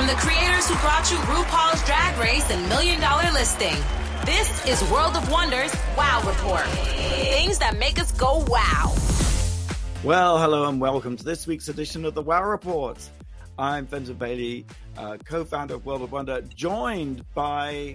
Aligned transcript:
From 0.00 0.06
the 0.06 0.14
creators 0.14 0.66
who 0.66 0.74
brought 0.76 1.10
you 1.10 1.18
RuPaul's 1.18 1.84
Drag 1.84 2.18
Race 2.18 2.50
and 2.50 2.66
Million 2.70 3.02
Dollar 3.02 3.30
Listing, 3.32 3.76
this 4.24 4.66
is 4.66 4.90
World 4.90 5.14
of 5.14 5.30
Wonders 5.30 5.76
Wow 5.94 6.22
Report. 6.26 6.64
Things 6.64 7.58
that 7.58 7.76
make 7.78 7.98
us 7.98 8.10
go 8.12 8.42
wow. 8.48 8.94
Well, 10.02 10.38
hello 10.38 10.66
and 10.70 10.80
welcome 10.80 11.18
to 11.18 11.22
this 11.22 11.46
week's 11.46 11.68
edition 11.68 12.06
of 12.06 12.14
the 12.14 12.22
Wow 12.22 12.44
Report. 12.44 12.96
I'm 13.58 13.86
Fenton 13.86 14.14
Bailey, 14.14 14.64
uh, 14.96 15.18
co 15.22 15.44
founder 15.44 15.74
of 15.74 15.84
World 15.84 16.00
of 16.00 16.12
Wonder, 16.12 16.40
joined 16.40 17.22
by 17.34 17.94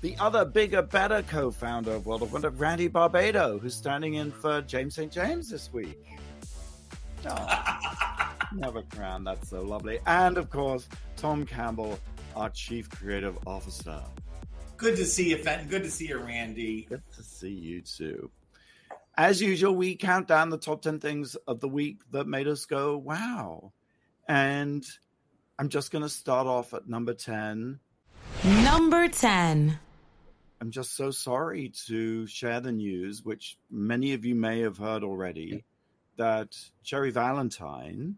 the 0.00 0.16
other 0.18 0.44
bigger, 0.44 0.82
better 0.82 1.22
co 1.22 1.52
founder 1.52 1.92
of 1.92 2.04
World 2.04 2.22
of 2.22 2.32
Wonder, 2.32 2.50
Randy 2.50 2.88
Barbato, 2.88 3.60
who's 3.60 3.76
standing 3.76 4.14
in 4.14 4.32
for 4.32 4.60
James 4.62 4.96
St. 4.96 5.12
James 5.12 5.48
this 5.48 5.72
week. 5.72 6.04
Oh, 7.24 7.78
never 8.56 8.82
crown, 8.82 9.24
that's 9.24 9.48
so 9.48 9.62
lovely. 9.62 9.98
And 10.06 10.38
of 10.38 10.50
course, 10.50 10.88
Tom 11.16 11.44
Campbell, 11.46 11.98
our 12.36 12.50
Chief 12.50 12.88
Creative 12.90 13.36
Officer. 13.46 14.02
Good 14.76 14.96
to 14.96 15.04
see 15.04 15.30
you, 15.30 15.36
Fenton. 15.36 15.68
Good 15.68 15.84
to 15.84 15.90
see 15.90 16.08
you, 16.08 16.18
Randy. 16.18 16.86
Good 16.88 17.02
to 17.16 17.22
see 17.22 17.52
you 17.52 17.82
too. 17.82 18.30
As 19.16 19.40
usual, 19.42 19.74
we 19.74 19.94
count 19.94 20.26
down 20.26 20.50
the 20.50 20.58
top 20.58 20.82
10 20.82 20.98
things 20.98 21.34
of 21.46 21.60
the 21.60 21.68
week 21.68 22.00
that 22.12 22.26
made 22.26 22.48
us 22.48 22.64
go, 22.64 22.96
wow. 22.96 23.72
And 24.26 24.84
I'm 25.58 25.68
just 25.68 25.90
going 25.92 26.02
to 26.02 26.08
start 26.08 26.46
off 26.46 26.72
at 26.72 26.88
number 26.88 27.12
10. 27.12 27.78
Number 28.44 29.08
10. 29.08 29.78
I'm 30.60 30.70
just 30.70 30.96
so 30.96 31.10
sorry 31.10 31.72
to 31.86 32.26
share 32.26 32.60
the 32.60 32.72
news, 32.72 33.22
which 33.22 33.58
many 33.70 34.14
of 34.14 34.24
you 34.24 34.34
may 34.34 34.60
have 34.60 34.78
heard 34.78 35.04
already, 35.04 35.64
that 36.16 36.56
Cherry 36.82 37.10
Valentine, 37.10 38.16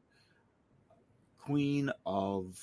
queen 1.44 1.90
of 2.06 2.56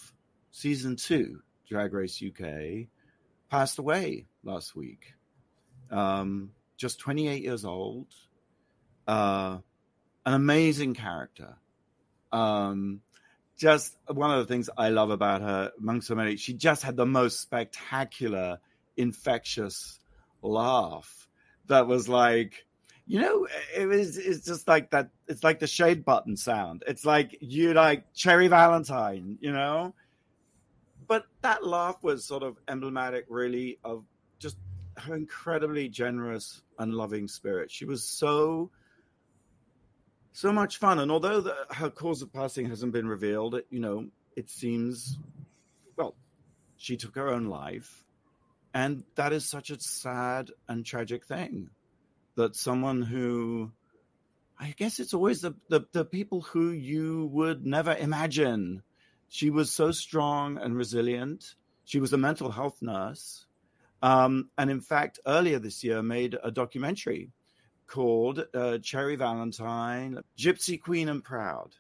season 0.52 0.96
two, 0.96 1.42
Drag 1.70 1.94
Race 1.94 2.22
UK, 2.22 2.88
passed 3.50 3.78
away 3.78 4.26
last 4.44 4.76
week. 4.76 5.14
Um, 5.92 6.52
just 6.78 7.00
28 7.00 7.44
years 7.44 7.64
old, 7.64 8.08
uh, 9.08 9.60
an 10.26 10.34
amazing 10.34 10.96
character. 10.96 11.58
Um, 12.32 13.02
just 13.56 13.96
one 14.08 14.32
of 14.32 14.40
the 14.40 14.52
things 14.52 14.70
I 14.76 14.90
love 14.90 15.12
about 15.12 15.42
her, 15.42 15.72
among 15.78 16.02
so 16.02 16.16
many, 16.16 16.38
she 16.38 16.54
just 16.54 16.82
had 16.82 16.96
the 16.96 17.06
most 17.06 17.40
spectacular, 17.40 18.60
infectious 18.98 20.00
laugh 20.42 21.28
that 21.68 21.86
was 21.86 22.10
like, 22.10 22.66
you 23.12 23.20
know, 23.20 23.46
it 23.76 23.88
was 23.88 24.18
it's 24.18 24.46
just 24.46 24.70
like 24.70 24.92
that. 24.92 25.10
It's 25.28 25.44
like 25.44 25.60
the 25.60 25.68
shade 25.68 26.06
button 26.06 26.38
sound. 26.38 26.86
It's 26.88 27.04
like 27.04 27.38
you 27.42 27.74
like 27.74 28.14
Cherry 28.14 28.48
Valentine, 28.48 29.38
you 29.42 29.52
know. 29.52 29.94
But 31.10 31.26
that 31.42 31.68
laugh 31.68 32.02
was 32.02 32.24
sort 32.24 32.42
of 32.42 32.56
emblematic, 32.70 33.26
really, 33.28 33.80
of 33.84 34.06
just 34.40 34.56
her 34.96 35.14
incredibly 35.14 35.90
generous 35.90 36.62
and 36.80 36.94
loving 36.94 37.28
spirit. 37.28 37.70
She 37.70 37.84
was 37.84 38.02
so 38.02 38.72
so 40.32 40.54
much 40.54 40.78
fun. 40.78 40.98
And 40.98 41.12
although 41.12 41.42
the, 41.42 41.58
her 41.72 41.90
cause 41.90 42.22
of 42.22 42.32
passing 42.32 42.70
hasn't 42.70 42.94
been 42.94 43.10
revealed, 43.10 43.60
you 43.70 43.82
know, 43.82 44.06
it 44.38 44.50
seems, 44.50 45.20
well, 45.98 46.16
she 46.78 46.96
took 46.96 47.16
her 47.16 47.28
own 47.28 47.48
life. 47.48 48.06
And 48.74 49.04
that 49.16 49.34
is 49.34 49.50
such 49.50 49.70
a 49.70 49.78
sad 49.82 50.52
and 50.70 50.86
tragic 50.86 51.26
thing 51.26 51.72
that 52.36 52.56
someone 52.56 53.02
who, 53.02 53.72
I 54.60 54.74
guess 54.78 55.00
it's 55.00 55.14
always 55.14 55.42
the, 55.42 55.54
the, 55.70 55.82
the 55.92 56.06
people 56.06 56.42
who 56.42 56.72
you 56.72 57.30
would 57.34 57.66
never 57.66 57.96
imagine. 57.96 58.84
She 59.30 59.50
was 59.50 59.72
so 59.72 59.92
strong 59.92 60.58
and 60.58 60.76
resilient. 60.76 61.56
She 61.86 62.00
was 62.00 62.14
a 62.14 62.18
mental 62.18 62.52
health 62.52 62.82
nurse. 62.82 63.46
Um, 64.02 64.50
and 64.58 64.70
in 64.70 64.82
fact, 64.82 65.20
earlier 65.26 65.60
this 65.60 65.84
year, 65.84 66.02
made 66.02 66.38
a 66.44 66.52
documentary 66.52 67.32
called 67.88 68.46
uh, 68.54 68.78
Cherry 68.80 69.16
Valentine, 69.16 70.20
Gypsy 70.38 70.82
Queen 70.82 71.10
and 71.10 71.24
Proud, 71.24 71.76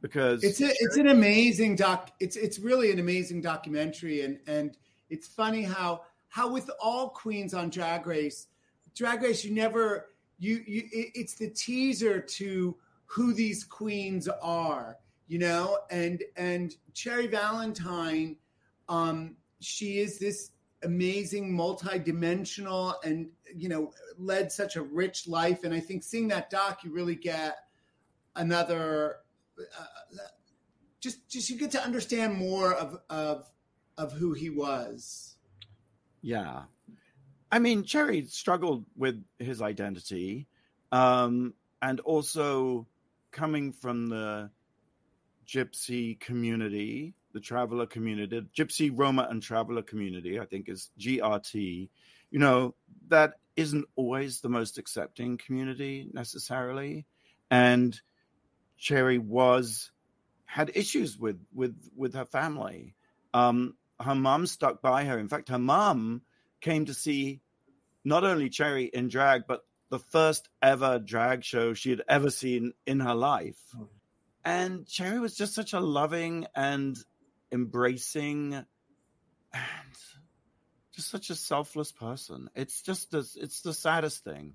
because 0.00 0.42
it's 0.42 0.60
a, 0.60 0.70
it's 0.80 0.96
an 0.96 1.08
amazing 1.08 1.76
doc. 1.76 2.10
It's 2.18 2.36
it's 2.36 2.58
really 2.58 2.90
an 2.90 2.98
amazing 2.98 3.42
documentary, 3.42 4.22
and 4.22 4.38
and 4.46 4.76
it's 5.10 5.28
funny 5.28 5.62
how 5.62 6.02
how 6.28 6.50
with 6.50 6.70
all 6.80 7.10
queens 7.10 7.54
on 7.54 7.68
Drag 7.68 8.06
Race, 8.06 8.48
Drag 8.94 9.22
Race 9.22 9.44
you 9.44 9.54
never 9.54 10.10
you 10.38 10.62
you 10.66 10.82
it, 10.92 11.12
it's 11.14 11.34
the 11.34 11.48
teaser 11.48 12.20
to 12.20 12.76
who 13.06 13.34
these 13.34 13.64
queens 13.64 14.28
are, 14.28 14.96
you 15.28 15.38
know, 15.38 15.78
and 15.90 16.22
and 16.36 16.74
Cherry 16.94 17.26
Valentine, 17.26 18.36
um, 18.88 19.36
she 19.60 19.98
is 19.98 20.18
this 20.18 20.50
amazing, 20.82 21.54
multi-dimensional, 21.54 22.96
and 23.04 23.28
you 23.54 23.68
know, 23.68 23.92
led 24.18 24.50
such 24.50 24.76
a 24.76 24.82
rich 24.82 25.28
life. 25.28 25.64
And 25.64 25.74
I 25.74 25.80
think 25.80 26.02
seeing 26.02 26.28
that 26.28 26.50
doc, 26.50 26.84
you 26.84 26.92
really 26.92 27.16
get 27.16 27.58
another. 28.34 29.16
Uh, 29.58 29.84
just, 31.00 31.28
just 31.28 31.50
you 31.50 31.58
get 31.58 31.72
to 31.72 31.82
understand 31.82 32.34
more 32.34 32.72
of 32.72 32.98
of 33.10 33.50
of 33.98 34.12
who 34.12 34.32
he 34.32 34.50
was. 34.50 35.36
Yeah, 36.22 36.62
I 37.52 37.60
mean, 37.60 37.84
Cherry 37.84 38.24
struggled 38.26 38.86
with 38.96 39.22
his 39.38 39.62
identity, 39.62 40.48
um, 40.90 41.54
and 41.80 42.00
also 42.00 42.86
coming 43.30 43.72
from 43.72 44.08
the 44.08 44.50
gypsy 45.46 46.18
community 46.18 47.14
the 47.32 47.40
traveler 47.40 47.86
community, 47.86 48.46
Gypsy, 48.56 48.90
Roma, 48.94 49.26
and 49.30 49.42
traveler 49.42 49.82
community, 49.82 50.38
I 50.38 50.44
think 50.44 50.68
is 50.68 50.90
GRT, 50.98 51.88
you 52.30 52.38
know, 52.38 52.74
that 53.08 53.34
isn't 53.56 53.86
always 53.96 54.40
the 54.40 54.48
most 54.48 54.78
accepting 54.78 55.38
community 55.38 56.08
necessarily. 56.12 57.06
And 57.50 57.98
Cherry 58.78 59.18
was 59.18 59.90
had 60.44 60.70
issues 60.74 61.18
with 61.18 61.40
with 61.54 61.76
with 61.96 62.14
her 62.14 62.24
family. 62.24 62.94
Um, 63.34 63.74
her 64.00 64.14
mom 64.14 64.46
stuck 64.46 64.82
by 64.82 65.04
her. 65.04 65.18
In 65.18 65.28
fact, 65.28 65.48
her 65.48 65.58
mom 65.58 66.22
came 66.62 66.86
to 66.86 66.94
see 66.94 67.42
not 68.04 68.24
only 68.24 68.48
Cherry 68.48 68.84
in 68.84 69.08
drag, 69.08 69.42
but 69.46 69.64
the 69.90 69.98
first 69.98 70.48
ever 70.62 70.98
drag 70.98 71.44
show 71.44 71.74
she 71.74 71.90
had 71.90 72.02
ever 72.08 72.30
seen 72.30 72.72
in 72.86 73.00
her 73.00 73.14
life. 73.14 73.60
Hmm. 73.76 73.84
And 74.44 74.86
Cherry 74.86 75.20
was 75.20 75.36
just 75.36 75.54
such 75.54 75.74
a 75.74 75.80
loving 75.80 76.46
and 76.56 76.96
embracing 77.52 78.54
and 78.54 79.96
just 80.94 81.10
such 81.10 81.30
a 81.30 81.34
selfless 81.34 81.92
person. 81.92 82.48
It's 82.56 82.82
just 82.82 83.10
this, 83.10 83.36
it's 83.36 83.60
the 83.60 83.74
saddest 83.74 84.24
thing. 84.24 84.54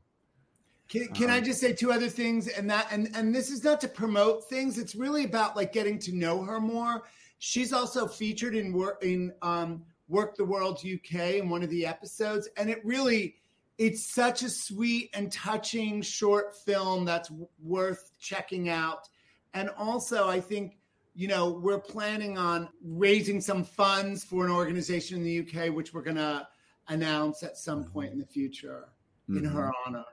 Can, 0.89 1.07
can 1.09 1.25
um, 1.25 1.31
I 1.31 1.41
just 1.41 1.59
say 1.59 1.73
two 1.73 1.91
other 1.91 2.09
things? 2.09 2.47
And 2.47 2.69
that 2.69 2.87
and 2.91 3.09
and 3.13 3.35
this 3.35 3.49
is 3.49 3.63
not 3.63 3.81
to 3.81 3.89
promote 3.89 4.47
things. 4.47 4.77
It's 4.77 4.95
really 4.95 5.25
about 5.25 5.55
like 5.55 5.73
getting 5.73 5.99
to 5.99 6.15
know 6.15 6.43
her 6.43 6.61
more. 6.61 7.03
She's 7.39 7.73
also 7.73 8.07
featured 8.07 8.55
in 8.55 8.71
work 8.71 9.03
in 9.03 9.33
um, 9.41 9.83
Werq 10.11 10.35
the 10.35 10.45
World 10.45 10.79
UK 10.79 11.35
in 11.35 11.49
one 11.49 11.63
of 11.63 11.69
the 11.69 11.85
episodes, 11.85 12.47
and 12.57 12.69
it 12.69 12.83
really 12.85 13.35
it's 13.77 14.11
such 14.11 14.41
a 14.41 14.49
sweet 14.49 15.09
and 15.13 15.31
touching 15.31 16.01
short 16.01 16.55
film 16.65 17.05
that's 17.05 17.31
worth 17.61 18.11
checking 18.19 18.69
out. 18.69 19.07
And 19.53 19.69
also, 19.77 20.27
I 20.27 20.39
think 20.39 20.77
you 21.17 21.27
know, 21.27 21.49
we're 21.49 21.79
planning 21.79 22.37
on 22.37 22.69
raising 22.83 23.41
some 23.41 23.63
funds 23.63 24.23
for 24.23 24.45
an 24.45 24.51
organization 24.51 25.17
in 25.17 25.23
the 25.23 25.39
UK, 25.39 25.73
which 25.73 25.91
we're 25.91 26.03
going 26.03 26.15
to 26.15 26.47
announce 26.89 27.41
at 27.41 27.57
some 27.57 27.83
mm-hmm. 27.83 27.91
point 27.91 28.11
in 28.13 28.19
the 28.19 28.25
future 28.25 28.89
mm-hmm. 29.27 29.43
in 29.43 29.51
her 29.51 29.71
honor. 29.85 30.05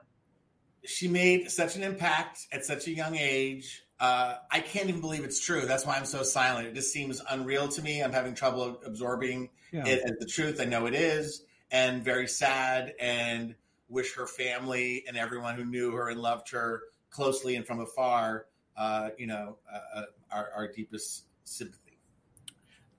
She 0.83 1.07
made 1.07 1.51
such 1.51 1.75
an 1.75 1.83
impact 1.83 2.47
at 2.51 2.65
such 2.65 2.87
a 2.87 2.91
young 2.91 3.15
age. 3.15 3.84
Uh, 3.99 4.35
I 4.51 4.59
can't 4.59 4.89
even 4.89 5.01
believe 5.01 5.23
it's 5.23 5.39
true. 5.39 5.65
That's 5.65 5.85
why 5.85 5.95
I'm 5.95 6.05
so 6.05 6.23
silent. 6.23 6.67
It 6.67 6.75
just 6.75 6.91
seems 6.91 7.21
unreal 7.29 7.67
to 7.69 7.81
me. 7.81 8.01
I'm 8.01 8.11
having 8.11 8.35
trouble 8.35 8.81
absorbing 8.85 9.49
yeah. 9.71 9.85
it 9.85 10.03
as 10.03 10.11
the 10.19 10.25
truth. 10.25 10.59
I 10.59 10.65
know 10.65 10.85
it 10.85 10.93
is, 10.93 11.43
and 11.71 12.03
very 12.03 12.27
sad, 12.27 12.93
and 12.99 13.55
wish 13.87 14.15
her 14.15 14.27
family 14.27 15.05
and 15.07 15.15
everyone 15.15 15.55
who 15.55 15.63
knew 15.63 15.91
her 15.91 16.09
and 16.09 16.19
loved 16.19 16.49
her 16.51 16.81
closely 17.09 17.55
and 17.55 17.65
from 17.65 17.79
afar 17.79 18.47
uh, 18.77 19.09
you 19.17 19.27
know, 19.27 19.57
uh, 19.71 19.99
uh, 19.99 20.03
our, 20.31 20.49
our, 20.55 20.67
deepest 20.67 21.25
sympathy. 21.45 21.97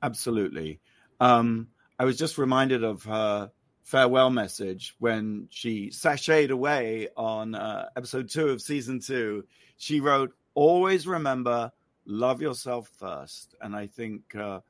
Absolutely. 0.03 0.81
Um, 1.21 1.69
I 1.99 2.05
was 2.05 2.17
just 2.17 2.39
reminded 2.39 2.83
of 2.83 3.05
her 3.05 3.51
farewell 3.83 4.31
message 4.31 4.95
when 4.99 5.49
she 5.51 5.91
sashayed 5.91 6.51
away 6.51 7.09
on 7.17 7.55
uh, 7.55 7.89
episode 7.97 8.31
two 8.31 8.49
of 8.49 8.63
season 8.63 9.01
two. 9.01 9.45
She 9.77 10.01
wrote, 10.01 10.33
"Always 10.57 11.07
remember, 11.07 11.71
love 12.07 12.41
yourself 12.41 12.89
first. 12.99 13.55
And 13.61 13.77
I 13.77 13.87
think 13.87 14.35
uh, 14.35 14.61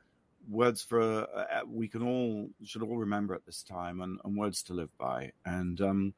words 0.48 0.82
for 0.82 1.02
uh, 1.02 1.60
we 1.66 1.88
can 1.88 2.02
all 2.02 2.50
should 2.64 2.82
all 2.82 2.98
remember 2.98 3.34
at 3.34 3.46
this 3.46 3.62
time, 3.62 4.00
and, 4.00 4.18
and 4.24 4.36
words 4.36 4.64
to 4.64 4.74
live 4.74 4.90
by. 4.98 5.32
And 5.44 5.80
um, 5.80 6.14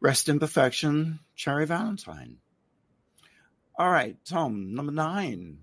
rest 0.00 0.28
in 0.28 0.38
perfection, 0.38 1.18
Cherry 1.34 1.66
Valentine. 1.66 2.38
All 3.76 3.90
right, 3.90 4.16
Tom, 4.24 4.74
number 4.74 4.92
nine. 4.92 5.58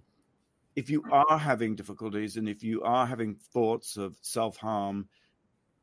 if 0.76 0.90
you 0.90 1.04
are 1.12 1.38
having 1.38 1.76
difficulties 1.76 2.38
and 2.38 2.48
if 2.50 2.64
you 2.64 2.82
are 2.84 3.06
having 3.06 3.36
thoughts 3.54 3.98
of 3.98 4.18
self 4.22 4.58
harm, 4.58 5.08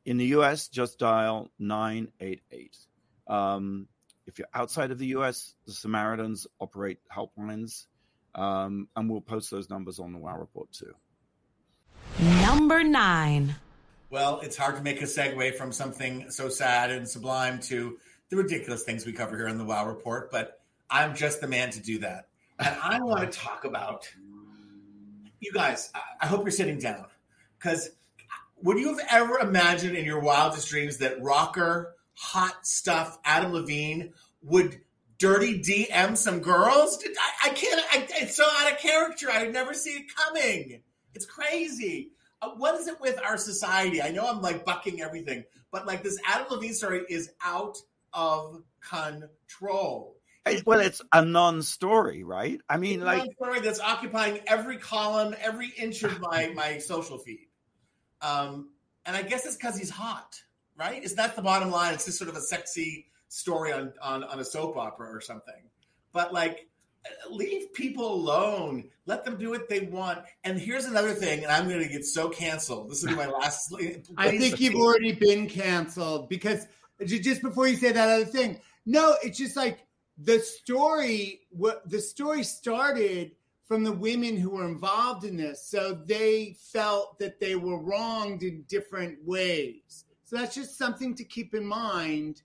in 0.05 0.17
the 0.17 0.27
US, 0.37 0.67
just 0.67 0.99
dial 0.99 1.51
988. 1.59 2.77
Um, 3.27 3.87
if 4.29 4.37
you're 4.37 4.47
outside 4.53 4.91
of 4.91 4.99
the 4.99 5.07
US, 5.07 5.55
the 5.65 5.73
Samaritans 5.73 6.45
operate 6.59 6.99
helplines, 7.13 7.87
um, 8.35 8.87
and 8.95 9.09
we'll 9.09 9.21
post 9.21 9.49
those 9.49 9.69
numbers 9.69 9.99
on 9.99 10.13
the 10.13 10.19
WOW 10.19 10.37
Report 10.37 10.71
too. 10.71 10.93
Number 12.19 12.83
nine. 12.83 13.55
Well, 14.11 14.39
it's 14.41 14.55
hard 14.55 14.75
to 14.77 14.83
make 14.83 15.01
a 15.01 15.05
segue 15.05 15.55
from 15.55 15.71
something 15.71 16.29
so 16.29 16.47
sad 16.47 16.91
and 16.91 17.07
sublime 17.07 17.59
to 17.61 17.97
the 18.29 18.37
ridiculous 18.37 18.83
things 18.83 19.05
we 19.05 19.13
cover 19.13 19.35
here 19.35 19.47
in 19.47 19.57
the 19.57 19.65
WOW 19.65 19.87
Report, 19.87 20.31
but 20.31 20.61
I'm 20.91 21.15
just 21.15 21.41
the 21.41 21.47
man 21.47 21.71
to 21.71 21.81
do 21.81 21.99
that. 21.99 22.27
And 22.59 22.75
I 22.83 22.99
want 23.01 23.31
to 23.31 23.37
talk 23.39 23.65
about 23.65 24.07
you 25.39 25.51
guys. 25.53 25.91
I 26.21 26.27
hope 26.27 26.41
you're 26.41 26.51
sitting 26.51 26.77
down 26.77 27.05
because 27.57 27.89
would 28.61 28.77
you 28.77 28.95
have 28.95 29.07
ever 29.09 29.39
imagined 29.39 29.95
in 29.97 30.05
your 30.05 30.19
wildest 30.19 30.69
dreams 30.69 30.97
that 30.97 31.21
rocker, 31.21 31.95
hot 32.19 32.67
stuff, 32.67 33.17
Adam 33.23 33.53
Levine 33.53 34.13
would 34.41 34.81
dirty 35.17 35.61
DM 35.61 36.17
some 36.17 36.39
girls? 36.39 37.03
I, 37.03 37.49
I 37.49 37.53
can't. 37.53 37.81
I, 37.91 38.07
it's 38.21 38.35
so 38.35 38.45
out 38.45 38.71
of 38.71 38.79
character. 38.79 39.29
I 39.31 39.43
would 39.43 39.53
never 39.53 39.73
see 39.73 39.91
it 39.91 40.15
coming. 40.15 40.81
It's 41.15 41.25
crazy. 41.25 42.11
Uh, 42.41 42.51
what 42.57 42.75
is 42.75 42.87
it 42.87 42.99
with 43.01 43.19
our 43.23 43.37
society? 43.37 44.01
I 44.01 44.11
know 44.11 44.27
I'm 44.27 44.41
like 44.41 44.65
bucking 44.65 45.01
everything, 45.01 45.43
but 45.71 45.87
like 45.87 46.03
this 46.03 46.19
Adam 46.25 46.47
Levine 46.51 46.73
story 46.73 47.05
is 47.09 47.31
out 47.43 47.77
of 48.13 48.63
control. 48.81 50.15
Well, 50.65 50.79
it's 50.79 51.01
a 51.13 51.23
non-story, 51.23 52.23
right? 52.23 52.59
I 52.67 52.77
mean, 52.77 53.01
like 53.01 53.31
story 53.33 53.59
that's 53.59 53.79
occupying 53.79 54.39
every 54.47 54.77
column, 54.77 55.35
every 55.39 55.69
inch 55.69 56.03
of 56.03 56.19
my 56.19 56.47
my 56.55 56.79
social 56.79 57.17
feed. 57.17 57.47
Um, 58.21 58.69
and 59.05 59.15
I 59.15 59.21
guess 59.21 59.45
it's 59.45 59.55
because 59.55 59.77
he's 59.77 59.89
hot, 59.89 60.41
right? 60.79 61.03
Is 61.03 61.15
that 61.15 61.35
the 61.35 61.41
bottom 61.41 61.69
line? 61.69 61.93
It's 61.93 62.05
just 62.05 62.17
sort 62.17 62.29
of 62.29 62.37
a 62.37 62.41
sexy 62.41 63.07
story 63.27 63.73
on, 63.73 63.93
on, 64.01 64.23
on 64.23 64.39
a 64.39 64.45
soap 64.45 64.77
opera 64.77 65.13
or 65.13 65.21
something. 65.21 65.61
But 66.13 66.33
like, 66.33 66.67
leave 67.29 67.73
people 67.73 68.13
alone. 68.13 68.89
Let 69.05 69.25
them 69.25 69.37
do 69.37 69.49
what 69.49 69.69
they 69.69 69.81
want. 69.81 70.19
And 70.43 70.59
here's 70.59 70.85
another 70.85 71.13
thing, 71.13 71.43
and 71.43 71.51
I'm 71.51 71.67
going 71.67 71.83
to 71.83 71.89
get 71.89 72.05
so 72.05 72.29
canceled. 72.29 72.89
This 72.89 73.03
is 73.03 73.15
my 73.15 73.27
last. 73.39 73.73
I 74.17 74.37
think 74.37 74.59
you've 74.59 74.75
already 74.75 75.11
been 75.11 75.47
canceled 75.47 76.29
because 76.29 76.65
just 77.05 77.41
before 77.41 77.67
you 77.67 77.75
say 77.75 77.91
that 77.91 78.09
other 78.09 78.25
thing, 78.25 78.59
no, 78.85 79.15
it's 79.23 79.37
just 79.37 79.55
like 79.55 79.85
the 80.17 80.39
story. 80.39 81.41
What 81.51 81.87
the 81.89 81.99
story 81.99 82.43
started 82.43 83.31
from 83.67 83.83
the 83.83 83.93
women 83.93 84.35
who 84.35 84.49
were 84.49 84.67
involved 84.67 85.23
in 85.23 85.37
this. 85.37 85.63
So 85.63 85.93
they 85.93 86.57
felt 86.73 87.19
that 87.19 87.39
they 87.39 87.55
were 87.55 87.79
wronged 87.79 88.41
in 88.41 88.63
different 88.67 89.19
ways. 89.23 90.05
So 90.29 90.35
that's 90.35 90.53
just 90.53 90.77
something 90.77 91.15
to 91.15 91.23
keep 91.23 91.55
in 91.55 91.65
mind. 91.65 92.43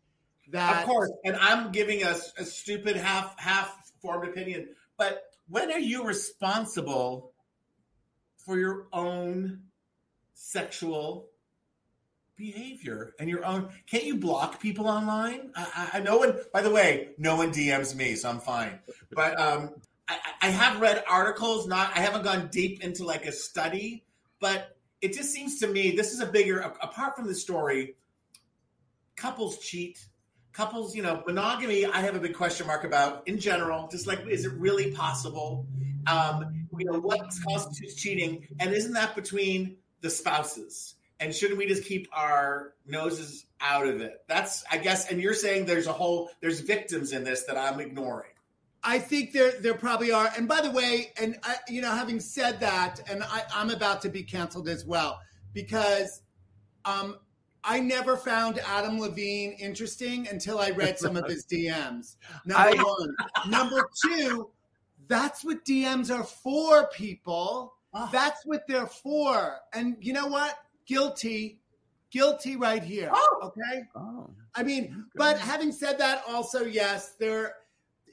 That 0.53 0.83
of 0.83 0.89
course, 0.89 1.13
and 1.23 1.37
I'm 1.37 1.71
giving 1.71 2.03
us 2.03 2.33
a, 2.39 2.43
a 2.43 2.45
stupid 2.47 2.97
half 2.97 3.39
half 3.39 3.93
formed 4.01 4.27
opinion, 4.27 4.69
but 4.97 5.25
when 5.51 5.71
are 5.71 5.79
you 5.79 6.05
responsible 6.05 7.33
for 8.39 8.59
your 8.59 8.87
own 8.91 9.65
sexual 10.33 11.29
behavior 12.37 13.13
and 13.21 13.29
your 13.29 13.45
own? 13.45 13.69
Can't 13.87 14.05
you 14.05 14.17
block 14.17 14.61
people 14.61 14.89
online? 14.89 15.51
I, 15.55 15.91
I, 15.95 16.01
know 16.01 16.17
one. 16.17 16.39
By 16.55 16.63
the 16.63 16.71
way, 16.71 17.11
no 17.19 17.37
one 17.37 17.53
DMs 17.53 17.95
me, 17.95 18.15
so 18.15 18.31
I'm 18.31 18.41
fine. 18.41 18.79
But 19.13 19.39
um, 19.39 19.75
I, 20.09 20.19
I 20.41 20.47
have 20.49 20.81
read 20.81 21.05
articles, 21.07 21.67
not 21.67 21.91
I 21.95 22.01
haven't 22.01 22.23
gone 22.23 22.49
deep 22.51 22.83
into 22.83 23.05
like 23.05 23.27
a 23.27 23.33
study, 23.33 24.05
but 24.41 24.74
it 25.05 25.13
just 25.13 25.31
seems 25.33 25.59
to 25.61 25.67
me 25.67 25.91
this 25.91 26.15
is 26.15 26.21
a 26.21 26.27
bigger 26.27 26.61
apart 26.61 27.15
from 27.15 27.27
the 27.27 27.35
story. 27.35 27.95
Couples 29.17 29.59
cheat. 29.59 30.03
Couples, 30.55 30.97
you 30.97 31.03
know, 31.03 31.23
monogamy. 31.27 31.85
I 31.85 32.01
have 32.01 32.15
a 32.15 32.21
big 32.21 32.35
question 32.35 32.67
mark 32.67 32.85
about 32.85 33.29
in 33.29 33.39
general. 33.39 33.87
Just 33.89 34.07
like, 34.07 34.27
is 34.27 34.47
it 34.47 34.53
really 34.55 34.93
possible? 34.93 35.67
Um, 36.07 36.67
you 36.79 36.87
know, 36.87 37.01
what 37.01 37.21
constitutes 37.47 37.97
cheating, 37.97 38.47
and 38.59 38.73
isn't 38.73 38.95
that 38.95 39.15
between 39.15 39.77
the 40.01 40.09
spouses? 40.09 40.95
And 41.21 41.35
shouldn't 41.35 41.59
we 41.59 41.67
just 41.67 41.85
keep 41.85 42.09
our 42.13 42.73
noses 42.87 43.47
out 43.61 43.87
of 43.87 44.01
it? 44.01 44.25
That's, 44.27 44.65
I 44.71 44.79
guess. 44.79 45.11
And 45.11 45.21
you're 45.21 45.35
saying 45.35 45.67
there's 45.67 45.87
a 45.87 45.93
whole 45.93 46.31
there's 46.41 46.61
victims 46.61 47.13
in 47.13 47.25
this 47.25 47.45
that 47.45 47.59
I'm 47.59 47.79
ignoring. 47.79 48.34
I 48.85 48.99
think 48.99 49.33
there 49.33 49.53
there 49.61 49.75
probably 49.75 50.13
are. 50.13 50.31
And 50.37 50.47
by 50.47 50.61
the 50.61 50.71
way, 50.71 51.13
and 51.21 51.39
I, 51.43 51.57
you 51.69 51.81
know, 51.81 51.91
having 51.91 52.21
said 52.21 52.61
that, 52.61 53.01
and 53.11 53.23
I, 53.25 53.43
I'm 53.55 53.71
about 53.71 54.03
to 54.03 54.09
be 54.11 54.23
canceled 54.23 54.69
as 54.69 54.85
well 54.85 55.19
because 55.55 56.23
um, 56.85 57.17
I 57.65 57.81
never 57.81 58.17
found 58.17 58.59
Adam 58.59 59.01
Levine 59.01 59.53
interesting 59.53 60.29
until 60.29 60.59
I 60.59 60.71
read 60.71 60.99
some 60.99 61.17
of 61.17 61.27
his 61.27 61.47
DMs. 61.53 62.17
Number 62.45 62.79
I, 62.79 62.83
one. 62.83 63.17
Number 63.49 63.89
two, 64.05 64.51
that's 65.09 65.45
what 65.45 65.65
DMs 65.65 66.15
are 66.15 66.25
for, 66.25 66.89
people. 66.89 67.75
Oh. 67.95 68.09
That's 68.13 68.45
what 68.45 68.67
they're 68.69 68.87
for. 68.87 69.57
And 69.73 69.97
you 70.01 70.13
know 70.13 70.27
what? 70.27 70.59
Guilty. 70.87 71.61
Guilty 72.11 72.57
right 72.57 72.83
here. 72.83 73.11
Oh. 73.13 73.39
Okay. 73.45 73.85
Oh. 73.97 74.31
I 74.55 74.63
mean, 74.63 75.07
but 75.17 75.39
having 75.39 75.73
said 75.73 75.99
that, 75.99 76.23
also, 76.29 76.65
yes, 76.65 77.15
there 77.19 77.55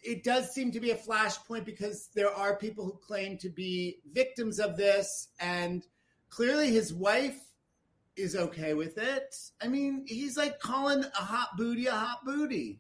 it 0.03 0.23
does 0.23 0.53
seem 0.53 0.71
to 0.71 0.79
be 0.79 0.91
a 0.91 0.95
flashpoint 0.95 1.65
because 1.65 2.09
there 2.15 2.33
are 2.33 2.55
people 2.55 2.85
who 2.85 2.97
claim 3.05 3.37
to 3.39 3.49
be 3.49 3.99
victims 4.13 4.59
of 4.59 4.77
this, 4.77 5.29
and 5.39 5.85
clearly 6.29 6.71
his 6.71 6.93
wife 6.93 7.39
is 8.15 8.35
okay 8.35 8.73
with 8.73 8.97
it. 8.97 9.35
I 9.61 9.67
mean, 9.67 10.05
he's 10.07 10.37
like 10.37 10.59
calling 10.59 11.03
a 11.03 11.21
hot 11.21 11.49
booty 11.57 11.87
a 11.87 11.91
hot 11.91 12.25
booty. 12.25 12.79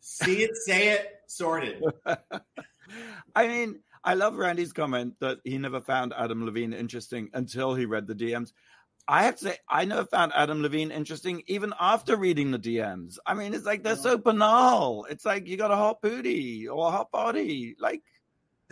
See 0.00 0.42
it, 0.42 0.56
say 0.56 0.88
it, 0.90 1.20
sorted. 1.26 1.82
I 3.34 3.48
mean, 3.48 3.80
I 4.04 4.14
love 4.14 4.36
Randy's 4.36 4.72
comment 4.72 5.14
that 5.20 5.38
he 5.44 5.56
never 5.56 5.80
found 5.80 6.12
Adam 6.16 6.44
Levine 6.44 6.74
interesting 6.74 7.30
until 7.32 7.74
he 7.74 7.86
read 7.86 8.06
the 8.06 8.14
DMs. 8.14 8.52
I 9.06 9.24
have 9.24 9.36
to 9.36 9.44
say, 9.44 9.58
I 9.68 9.84
never 9.84 10.04
found 10.06 10.32
Adam 10.34 10.62
Levine 10.62 10.90
interesting 10.90 11.42
even 11.46 11.74
after 11.78 12.16
reading 12.16 12.50
the 12.50 12.58
DMs. 12.58 13.18
I 13.26 13.34
mean, 13.34 13.52
it's 13.52 13.66
like 13.66 13.82
they're 13.82 13.96
so 13.96 14.16
banal. 14.16 15.06
It's 15.10 15.24
like 15.26 15.46
you 15.46 15.56
got 15.56 15.70
a 15.70 15.76
hot 15.76 16.00
booty 16.00 16.68
or 16.68 16.88
a 16.88 16.90
hot 16.90 17.10
body. 17.10 17.76
Like, 17.78 18.02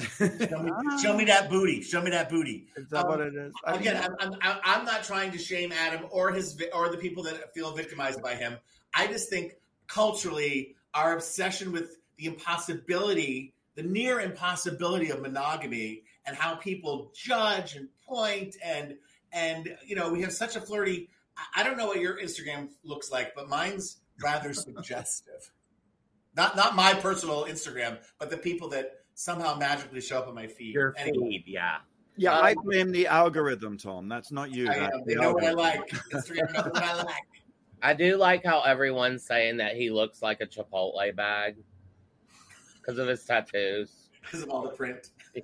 show, 0.01 0.27
me, 0.27 0.73
show, 1.03 1.17
me, 1.17 1.25
that 1.27 1.49
booty. 1.51 1.83
Show 1.83 2.01
me 2.01 2.11
that 2.11 2.31
booty. 2.31 2.67
Is 2.77 2.89
that 2.89 3.05
um, 3.05 3.11
what 3.11 3.21
it 3.21 3.35
is? 3.35 3.53
I 3.65 3.75
again, 3.75 4.03
I'm, 4.21 4.35
I'm, 4.41 4.59
I'm 4.65 4.85
not 4.87 5.05
trying 5.05 5.33
to 5.33 5.39
shame 5.39 5.71
Adam 5.71 6.07
or 6.11 6.33
his 6.33 6.61
or 6.73 6.89
the 6.89 6.97
people 6.97 7.23
that 7.25 7.53
feel 7.53 7.73
victimized 7.73 8.23
by 8.23 8.35
him. 8.35 8.57
I 8.95 9.07
just 9.09 9.29
think 9.29 9.57
culturally, 9.87 10.77
our 10.95 11.15
obsession 11.15 11.73
with 11.73 11.99
the 12.17 12.25
impossibility, 12.25 13.53
the 13.75 13.83
near 13.83 14.21
impossibility 14.21 15.11
of 15.11 15.21
monogamy, 15.21 16.05
and 16.27 16.37
how 16.37 16.55
people 16.55 17.13
judge 17.15 17.77
and 17.77 17.89
point 18.07 18.57
and 18.65 18.97
and 19.33 19.77
you 19.87 19.97
know 19.97 20.11
we 20.11 20.23
have 20.23 20.33
such 20.33 20.57
a 20.57 20.61
flirty. 20.61 21.09
I 21.57 21.63
don't 21.63 21.77
know 21.79 21.87
what 21.87 22.01
your 22.01 22.19
Instagram 22.19 22.69
looks 22.85 23.11
like, 23.11 23.35
but 23.35 23.49
mine's 23.49 23.99
rather 24.23 24.53
suggestive. 24.55 25.51
Not 26.37 26.57
not 26.57 26.75
my 26.75 26.95
personal 26.95 27.45
Instagram, 27.45 27.99
but 28.19 28.31
the 28.31 28.39
people 28.39 28.69
that 28.71 28.93
somehow 29.15 29.57
magically 29.57 30.01
show 30.01 30.19
up 30.19 30.29
on 30.29 30.35
my 30.35 30.47
feed. 30.47 30.75
Your 30.75 30.95
anyway. 30.97 31.31
feed, 31.31 31.45
yeah. 31.47 31.79
Yeah, 32.17 32.37
um, 32.37 32.45
I 32.45 32.55
blame 32.55 32.93
the 32.93 33.07
algorithm, 33.07 33.79
Tom. 33.79 34.09
That's 34.09 34.31
not 34.31 34.53
you. 34.53 34.69
I 34.69 34.91
They 35.07 35.15
know 35.15 35.33
what 35.33 35.45
I 35.45 35.53
like. 35.53 35.89
Instagram 36.13 36.53
knows 36.53 36.65
what 36.65 36.83
I 36.83 37.03
like. 37.03 37.23
I 37.83 37.95
do 37.95 38.17
like 38.17 38.45
how 38.45 38.61
everyone's 38.61 39.25
saying 39.25 39.57
that 39.57 39.77
he 39.77 39.91
looks 39.91 40.23
like 40.23 40.41
a 40.41 40.47
Chipotle 40.47 41.17
bag 41.17 41.57
because 42.77 42.99
of 42.99 43.09
his 43.09 43.25
tattoos. 43.25 43.99
Because 44.23 44.45
of 44.45 44.51
all 44.51 44.63
the 44.63 44.69
print. 44.69 45.11
Yeah. 45.35 45.43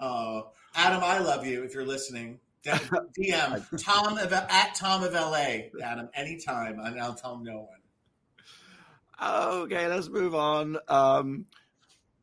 uh, 0.00 0.42
Adam, 0.74 1.02
I 1.02 1.18
love 1.18 1.46
you. 1.46 1.62
If 1.64 1.74
you're 1.74 1.86
listening, 1.86 2.38
DM 2.64 3.82
Tom 3.82 4.18
of, 4.18 4.32
at 4.32 4.74
Tom 4.74 5.02
of 5.02 5.12
LA. 5.12 5.68
Adam, 5.82 6.08
anytime, 6.14 6.78
and 6.80 7.00
I'll 7.00 7.14
tell 7.14 7.38
no 7.38 7.68
one. 7.68 9.62
Okay, 9.62 9.86
let's 9.86 10.08
move 10.08 10.34
on. 10.34 10.78
Um, 10.88 11.46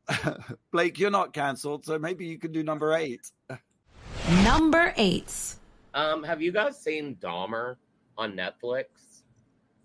Blake, 0.72 1.00
you're 1.00 1.12
not 1.12 1.34
cancelled, 1.34 1.86
so 1.86 2.00
maybe 2.00 2.25
you 2.25 2.38
can 2.38 2.51
do 2.51 2.63
number 2.63 2.94
eight. 2.94 3.32
Number 4.44 4.94
eight. 4.98 5.34
Um, 5.94 6.24
have 6.24 6.41
you 6.41 6.51
guys 6.51 6.79
seen 6.79 7.15
Dahmer 7.22 7.75
on 8.18 8.34
Netflix? 8.34 8.86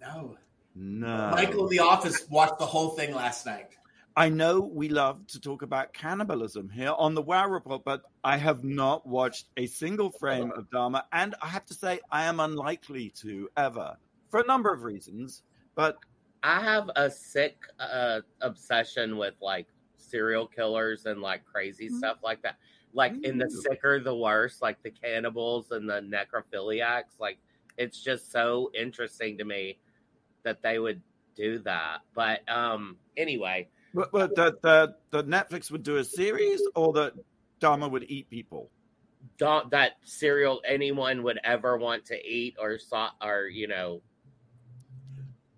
No. 0.00 0.36
No. 0.74 1.30
Michael 1.32 1.64
in 1.64 1.70
the 1.70 1.78
office 1.80 2.26
watched 2.28 2.58
the 2.58 2.66
whole 2.66 2.90
thing 2.90 3.14
last 3.14 3.46
night. 3.46 3.68
I 4.16 4.28
know 4.28 4.60
we 4.60 4.88
love 4.88 5.26
to 5.28 5.40
talk 5.40 5.62
about 5.62 5.92
cannibalism 5.92 6.68
here 6.68 6.94
on 6.96 7.14
the 7.14 7.22
Wow 7.22 7.48
Report, 7.48 7.82
but 7.84 8.02
I 8.22 8.36
have 8.36 8.62
not 8.62 9.04
watched 9.04 9.46
a 9.56 9.66
single 9.66 10.10
frame 10.10 10.52
of 10.52 10.70
Dahmer. 10.70 11.02
and 11.12 11.34
I 11.42 11.48
have 11.48 11.66
to 11.66 11.74
say 11.74 11.98
I 12.12 12.24
am 12.24 12.38
unlikely 12.38 13.10
to 13.22 13.48
ever 13.56 13.96
for 14.30 14.40
a 14.40 14.46
number 14.46 14.72
of 14.72 14.82
reasons. 14.82 15.42
But 15.74 15.98
I 16.44 16.60
have 16.60 16.90
a 16.94 17.10
sick 17.10 17.56
uh, 17.80 18.20
obsession 18.40 19.16
with 19.16 19.34
like 19.40 19.66
serial 19.96 20.46
killers 20.46 21.06
and 21.06 21.20
like 21.20 21.44
crazy 21.44 21.86
mm-hmm. 21.86 21.98
stuff 21.98 22.18
like 22.22 22.40
that. 22.42 22.56
Like 22.92 23.14
in 23.24 23.38
the 23.38 23.50
sicker, 23.50 23.98
the 23.98 24.14
worse, 24.14 24.62
like 24.62 24.80
the 24.84 24.90
cannibals 24.90 25.72
and 25.72 25.90
the 25.90 26.00
necrophiliacs. 26.00 27.18
Like 27.18 27.38
it's 27.76 28.00
just 28.00 28.30
so 28.30 28.70
interesting 28.78 29.38
to 29.38 29.44
me 29.44 29.78
that 30.44 30.62
they 30.62 30.78
would 30.78 31.00
do 31.34 31.58
that. 31.60 31.98
But 32.14 32.48
um 32.48 32.96
anyway. 33.16 33.68
But, 33.94 34.10
but 34.10 34.34
that 34.34 34.60
the, 34.60 34.96
the 35.10 35.22
Netflix 35.24 35.70
would 35.70 35.84
do 35.84 35.96
a 35.96 36.04
series 36.04 36.60
or 36.74 36.92
that 36.94 37.14
Dahmer 37.60 37.90
would 37.90 38.04
eat 38.08 38.28
people? 38.28 38.70
that 39.38 39.92
cereal 40.04 40.60
anyone 40.66 41.22
would 41.22 41.38
ever 41.44 41.76
want 41.76 42.04
to 42.06 42.26
eat 42.26 42.56
or 42.58 42.78
saw 42.78 43.10
or 43.22 43.46
you 43.46 43.66
know 43.66 44.02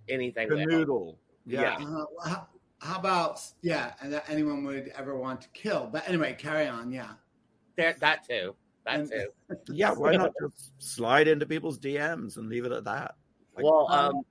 anything. 0.09 0.49
The 0.49 0.67
noodle. 0.67 1.19
Yeah. 1.47 1.79
yeah. 1.79 1.87
Uh, 1.87 2.05
how, 2.29 2.47
how, 2.79 2.99
about 2.99 3.41
yeah, 3.63 3.93
and 4.01 4.13
that 4.13 4.25
anyone 4.29 4.65
would 4.65 4.93
ever 4.97 5.17
want 5.17 5.41
to 5.43 5.49
kill? 5.49 5.89
But 5.93 6.09
anyway, 6.09 6.37
carry 6.39 6.67
on. 6.67 6.91
Yeah. 6.91 7.11
There, 7.77 7.95
that 8.01 8.27
too. 8.27 8.55
That 8.85 9.01
and, 9.01 9.11
too. 9.11 9.29
yeah. 9.75 9.93
Why 9.93 10.13
not 10.17 10.33
just 10.41 10.73
slide 10.79 11.29
into 11.29 11.47
people's 11.47 11.79
DMs 11.79 12.37
and 12.37 12.49
leave 12.49 12.65
it 12.65 12.73
at 12.73 12.85
that? 12.85 13.15
Like, 13.55 13.65
well, 13.65 13.87
um, 13.91 14.23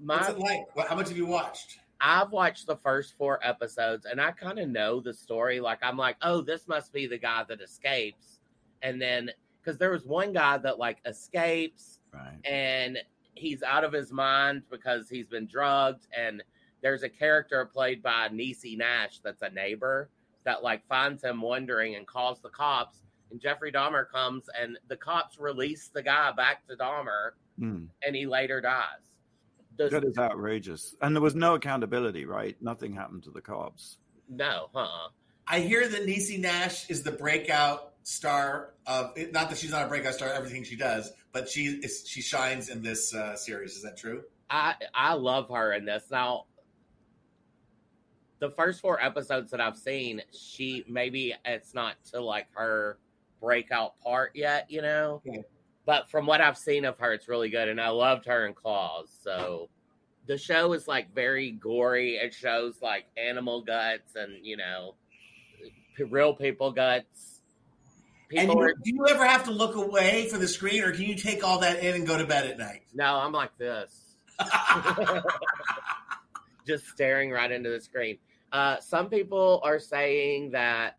my, 0.00 0.16
what's 0.16 0.28
it 0.30 0.38
like? 0.38 0.88
How 0.88 0.96
much 0.96 1.08
have 1.08 1.16
you 1.16 1.26
watched? 1.26 1.78
I've 2.04 2.32
watched 2.32 2.66
the 2.66 2.76
first 2.76 3.16
four 3.16 3.38
episodes 3.46 4.06
and 4.06 4.20
I 4.20 4.32
kind 4.32 4.58
of 4.58 4.68
know 4.68 5.00
the 5.00 5.14
story. 5.14 5.60
Like 5.60 5.78
I'm 5.82 5.96
like, 5.96 6.16
oh, 6.20 6.40
this 6.40 6.66
must 6.66 6.92
be 6.92 7.06
the 7.06 7.16
guy 7.16 7.44
that 7.48 7.60
escapes 7.60 8.40
and 8.82 9.00
then 9.00 9.30
because 9.62 9.78
there 9.78 9.90
was 9.90 10.04
one 10.04 10.32
guy 10.32 10.58
that 10.58 10.78
like 10.78 10.98
escapes 11.06 12.00
right. 12.12 12.38
and 12.44 12.98
he's 13.34 13.62
out 13.62 13.84
of 13.84 13.92
his 13.92 14.12
mind 14.12 14.62
because 14.70 15.08
he's 15.08 15.28
been 15.28 15.46
drugged 15.46 16.08
and 16.16 16.42
there's 16.82 17.04
a 17.04 17.08
character 17.08 17.64
played 17.64 18.02
by 18.02 18.28
Niecy 18.28 18.76
Nash 18.76 19.20
that's 19.22 19.42
a 19.42 19.50
neighbor 19.50 20.10
that 20.44 20.64
like 20.64 20.86
finds 20.88 21.22
him 21.22 21.40
wandering 21.40 21.94
and 21.94 22.06
calls 22.06 22.40
the 22.40 22.48
cops 22.48 23.04
and 23.30 23.40
Jeffrey 23.40 23.70
Dahmer 23.70 24.10
comes 24.10 24.50
and 24.60 24.76
the 24.88 24.96
cops 24.96 25.38
release 25.38 25.88
the 25.88 26.02
guy 26.02 26.32
back 26.32 26.66
to 26.66 26.76
Dahmer 26.76 27.30
mm. 27.60 27.86
and 28.04 28.16
he 28.16 28.26
later 28.26 28.60
dies. 28.60 29.11
Does, 29.78 29.90
that 29.90 30.04
is 30.04 30.18
outrageous. 30.18 30.94
And 31.00 31.14
there 31.16 31.22
was 31.22 31.34
no 31.34 31.54
accountability, 31.54 32.24
right? 32.24 32.56
Nothing 32.60 32.92
happened 32.92 33.22
to 33.24 33.30
the 33.30 33.40
cops. 33.40 33.98
No, 34.28 34.68
huh? 34.74 35.08
I 35.46 35.60
hear 35.60 35.86
that 35.88 36.06
Niecy 36.06 36.38
Nash 36.38 36.88
is 36.90 37.02
the 37.02 37.12
breakout 37.12 37.92
star 38.02 38.70
of 38.86 39.16
not 39.32 39.48
that 39.48 39.56
she's 39.56 39.70
not 39.70 39.84
a 39.84 39.88
breakout 39.88 40.14
star 40.14 40.28
everything 40.28 40.64
she 40.64 40.76
does 40.76 41.12
but 41.32 41.48
she 41.48 41.66
is 41.66 42.04
she 42.06 42.20
shines 42.20 42.68
in 42.68 42.82
this 42.82 43.14
uh, 43.14 43.36
series 43.36 43.76
is 43.76 43.82
that 43.82 43.96
true 43.96 44.24
i 44.50 44.74
i 44.94 45.14
love 45.14 45.48
her 45.48 45.72
in 45.72 45.84
this 45.84 46.04
now 46.10 46.44
the 48.40 48.50
first 48.50 48.80
four 48.80 49.00
episodes 49.00 49.52
that 49.52 49.60
i've 49.60 49.76
seen 49.76 50.20
she 50.32 50.84
maybe 50.88 51.32
it's 51.44 51.74
not 51.74 51.94
to 52.04 52.20
like 52.20 52.48
her 52.54 52.98
breakout 53.40 53.98
part 54.00 54.32
yet 54.34 54.68
you 54.68 54.82
know 54.82 55.22
yeah. 55.24 55.42
But 55.86 56.10
from 56.10 56.26
what 56.26 56.40
i've 56.40 56.58
seen 56.58 56.84
of 56.84 56.98
her 56.98 57.12
it's 57.12 57.28
really 57.28 57.50
good 57.50 57.68
and 57.68 57.80
i 57.80 57.88
loved 57.88 58.24
her 58.26 58.46
in 58.46 58.54
claws 58.54 59.08
so 59.22 59.68
the 60.26 60.38
show 60.38 60.72
is 60.72 60.86
like 60.86 61.12
very 61.14 61.50
gory 61.50 62.16
it 62.16 62.32
shows 62.32 62.76
like 62.82 63.04
animal 63.16 63.60
guts 63.60 64.16
and 64.16 64.44
you 64.44 64.56
know 64.56 64.94
real 66.10 66.34
people 66.34 66.72
guts 66.72 67.32
and 68.34 68.50
you, 68.50 68.58
are, 68.58 68.72
do 68.72 68.90
you 68.90 69.06
ever 69.08 69.26
have 69.26 69.44
to 69.44 69.50
look 69.50 69.76
away 69.76 70.28
from 70.28 70.40
the 70.40 70.48
screen, 70.48 70.82
or 70.82 70.92
can 70.92 71.02
you 71.02 71.14
take 71.14 71.44
all 71.44 71.58
that 71.60 71.82
in 71.82 71.94
and 71.94 72.06
go 72.06 72.16
to 72.16 72.24
bed 72.24 72.46
at 72.46 72.58
night? 72.58 72.82
No, 72.94 73.16
I'm 73.16 73.32
like 73.32 73.56
this, 73.58 74.16
just 76.66 76.88
staring 76.88 77.30
right 77.30 77.50
into 77.50 77.70
the 77.70 77.80
screen. 77.80 78.18
Uh, 78.50 78.78
some 78.80 79.08
people 79.08 79.60
are 79.64 79.78
saying 79.78 80.50
that 80.52 80.96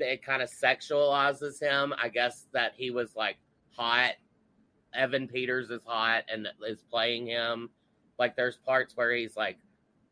it 0.00 0.24
kind 0.24 0.42
of 0.42 0.50
sexualizes 0.50 1.60
him. 1.60 1.94
I 2.00 2.08
guess 2.08 2.46
that 2.52 2.72
he 2.76 2.90
was 2.90 3.14
like 3.16 3.36
hot. 3.76 4.12
Evan 4.94 5.28
Peters 5.28 5.70
is 5.70 5.82
hot 5.84 6.24
and 6.32 6.48
is 6.66 6.82
playing 6.90 7.26
him. 7.26 7.70
Like 8.18 8.36
there's 8.36 8.56
parts 8.56 8.96
where 8.96 9.14
he's 9.14 9.36
like 9.36 9.58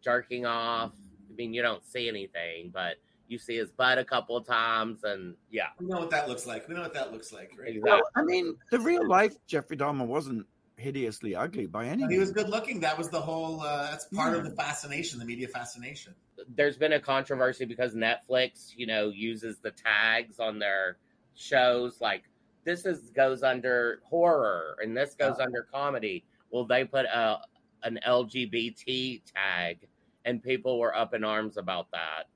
jerking 0.03 0.47
off. 0.47 0.93
I 1.31 1.35
mean, 1.35 1.53
you 1.53 1.63
don't 1.63 1.85
see 1.85 2.09
anything, 2.09 2.71
but 2.73 2.97
you 3.29 3.39
see 3.39 3.57
his 3.57 3.71
butt 3.71 3.99
a 3.99 4.05
couple 4.05 4.37
of 4.37 4.47
times, 4.47 5.05
and 5.05 5.35
yeah, 5.51 5.67
we 5.79 5.87
know 5.87 5.99
what 5.99 6.11
that 6.11 6.29
looks 6.29 6.47
like. 6.47 6.67
We 6.67 6.75
know 6.75 6.81
what 6.81 6.95
that 6.95 7.13
looks 7.13 7.33
like, 7.33 7.53
right? 7.59 7.69
Exactly. 7.69 7.91
Well, 7.91 8.03
I 8.17 8.23
mean, 8.23 8.57
the 8.71 8.81
real 8.81 9.07
life 9.07 9.37
Jeffrey 9.47 9.77
Dahmer 9.77 10.07
wasn't 10.07 10.47
hideously 10.79 11.35
ugly 11.35 11.67
by 11.67 11.87
any 11.87 12.03
means. 12.03 12.13
He 12.13 12.19
was 12.19 12.31
good 12.31 12.49
looking. 12.49 12.81
That 12.81 12.97
was 12.97 13.11
the 13.11 13.21
whole. 13.21 13.61
Uh, 13.61 13.91
that's 13.91 14.07
part 14.07 14.33
yeah. 14.33 14.39
of 14.39 14.45
the 14.45 14.51
fascination, 14.51 15.19
the 15.19 15.25
media 15.25 15.49
fascination. 15.49 16.15
There's 16.55 16.77
been 16.77 16.93
a 16.93 17.01
controversy 17.01 17.65
because 17.65 17.95
Netflix, 17.95 18.73
you 18.77 18.87
know, 18.87 19.11
uses 19.11 19.59
the 19.59 19.71
tags 19.71 20.39
on 20.39 20.59
their 20.59 20.99
shows 21.35 22.01
like 22.01 22.25
this 22.65 22.85
is 22.85 23.11
goes 23.11 23.43
under 23.43 24.01
horror 24.05 24.77
and 24.83 24.97
this 24.97 25.15
goes 25.15 25.37
oh. 25.39 25.45
under 25.45 25.67
comedy. 25.73 26.25
Well, 26.51 26.65
they 26.65 26.85
put 26.85 27.07
a 27.07 27.39
an 27.83 27.99
LGBT 28.07 29.23
tag, 29.35 29.87
and 30.25 30.43
people 30.43 30.79
were 30.79 30.97
up 30.97 31.15
in 31.15 31.25
arms 31.25 31.57
about 31.57 31.91
that 31.93 32.27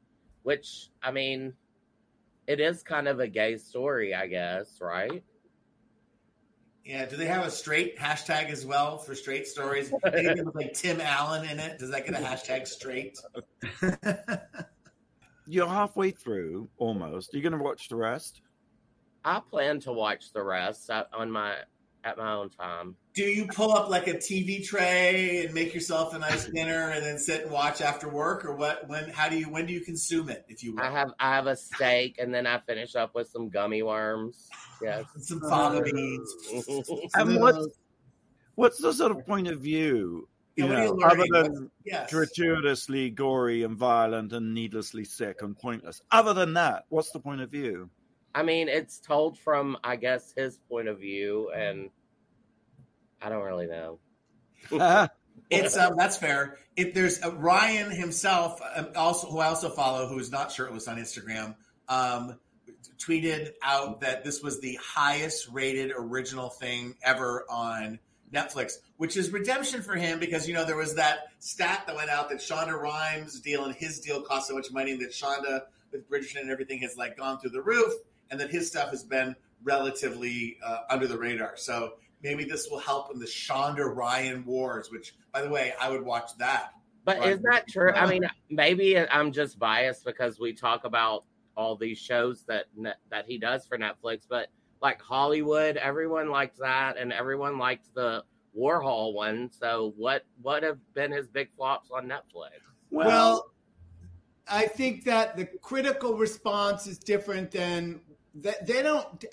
which 0.43 0.89
I 1.03 1.11
mean, 1.11 1.55
it 2.47 2.61
is 2.61 2.83
kind 2.83 3.09
of 3.09 3.21
a 3.21 3.29
gay 3.29 3.57
story, 3.57 4.15
I 4.15 4.27
guess, 4.27 4.79
right? 4.81 5.23
Yeah. 6.85 7.07
Do 7.07 7.17
they 7.17 7.27
have 7.27 7.47
a 7.47 7.51
straight 7.51 7.99
hashtag 7.99 8.51
as 8.51 8.67
well 8.67 8.99
for 8.99 9.15
straight 9.15 9.47
stories? 9.47 9.93
Anything 10.05 10.47
with 10.47 10.55
like 10.55 10.75
Tim 10.75 11.01
Allen 11.01 11.49
in 11.49 11.59
it? 11.59 11.79
Does 11.79 11.91
that 11.91 12.07
get 12.07 12.15
a 12.15 12.25
hashtag 12.25 12.67
straight? 12.67 13.19
You're 15.47 15.69
halfway 15.69 16.11
through 16.11 16.69
almost. 16.79 17.33
You're 17.33 17.43
going 17.43 17.53
to 17.53 17.59
watch 17.59 17.89
the 17.89 17.97
rest? 17.97 18.43
I 19.25 19.41
plan 19.41 19.81
to 19.81 19.93
watch 19.93 20.33
the 20.33 20.43
rest 20.43 20.91
uh, 20.91 21.05
on 21.12 21.31
my 21.31 21.55
at 22.05 22.19
my 22.19 22.33
own 22.33 22.51
time. 22.51 22.97
Do 23.15 23.25
you 23.25 23.47
pull 23.47 23.73
up 23.73 23.89
like 23.89 24.09
a 24.09 24.15
TV 24.15 24.65
tray 24.65 25.45
and 25.45 25.55
make 25.55 25.75
yourself 25.75 26.15
a 26.15 26.19
nice 26.19 26.47
dinner 26.55 26.91
and 26.91 27.05
then 27.05 27.19
sit 27.19 27.43
and 27.43 27.51
watch 27.51 27.81
after 27.81 28.09
work, 28.09 28.45
or 28.45 28.55
what? 28.55 28.89
When? 28.89 29.09
How 29.11 29.29
do 29.29 29.39
you? 29.39 29.51
When 29.51 29.67
do 29.67 29.73
you 29.73 29.81
consume 29.81 30.29
it? 30.29 30.45
If 30.49 30.63
you, 30.63 30.75
will? 30.75 30.83
I 30.83 30.91
have 30.91 31.13
I 31.21 31.35
have 31.35 31.47
a 31.47 31.57
steak 31.57 32.17
and 32.19 32.35
then 32.35 32.47
I 32.47 32.59
finish 32.59 32.95
up 32.95 33.15
with 33.15 33.29
some 33.29 33.49
gummy 33.49 33.83
worms. 33.83 34.49
Yes, 34.83 35.05
some 35.19 35.41
fava 35.41 35.83
beans. 35.83 36.35
and 37.15 37.41
what's 37.41 37.69
what's 38.55 38.79
the 38.79 38.93
sort 38.93 39.13
of 39.13 39.27
point 39.27 39.49
of 39.49 39.61
view? 39.61 40.29
You 40.57 40.67
yeah, 40.67 40.85
know, 40.85 41.01
other 41.05 41.25
than 41.31 41.71
yes. 41.83 42.11
gratuitously 42.13 43.11
gory 43.11 43.63
and 43.63 43.75
violent 43.75 44.35
and 44.35 44.53
needlessly 44.53 45.03
sick 45.03 45.41
and 45.41 45.57
pointless. 45.57 46.03
Other 46.11 46.35
than 46.35 46.53
that, 46.55 46.85
what's 46.91 47.11
the 47.11 47.21
point 47.21 47.41
of 47.41 47.51
view? 47.51 47.89
I 48.35 48.43
mean, 48.43 48.69
it's 48.69 48.99
told 48.99 49.39
from, 49.39 49.77
I 49.85 49.97
guess, 49.97 50.33
his 50.37 50.59
point 50.69 50.89
of 50.89 50.99
view, 50.99 51.51
and 51.55 51.91
I 53.21 53.29
don't 53.29 53.45
really 53.45 53.67
know. 53.67 53.99
it's 55.51 55.77
um, 55.77 55.97
that's 55.97 56.17
fair. 56.17 56.59
If 56.77 56.95
there's 56.95 57.23
uh, 57.23 57.33
Ryan 57.33 57.91
himself, 57.91 58.61
um, 58.75 58.89
also 58.97 59.29
who 59.29 59.39
I 59.39 59.47
also 59.49 59.69
follow, 59.69 60.07
who 60.09 60.19
is 60.19 60.31
not 60.31 60.51
shirtless 60.51 60.89
on 60.89 60.97
Instagram, 60.97 61.55
um, 61.89 62.39
tweeted 62.99 63.53
out 63.62 64.01
that 64.01 64.25
this 64.25 64.43
was 64.43 64.61
the 64.61 64.79
highest 64.83 65.49
rated 65.49 65.93
original 65.97 66.49
thing 66.49 66.95
ever 67.03 67.45
on 67.51 67.99
Netflix, 68.33 68.75
which 68.97 69.17
is 69.17 69.31
redemption 69.31 69.83
for 69.83 69.95
him 69.95 70.19
because 70.19 70.49
you 70.49 70.55
know 70.55 70.65
there 70.65 70.77
was 70.77 70.95
that 70.95 71.33
stat 71.39 71.85
that 71.87 71.95
went 71.95 72.09
out 72.09 72.31
that 72.31 72.39
Shonda 72.39 72.81
Rhimes' 72.81 73.41
deal 73.41 73.65
and 73.65 73.75
his 73.75 74.01
deal 74.01 74.23
cost 74.23 74.49
so 74.49 74.55
much 74.55 74.73
money 74.73 74.97
that 74.97 75.11
Shonda 75.11 75.62
with 75.91 76.09
Bridgerton 76.09 76.41
and 76.41 76.51
everything 76.51 76.79
has 76.79 76.97
like 76.97 77.19
gone 77.19 77.39
through 77.39 77.51
the 77.51 77.61
roof 77.61 77.93
and 78.33 78.41
that 78.41 78.51
his 78.51 78.67
stuff 78.67 78.91
has 78.91 79.05
been 79.05 79.37
relatively 79.62 80.57
uh, 80.65 80.79
under 80.91 81.07
the 81.07 81.17
radar. 81.17 81.53
So 81.57 81.93
maybe 82.23 82.45
this 82.45 82.69
will 82.71 82.81
help 82.81 83.12
in 83.12 83.21
the 83.21 83.27
Shonda 83.27 83.95
Ryan 83.95 84.45
wars, 84.45 84.91
which, 84.91 85.15
by 85.33 85.43
the 85.43 85.51
way, 85.51 85.75
I 85.81 85.91
would 85.91 86.03
watch 86.03 86.37
that. 86.39 86.73
But 87.05 87.19
right? 87.19 87.33
is 87.33 87.43
that 87.43 87.69
true? 87.69 87.93
I 87.93 88.07
mean, 88.07 88.23
maybe 88.49 88.99
I'm 88.99 89.33
just 89.33 89.59
biased 89.59 90.05
because 90.05 90.41
we 90.41 90.53
talk 90.53 90.85
about 90.85 91.25
all 91.57 91.77
these 91.77 91.99
shows 91.99 92.45
that 92.49 92.67
that 93.11 93.27
he 93.27 93.39
does 93.39 93.67
for 93.67 93.77
Netflix, 93.77 94.23
but 94.29 94.49
like 94.81 95.01
Hollywood, 95.01 95.77
everyone 95.77 96.31
liked 96.31 96.59
that, 96.59 96.97
and 96.97 97.12
everyone 97.12 97.59
liked 97.59 97.93
the 97.95 98.25
Warhol 98.59 99.15
one. 99.15 99.51
So 99.51 99.93
what 99.97 100.25
what 100.41 100.62
have 100.62 100.79
been 100.95 101.11
his 101.11 101.27
big 101.27 101.49
flops 101.57 101.91
on 101.91 102.07
Netflix? 102.07 102.61
Well, 102.91 103.51
I 104.49 104.67
think 104.67 105.05
that 105.05 105.37
the 105.37 105.47
critical 105.61 106.17
response 106.17 106.87
is 106.87 106.99
different 106.99 107.51
than 107.51 108.01
they, 108.35 108.55
they 108.62 108.83
don't 108.83 109.25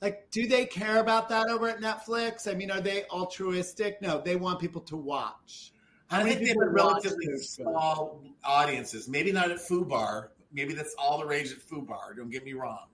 like 0.00 0.30
do 0.30 0.46
they 0.46 0.64
care 0.66 0.98
about 0.98 1.28
that 1.28 1.48
over 1.48 1.68
at 1.68 1.80
netflix? 1.80 2.50
I 2.50 2.54
mean 2.54 2.70
are 2.70 2.80
they 2.80 3.04
altruistic? 3.10 4.00
No 4.02 4.20
they 4.20 4.36
want 4.36 4.60
people 4.60 4.80
to 4.82 4.96
watch. 4.96 5.72
I 6.10 6.22
think 6.22 6.40
they 6.40 6.48
have 6.48 6.56
relatively 6.58 7.36
small 7.38 8.22
audiences. 8.42 9.08
Maybe 9.08 9.32
not 9.32 9.50
at 9.50 9.58
fubar 9.58 10.28
maybe 10.52 10.72
that's 10.72 10.94
all 10.98 11.18
the 11.18 11.26
rage 11.26 11.52
at 11.52 11.58
fubar 11.58 12.16
don't 12.16 12.30
get 12.30 12.44
me 12.44 12.54
wrong. 12.54 12.86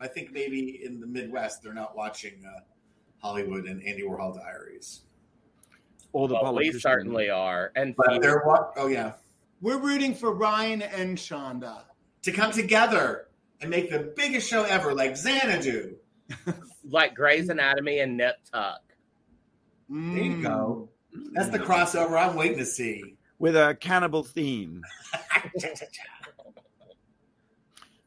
I 0.00 0.06
think 0.06 0.32
maybe 0.32 0.84
in 0.84 1.00
the 1.00 1.06
midwest 1.06 1.62
they're 1.62 1.74
not 1.74 1.96
watching 1.96 2.44
uh, 2.46 2.60
hollywood 3.18 3.64
and 3.64 3.82
andy 3.84 4.02
warhol 4.02 4.36
diaries. 4.36 5.02
Or 6.12 6.26
the 6.26 6.34
well, 6.34 6.54
we 6.54 6.72
certainly 6.72 7.28
are. 7.28 7.70
And 7.76 7.94
but 7.94 8.22
they're 8.22 8.42
what? 8.44 8.72
Oh 8.76 8.86
yeah. 8.86 9.12
We're 9.60 9.78
rooting 9.78 10.14
for 10.14 10.32
Ryan 10.32 10.82
and 10.82 11.18
Shonda. 11.18 11.82
To 12.22 12.32
come 12.32 12.52
together 12.52 13.27
and 13.60 13.70
make 13.70 13.90
the 13.90 14.12
biggest 14.16 14.48
show 14.48 14.64
ever, 14.64 14.94
like 14.94 15.16
Xanadu, 15.16 15.96
like 16.84 17.14
Grey's 17.14 17.48
Anatomy 17.48 18.00
and 18.00 18.16
Nip 18.16 18.36
Tuck. 18.52 18.80
There 19.88 20.22
you 20.22 20.42
go. 20.42 20.88
That's 21.32 21.48
the 21.48 21.58
crossover 21.58 22.18
I'm 22.18 22.36
waiting 22.36 22.58
to 22.58 22.66
see. 22.66 23.16
With 23.38 23.56
a 23.56 23.76
cannibal 23.80 24.22
theme. 24.22 24.82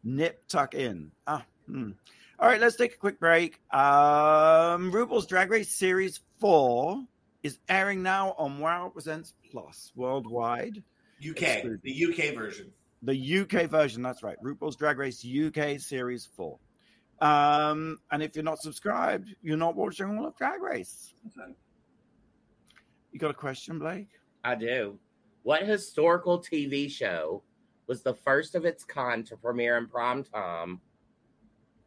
Nip 0.03 0.47
tuck 0.47 0.73
in. 0.73 1.11
Ah, 1.27 1.45
hmm. 1.67 1.91
All 2.39 2.47
right, 2.47 2.59
let's 2.59 2.75
take 2.75 2.93
a 2.93 2.97
quick 2.97 3.19
break. 3.19 3.59
Um, 3.71 4.91
RuPaul's 4.91 5.27
Drag 5.27 5.51
Race 5.51 5.69
Series 5.69 6.21
4 6.39 7.03
is 7.43 7.59
airing 7.69 8.01
now 8.01 8.33
on 8.37 8.59
Wow 8.59 8.89
Presents 8.89 9.33
Plus 9.51 9.91
worldwide. 9.95 10.83
UK, 11.27 11.63
the 11.83 12.05
UK 12.09 12.35
version. 12.35 12.71
The 13.03 13.39
UK 13.39 13.69
version, 13.69 14.01
that's 14.01 14.21
right. 14.21 14.37
RuPaul's 14.43 14.75
Drag 14.75 14.97
Race 14.97 15.25
UK 15.25 15.79
Series 15.79 16.29
4. 16.35 16.57
Um, 17.21 17.99
and 18.11 18.21
if 18.21 18.35
you're 18.35 18.43
not 18.43 18.59
subscribed, 18.59 19.35
you're 19.41 19.57
not 19.57 19.75
watching 19.75 20.17
all 20.17 20.25
of 20.25 20.35
Drag 20.35 20.61
Race. 20.61 21.13
You 23.11 23.19
got 23.19 23.31
a 23.31 23.35
question, 23.35 23.79
Blake? 23.79 24.09
I 24.43 24.55
do. 24.55 24.97
What 25.43 25.63
historical 25.63 26.39
TV 26.39 26.89
show 26.89 27.43
was 27.87 28.03
the 28.03 28.13
first 28.13 28.55
of 28.55 28.65
its 28.65 28.83
kind 28.83 29.25
to 29.27 29.35
premiere 29.35 29.77
in 29.77 29.87
prime 29.87 30.23
time 30.23 30.79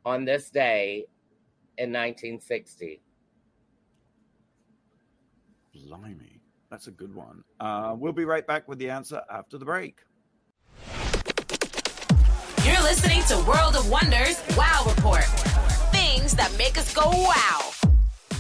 on 0.04 0.24
this 0.24 0.50
day 0.50 1.06
in 1.78 1.90
1960? 1.90 3.00
Blimey, 5.72 6.40
that's 6.70 6.88
a 6.88 6.90
good 6.90 7.14
one. 7.14 7.42
Uh, 7.60 7.94
we'll 7.96 8.12
be 8.12 8.24
right 8.24 8.46
back 8.46 8.68
with 8.68 8.78
the 8.78 8.90
answer 8.90 9.22
after 9.30 9.58
the 9.58 9.64
break. 9.64 10.00
You're 12.84 12.92
listening 12.92 13.22
to 13.28 13.36
World 13.48 13.76
of 13.76 13.88
Wonders 13.88 14.42
Wow 14.58 14.84
Report. 14.86 15.24
Things 15.90 16.34
that 16.34 16.54
make 16.58 16.76
us 16.76 16.92
go 16.92 17.08
wow. 17.08 17.70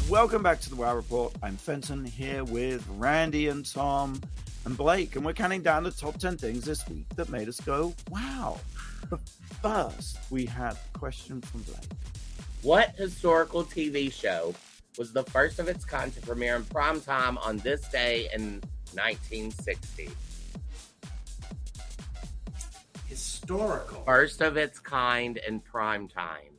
Welcome 0.06 0.42
back 0.42 0.60
to 0.60 0.68
the 0.68 0.76
Wow 0.76 0.94
Report. 0.96 1.34
I'm 1.42 1.56
Fenton 1.56 2.04
here 2.04 2.44
with 2.44 2.86
Randy 2.98 3.48
and 3.48 3.64
Tom 3.64 4.20
and 4.66 4.76
Blake, 4.76 5.16
and 5.16 5.24
we're 5.24 5.32
counting 5.32 5.62
down 5.62 5.82
the 5.82 5.90
top 5.90 6.18
10 6.18 6.36
things 6.36 6.62
this 6.62 6.86
week 6.90 7.06
that 7.16 7.30
made 7.30 7.48
us 7.48 7.58
go 7.58 7.94
wow. 8.10 8.60
But 9.08 9.20
first, 9.62 10.18
we 10.28 10.44
have 10.44 10.78
a 10.94 10.98
question 10.98 11.40
from 11.40 11.62
Blake. 11.62 11.88
What 12.60 12.90
historical 12.98 13.64
TV 13.64 14.12
show 14.12 14.54
was 14.98 15.14
the 15.14 15.22
first 15.22 15.58
of 15.58 15.68
its 15.68 15.86
kind 15.86 16.14
to 16.14 16.20
premiere 16.20 16.56
in 16.56 16.64
prime 16.64 17.00
time 17.00 17.38
on 17.38 17.56
this 17.58 17.88
day 17.88 18.28
in 18.34 18.60
1960? 18.92 20.10
Historical. 23.48 24.02
First 24.04 24.40
of 24.40 24.56
its 24.56 24.78
kind 24.78 25.38
in 25.46 25.60
prime 25.60 26.08
time. 26.08 26.54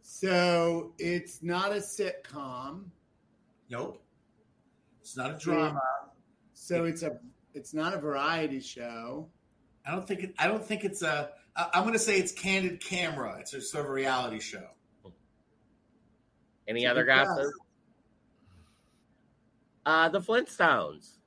So 0.00 0.94
it's 0.98 1.42
not 1.42 1.72
a 1.72 1.76
sitcom. 1.76 2.84
Nope. 3.70 4.02
It's 5.00 5.16
not 5.16 5.30
a 5.32 5.38
drama. 5.38 5.80
So 6.54 6.84
it's 6.84 7.02
a 7.02 7.18
it's 7.54 7.74
not 7.74 7.92
a 7.92 7.98
variety 7.98 8.60
show. 8.60 9.28
I 9.86 9.90
don't 9.90 10.06
think 10.06 10.22
it, 10.22 10.34
I 10.38 10.46
don't 10.46 10.64
think 10.64 10.84
it's 10.84 11.02
a. 11.02 11.30
I'm 11.56 11.82
going 11.82 11.92
to 11.92 11.98
say 11.98 12.18
it's 12.18 12.32
candid 12.32 12.82
camera. 12.82 13.36
It's 13.40 13.52
a 13.52 13.60
sort 13.60 13.84
of 13.84 13.90
a 13.90 13.92
reality 13.92 14.40
show. 14.40 14.66
Any 16.66 16.86
other 16.86 17.04
guesses? 17.04 17.52
Uh, 19.84 20.08
the 20.08 20.20
Flintstones. 20.20 21.18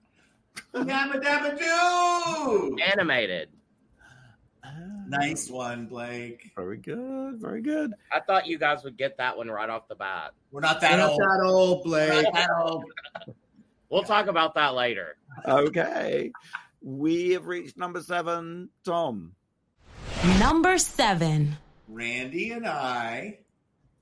Yabba 0.73 1.21
dabba 1.21 1.59
doo! 1.59 2.77
Animated. 2.91 3.49
Nice 5.19 5.49
one, 5.49 5.85
Blake. 5.87 6.51
Very 6.55 6.77
good. 6.77 7.39
Very 7.39 7.61
good. 7.61 7.93
I 8.11 8.19
thought 8.19 8.47
you 8.47 8.57
guys 8.57 8.83
would 8.83 8.97
get 8.97 9.17
that 9.17 9.37
one 9.37 9.49
right 9.49 9.69
off 9.69 9.87
the 9.87 9.95
bat. 9.95 10.31
We're 10.51 10.61
not 10.61 10.81
that 10.81 10.97
Not 10.97 11.09
old. 11.11 11.19
that 11.21 11.41
old, 11.43 11.83
Blake. 11.83 12.23
not 12.23 12.33
that 12.33 12.49
old. 12.61 12.83
We'll 13.89 14.03
talk 14.03 14.25
about 14.27 14.55
that 14.55 14.73
later. 14.73 15.15
Okay. 15.47 16.31
We 16.81 17.29
have 17.31 17.45
reached 17.45 17.77
number 17.77 18.01
seven. 18.01 18.69
Tom. 18.83 19.33
Number 20.39 20.77
seven. 20.79 21.55
Randy 21.87 22.51
and 22.51 22.67
I, 22.67 23.39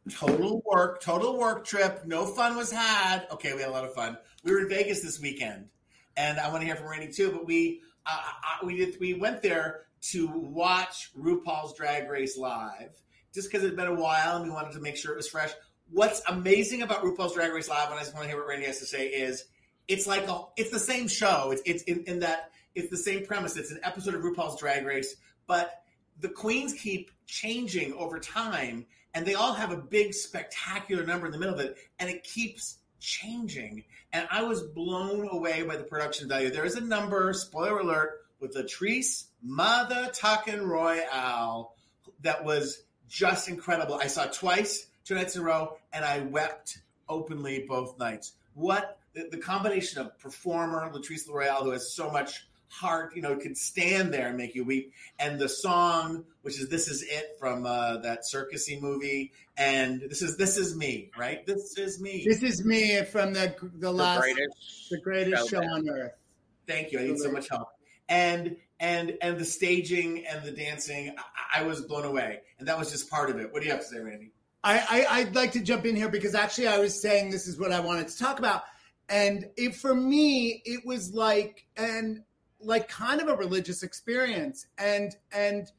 total 0.10 0.64
work, 0.66 1.02
total 1.02 1.38
work 1.38 1.66
trip. 1.66 2.06
No 2.06 2.26
fun 2.26 2.56
was 2.56 2.72
had. 2.72 3.28
Okay, 3.34 3.54
we 3.54 3.60
had 3.60 3.70
a 3.70 3.74
lot 3.74 3.84
of 3.84 3.94
fun. 3.94 4.18
We 4.44 4.54
were 4.54 4.62
in 4.62 4.70
Vegas 4.70 5.02
this 5.02 5.20
weekend, 5.20 5.68
and 6.16 6.40
I 6.40 6.48
want 6.50 6.62
to 6.62 6.66
hear 6.66 6.78
from 6.78 6.88
Randy 6.88 7.12
too. 7.12 7.32
But 7.32 7.46
we, 7.46 7.82
uh, 8.06 8.18
uh, 8.18 8.66
we 8.66 8.78
did, 8.78 8.98
we 9.02 9.14
went 9.16 9.42
there 9.42 9.82
to 10.12 10.28
watch 10.28 11.12
RuPaul's 11.18 11.74
Drag 11.74 12.10
Race 12.10 12.38
live, 12.38 12.92
just 13.34 13.50
because 13.50 13.64
it'd 13.64 13.78
been 13.78 13.88
a 13.88 13.94
while, 13.94 14.38
and 14.38 14.46
we 14.46 14.52
wanted 14.52 14.74
to 14.74 14.80
make 14.80 14.98
sure 14.98 15.14
it 15.14 15.18
was 15.18 15.30
fresh. 15.30 15.52
What's 15.90 16.22
amazing 16.28 16.82
about 16.82 17.04
RuPaul's 17.04 17.34
Drag 17.34 17.52
Race 17.54 17.70
live, 17.70 17.90
and 17.90 17.96
I 17.96 18.00
just 18.00 18.14
want 18.14 18.26
to 18.26 18.30
hear 18.30 18.38
what 18.38 18.48
Randy 18.48 18.66
has 18.66 18.80
to 18.80 18.86
say, 18.86 19.08
is 19.08 19.46
it's 19.88 20.08
like 20.08 20.28
a, 20.28 20.42
it's 20.58 20.72
the 20.72 20.80
same 20.80 21.08
show. 21.08 21.52
It's 21.52 21.62
it's 21.66 21.84
in, 21.84 22.04
in 22.06 22.20
that 22.20 22.52
it's 22.76 22.90
the 22.90 22.98
same 22.98 23.26
premise. 23.26 23.58
It's 23.58 23.72
an 23.72 23.80
episode 23.84 24.16
of 24.16 24.22
RuPaul's 24.22 24.60
Drag 24.60 24.86
Race, 24.86 25.16
but 25.48 25.84
the 26.20 26.30
queens 26.30 26.74
keep 26.74 27.12
changing 27.26 27.94
over 27.94 28.20
time 28.20 28.86
and 29.14 29.26
they 29.26 29.36
all 29.36 29.54
have 29.54 29.72
a 29.72 29.78
big 29.78 30.14
spectacular 30.14 31.06
number 31.06 31.26
in 31.26 31.32
the 31.32 31.38
middle 31.38 31.54
of 31.54 31.60
it 31.60 31.78
and 32.00 32.10
it 32.10 32.24
keeps 32.24 32.78
changing 33.00 33.84
and 34.14 34.28
i 34.32 34.42
was 34.42 34.62
blown 34.62 35.28
away 35.30 35.64
by 35.64 35.76
the 35.76 35.84
production 35.84 36.28
value 36.28 36.50
there 36.50 36.66
is 36.66 36.76
a 36.76 36.82
number 36.82 37.34
spoiler 37.34 37.80
alert 37.80 38.22
with 38.40 38.56
latrice 38.56 39.26
mother 39.44 40.10
tuckin 40.14 40.66
royale 40.66 41.76
that 42.22 42.44
was 42.44 42.84
just 43.10 43.50
incredible 43.50 43.96
i 43.96 44.08
saw 44.08 44.24
it 44.24 44.34
twice 44.34 44.88
two 45.06 45.16
nights 45.16 45.36
in 45.36 45.42
a 45.42 45.46
row 45.46 45.78
and 45.92 46.06
i 46.06 46.20
wept 46.20 46.80
openly 47.10 47.66
both 47.68 47.98
nights 48.00 48.34
what 48.54 48.98
the, 49.14 49.28
the 49.32 49.38
combination 49.38 50.02
of 50.02 50.18
performer 50.20 50.90
latrice 50.94 51.30
royale 51.30 51.64
who 51.64 51.72
has 51.72 51.94
so 51.94 52.10
much 52.10 52.46
heart, 52.74 53.16
you 53.16 53.22
know, 53.22 53.36
could 53.36 53.56
stand 53.56 54.14
there 54.14 54.28
and 54.28 54.38
make 54.38 54.56
you 54.56 54.66
weep. 54.66 54.94
And 55.20 55.40
the 55.40 55.48
song, 55.48 56.26
which 56.42 56.60
is 56.60 56.70
"This 56.70 56.88
Is 56.88 57.04
It" 57.04 57.38
from 57.40 57.66
uh, 57.66 57.98
that 57.98 58.22
circusy 58.22 58.82
movie, 58.82 59.32
and 59.58 60.02
this 60.02 60.22
is 60.22 60.38
"This 60.38 60.58
Is 60.58 60.76
Me," 60.76 61.12
right? 61.18 61.46
This 61.46 61.78
is 61.78 62.02
me. 62.02 62.24
This 62.28 62.42
is 62.42 62.66
me 62.66 63.04
from 63.04 63.34
the 63.34 63.56
the 63.62 63.80
The 63.80 63.92
last 63.92 64.22
greatest, 64.22 64.90
the 64.90 65.00
greatest 65.00 65.50
show 65.50 65.62
showman. 65.62 65.90
on 65.90 65.90
earth. 65.90 66.32
Thank 66.68 66.92
you. 66.92 67.00
I 67.00 67.04
need 67.04 67.20
so 67.20 67.32
much 67.32 67.50
help. 67.50 67.70
And 68.10 68.58
and 68.84 69.18
and 69.22 69.40
the 69.40 69.46
staging 69.46 70.26
and 70.28 70.44
the 70.44 70.52
dancing, 70.52 71.16
I, 71.56 71.62
I 71.62 71.64
was 71.64 71.82
blown 71.82 72.04
away. 72.04 72.42
And 72.60 72.68
that 72.68 72.78
was 72.78 72.92
just 72.92 73.10
part 73.10 73.30
of 73.30 73.40
it. 73.40 73.52
What 73.52 73.62
do 73.62 73.66
you 73.66 73.72
have 73.72 73.82
to 73.82 73.88
say, 73.88 74.00
Randy? 74.00 74.32
I, 74.62 74.80
I 75.08 75.20
I'd 75.20 75.36
like 75.36 75.54
to 75.54 75.62
jump 75.62 75.86
in 75.86 75.96
here 75.96 76.10
because 76.10 76.36
actually 76.36 76.68
I 76.68 76.80
was 76.80 77.02
saying 77.02 77.32
this 77.32 77.48
is 77.48 77.58
what 77.58 77.72
I 77.72 77.80
wanted 77.80 78.10
to 78.10 78.18
talk 78.18 78.40
about, 78.40 78.64
and 79.08 79.50
it 79.56 79.74
for 79.74 79.96
me 79.96 80.62
it 80.66 80.86
was 80.86 81.14
like 81.14 81.66
and 81.78 82.24
like 82.60 82.90
kind 82.90 83.22
of 83.22 83.30
a 83.30 83.36
religious 83.38 83.84
experience, 83.84 84.68
and 84.78 85.16
and 85.32 85.72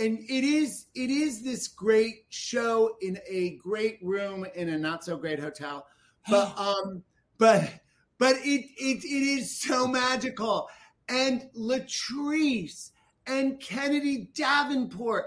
and 0.00 0.18
it 0.20 0.44
is 0.44 0.86
it 0.94 1.10
is 1.10 1.42
this 1.42 1.66
great 1.66 2.24
show 2.28 2.96
in 3.00 3.18
a 3.28 3.56
great 3.56 3.98
room 4.00 4.46
in 4.54 4.68
a 4.68 4.78
not 4.78 5.04
so 5.04 5.16
great 5.16 5.40
hotel, 5.40 5.86
but 6.30 6.56
um 6.56 7.02
but 7.36 7.68
but 8.18 8.36
it 8.36 8.64
it 8.76 9.04
it 9.04 9.06
is 9.06 9.60
so 9.60 9.88
magical, 9.88 10.68
and 11.12 11.48
Latrice 11.54 12.90
and 13.26 13.60
Kennedy 13.60 14.30
Davenport. 14.34 15.26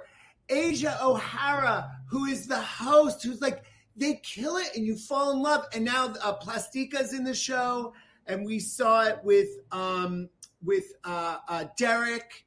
Asia 0.50 0.98
O'Hara, 1.02 1.92
who 2.08 2.26
is 2.26 2.48
the 2.48 2.60
host, 2.60 3.24
who's 3.24 3.42
like, 3.42 3.64
they 3.96 4.20
kill 4.24 4.58
it 4.58 4.76
and 4.76 4.86
you 4.86 4.98
fall 4.98 5.32
in 5.32 5.42
love. 5.42 5.66
And 5.74 5.86
now 5.86 6.14
uh, 6.22 6.34
Plastique's 6.34 7.14
in 7.14 7.24
the 7.24 7.34
show, 7.34 7.94
and 8.28 8.46
we 8.46 8.60
saw 8.60 9.06
it 9.06 9.20
with 9.24 9.48
um, 9.72 10.30
with 10.64 10.94
uh, 11.04 11.38
uh, 11.48 11.66
Derrick, 11.78 12.46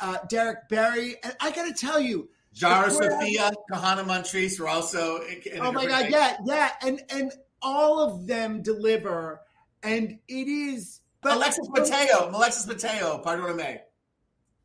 uh, 0.00 0.18
Derrick 0.28 0.68
Barry. 0.68 1.16
And 1.22 1.36
I 1.40 1.50
got 1.50 1.66
to 1.66 1.74
tell 1.74 2.00
you, 2.00 2.30
Jara 2.52 2.90
Sophia, 2.90 3.52
Kahanna 3.70 4.06
Montrese 4.06 4.58
were 4.58 4.68
also. 4.68 5.20
Oh 5.60 5.72
my 5.72 5.86
god, 5.86 6.02
night. 6.02 6.10
yeah, 6.10 6.36
yeah, 6.44 6.70
and 6.82 7.02
and 7.10 7.32
all 7.62 8.00
of 8.00 8.26
them 8.26 8.62
deliver, 8.62 9.42
and 9.82 10.18
it 10.28 10.48
is. 10.48 10.99
But 11.22 11.36
Alexis 11.36 11.68
Mateo, 11.68 12.30
Alexis 12.30 12.66
Mateo, 12.66 13.18
pardon 13.18 13.44
what 13.44 13.52
I 13.52 13.56
may. 13.56 13.82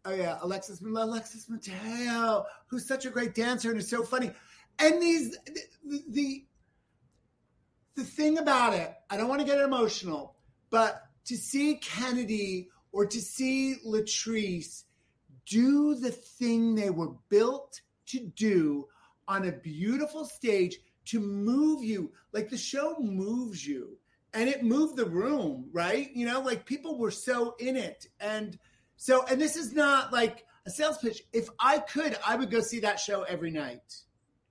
Oh 0.05 0.13
yeah, 0.13 0.37
Alexis 0.41 0.81
Alexis 0.81 1.49
Mateo, 1.49 2.45
who's 2.67 2.87
such 2.87 3.05
a 3.05 3.09
great 3.09 3.33
dancer 3.33 3.71
and 3.71 3.79
is 3.79 3.89
so 3.89 4.03
funny. 4.03 4.31
And 4.79 5.01
these 5.01 5.37
the 5.83 6.03
the, 6.09 6.45
the 7.95 8.03
thing 8.03 8.37
about 8.37 8.73
it, 8.73 8.93
I 9.09 9.17
don't 9.17 9.27
want 9.27 9.41
to 9.41 9.47
get 9.47 9.59
emotional, 9.59 10.35
but 10.69 11.03
to 11.25 11.35
see 11.35 11.75
Kennedy 11.77 12.69
or 12.91 13.05
to 13.05 13.19
see 13.19 13.77
Latrice 13.85 14.83
do 15.45 15.95
the 15.95 16.11
thing 16.11 16.75
they 16.75 16.89
were 16.89 17.13
built 17.29 17.81
to 18.07 18.19
do 18.35 18.87
on 19.27 19.47
a 19.47 19.51
beautiful 19.51 20.25
stage 20.25 20.77
to 21.05 21.19
move 21.19 21.83
you, 21.83 22.11
like 22.31 22.49
the 22.49 22.57
show 22.57 22.95
moves 22.99 23.65
you, 23.65 23.97
and 24.35 24.49
it 24.49 24.63
moved 24.63 24.97
the 24.97 25.05
room, 25.05 25.69
right? 25.71 26.09
You 26.13 26.25
know, 26.25 26.41
like 26.41 26.65
people 26.65 26.97
were 26.97 27.11
so 27.11 27.55
in 27.59 27.75
it, 27.77 28.05
and 28.19 28.57
So, 28.97 29.25
and 29.29 29.41
this 29.41 29.55
is 29.55 29.73
not 29.73 30.13
like 30.13 30.45
a 30.65 30.69
sales 30.69 30.97
pitch. 30.97 31.21
If 31.33 31.49
I 31.59 31.79
could, 31.79 32.17
I 32.25 32.35
would 32.35 32.51
go 32.51 32.61
see 32.61 32.79
that 32.81 32.99
show 32.99 33.23
every 33.23 33.51
night. 33.51 33.81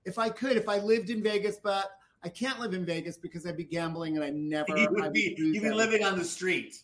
If 0.05 0.19
I 0.19 0.29
could, 0.29 0.55
if 0.57 0.69
I 0.69 0.77
lived 0.79 1.09
in 1.09 1.23
Vegas, 1.23 1.57
but 1.63 1.89
I 2.23 2.29
can't 2.29 2.59
live 2.59 2.73
in 2.73 2.85
Vegas 2.85 3.17
because 3.17 3.45
I'd 3.45 3.57
be 3.57 3.63
gambling 3.63 4.17
and 4.17 4.25
I 4.25 4.29
never. 4.31 4.77
You 4.77 4.87
would 4.91 5.13
be, 5.13 5.35
you'd 5.37 5.61
be 5.63 5.71
living 5.71 6.03
on 6.03 6.17
the 6.17 6.25
street. 6.25 6.75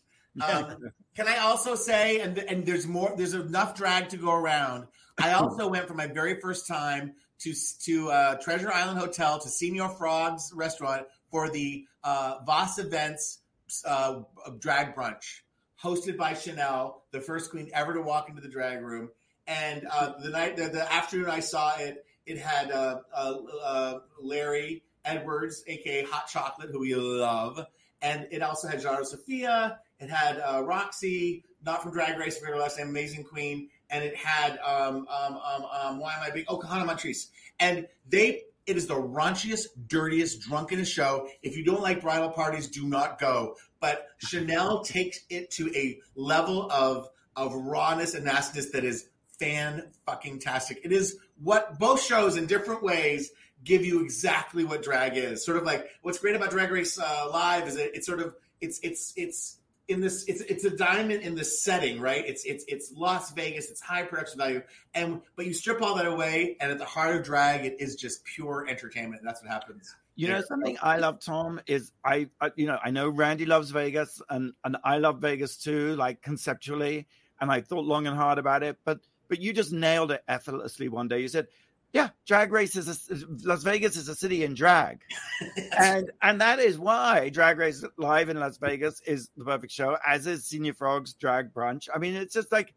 Um, 0.41 0.77
can 1.15 1.27
I 1.27 1.37
also 1.39 1.75
say, 1.75 2.21
and 2.21 2.37
and 2.37 2.65
there's 2.65 2.87
more, 2.87 3.13
there's 3.17 3.33
enough 3.33 3.75
drag 3.75 4.09
to 4.09 4.17
go 4.17 4.31
around. 4.31 4.87
I 5.19 5.33
also 5.33 5.67
went 5.67 5.87
for 5.87 5.93
my 5.93 6.07
very 6.07 6.39
first 6.39 6.67
time 6.67 7.13
to 7.39 7.53
to 7.83 8.11
uh, 8.11 8.35
Treasure 8.35 8.71
Island 8.71 8.99
Hotel 8.99 9.39
to 9.39 9.49
Señor 9.49 9.97
Frog's 9.97 10.51
restaurant 10.55 11.05
for 11.31 11.49
the 11.49 11.85
uh, 12.03 12.39
Voss 12.45 12.77
Events 12.77 13.39
uh, 13.85 14.19
drag 14.59 14.95
brunch 14.95 15.41
hosted 15.81 16.17
by 16.17 16.33
Chanel, 16.33 17.03
the 17.11 17.19
first 17.19 17.49
queen 17.49 17.69
ever 17.73 17.93
to 17.93 18.01
walk 18.01 18.29
into 18.29 18.41
the 18.41 18.47
drag 18.47 18.83
room. 18.83 19.09
And 19.47 19.87
uh, 19.91 20.19
the 20.19 20.29
night, 20.29 20.55
the, 20.55 20.67
the, 20.67 20.93
afternoon 20.93 21.29
I 21.29 21.39
saw 21.39 21.75
it, 21.77 22.05
it 22.25 22.37
had 22.37 22.71
uh, 22.71 22.99
uh, 23.13 23.37
uh, 23.63 23.99
Larry 24.21 24.83
Edwards, 25.03 25.63
aka 25.65 26.03
Hot 26.03 26.27
Chocolate, 26.27 26.69
who 26.71 26.79
we 26.79 26.93
love, 26.93 27.65
and 28.03 28.27
it 28.29 28.43
also 28.43 28.67
had 28.67 28.81
Jara 28.81 29.03
Sophia. 29.03 29.79
It 29.99 30.09
had 30.09 30.37
Roxy, 30.63 31.43
not 31.65 31.81
from 31.81 31.91
Drag 31.91 32.17
Race, 32.19 32.39
but 32.39 32.49
her 32.49 32.57
last 32.57 32.77
name, 32.77 32.89
Amazing 32.89 33.23
Queen, 33.23 33.69
and 33.89 34.03
it 34.03 34.15
had 34.15 34.59
um, 34.59 35.07
um, 35.09 35.37
um, 35.37 35.65
um, 35.71 35.99
why 35.99 36.13
am 36.13 36.23
I 36.23 36.29
being 36.29 36.45
oh 36.47 36.59
Kahanna 36.59 36.85
Montrese, 36.85 37.29
and 37.59 37.87
they 38.07 38.43
it 38.65 38.77
is 38.77 38.87
the 38.87 38.95
raunchiest, 38.95 39.67
dirtiest, 39.87 40.41
drunkenest 40.41 40.91
show. 40.91 41.27
If 41.41 41.57
you 41.57 41.63
don't 41.63 41.81
like 41.81 42.01
bridal 42.01 42.29
parties, 42.29 42.67
do 42.67 42.87
not 42.87 43.19
go. 43.19 43.55
But 43.79 44.07
Chanel 44.19 44.83
takes 44.83 45.19
it 45.29 45.51
to 45.51 45.71
a 45.75 45.99
level 46.15 46.71
of 46.71 47.09
of 47.35 47.53
rawness 47.53 48.13
and 48.13 48.25
nastiness 48.25 48.71
that 48.71 48.83
is 48.83 49.07
fan 49.39 49.89
fucking 50.05 50.39
tastic. 50.39 50.81
It 50.83 50.91
is 50.91 51.17
what 51.41 51.79
both 51.79 52.01
shows 52.01 52.37
in 52.37 52.45
different 52.45 52.83
ways 52.83 53.31
give 53.63 53.85
you 53.85 54.03
exactly 54.03 54.63
what 54.63 54.83
drag 54.83 55.17
is. 55.17 55.45
Sort 55.45 55.57
of 55.57 55.63
like 55.63 55.89
what's 56.01 56.19
great 56.19 56.35
about 56.35 56.51
Drag 56.51 56.71
Race 56.71 56.99
uh, 56.99 57.29
Live 57.31 57.67
is 57.67 57.75
that 57.75 57.95
it's 57.95 58.05
sort 58.05 58.19
of 58.19 58.35
it's 58.59 58.79
it's 58.83 59.13
it's 59.15 59.57
in 59.87 60.01
this 60.01 60.25
it's 60.25 60.41
it's 60.41 60.63
a 60.63 60.69
diamond 60.69 61.21
in 61.21 61.35
the 61.35 61.43
setting, 61.43 61.99
right? 61.99 62.23
It's 62.25 62.45
it's 62.45 62.63
it's 62.67 62.91
Las 62.95 63.31
Vegas, 63.31 63.69
it's 63.69 63.81
high 63.81 64.03
production 64.03 64.37
value, 64.39 64.61
and 64.93 65.21
but 65.35 65.45
you 65.45 65.53
strip 65.53 65.81
all 65.81 65.95
that 65.95 66.05
away, 66.05 66.57
and 66.59 66.71
at 66.71 66.77
the 66.77 66.85
heart 66.85 67.15
of 67.15 67.23
drag, 67.23 67.65
it 67.65 67.77
is 67.79 67.95
just 67.95 68.23
pure 68.23 68.67
entertainment. 68.67 69.21
That's 69.23 69.41
what 69.41 69.51
happens. 69.51 69.95
You 70.15 70.27
know 70.27 70.41
something 70.41 70.77
I 70.81 70.97
love, 70.97 71.19
Tom, 71.19 71.61
is 71.67 71.93
I, 72.05 72.27
I, 72.39 72.51
you 72.55 72.67
know 72.67 72.77
I 72.83 72.91
know 72.91 73.09
Randy 73.09 73.45
loves 73.45 73.71
Vegas, 73.71 74.21
and 74.29 74.53
and 74.63 74.77
I 74.83 74.97
love 74.97 75.19
Vegas 75.19 75.57
too, 75.57 75.95
like 75.95 76.21
conceptually, 76.21 77.07
and 77.39 77.51
I 77.51 77.61
thought 77.61 77.85
long 77.85 78.07
and 78.07 78.15
hard 78.15 78.37
about 78.37 78.63
it, 78.63 78.77
but 78.85 78.99
but 79.27 79.41
you 79.41 79.53
just 79.53 79.71
nailed 79.71 80.11
it 80.11 80.23
effortlessly 80.27 80.89
one 80.89 81.07
day. 81.07 81.21
You 81.21 81.27
said 81.27 81.47
yeah, 81.93 82.09
Drag 82.25 82.51
Race 82.51 82.75
is 82.77 82.87
a, 82.87 83.25
Las 83.45 83.63
Vegas 83.63 83.97
is 83.97 84.07
a 84.07 84.15
city 84.15 84.43
in 84.43 84.53
drag, 84.53 85.01
and 85.77 86.11
and 86.21 86.39
that 86.39 86.59
is 86.59 86.77
why 86.77 87.29
Drag 87.29 87.57
Race 87.57 87.83
Live 87.97 88.29
in 88.29 88.39
Las 88.39 88.57
Vegas 88.57 89.01
is 89.05 89.29
the 89.35 89.43
perfect 89.43 89.73
show. 89.73 89.97
As 90.05 90.25
is 90.25 90.45
Señor 90.45 90.75
Frog's 90.75 91.13
Drag 91.13 91.53
Brunch. 91.53 91.89
I 91.93 91.97
mean, 91.97 92.15
it's 92.15 92.33
just 92.33 92.51
like 92.51 92.73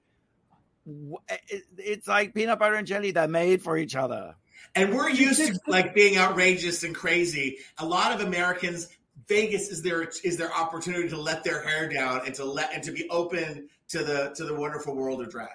eh, 1.29 1.37
it's 1.79 2.09
like 2.09 2.35
peanut 2.35 2.59
butter 2.59 2.75
and 2.75 2.87
jelly. 2.87 3.13
They're 3.13 3.29
made 3.29 3.63
for 3.63 3.77
each 3.77 3.95
other. 3.95 4.35
And 4.75 4.93
we're 4.93 5.11
used 5.11 5.47
to 5.47 5.61
like 5.69 5.95
being 5.95 6.19
outrageous 6.19 6.83
and 6.83 6.95
crazy. 6.95 7.59
A 7.79 7.87
lot 7.87 8.13
of 8.13 8.27
Americans, 8.27 8.89
Vegas 9.29 9.69
is 9.69 9.83
their 9.83 10.03
is 10.03 10.37
their 10.37 10.53
opportunity 10.53 11.09
to 11.11 11.21
let 11.21 11.45
their 11.45 11.63
hair 11.63 11.89
down 11.89 12.23
and 12.27 12.35
to 12.35 12.45
let 12.45 12.75
and 12.75 12.83
to 12.83 12.91
be 12.91 13.09
open 13.11 13.69
to 13.91 14.03
the 14.03 14.35
to 14.37 14.45
the 14.45 14.55
wonderful 14.55 14.97
world 14.97 15.21
of 15.21 15.31
drag. 15.31 15.49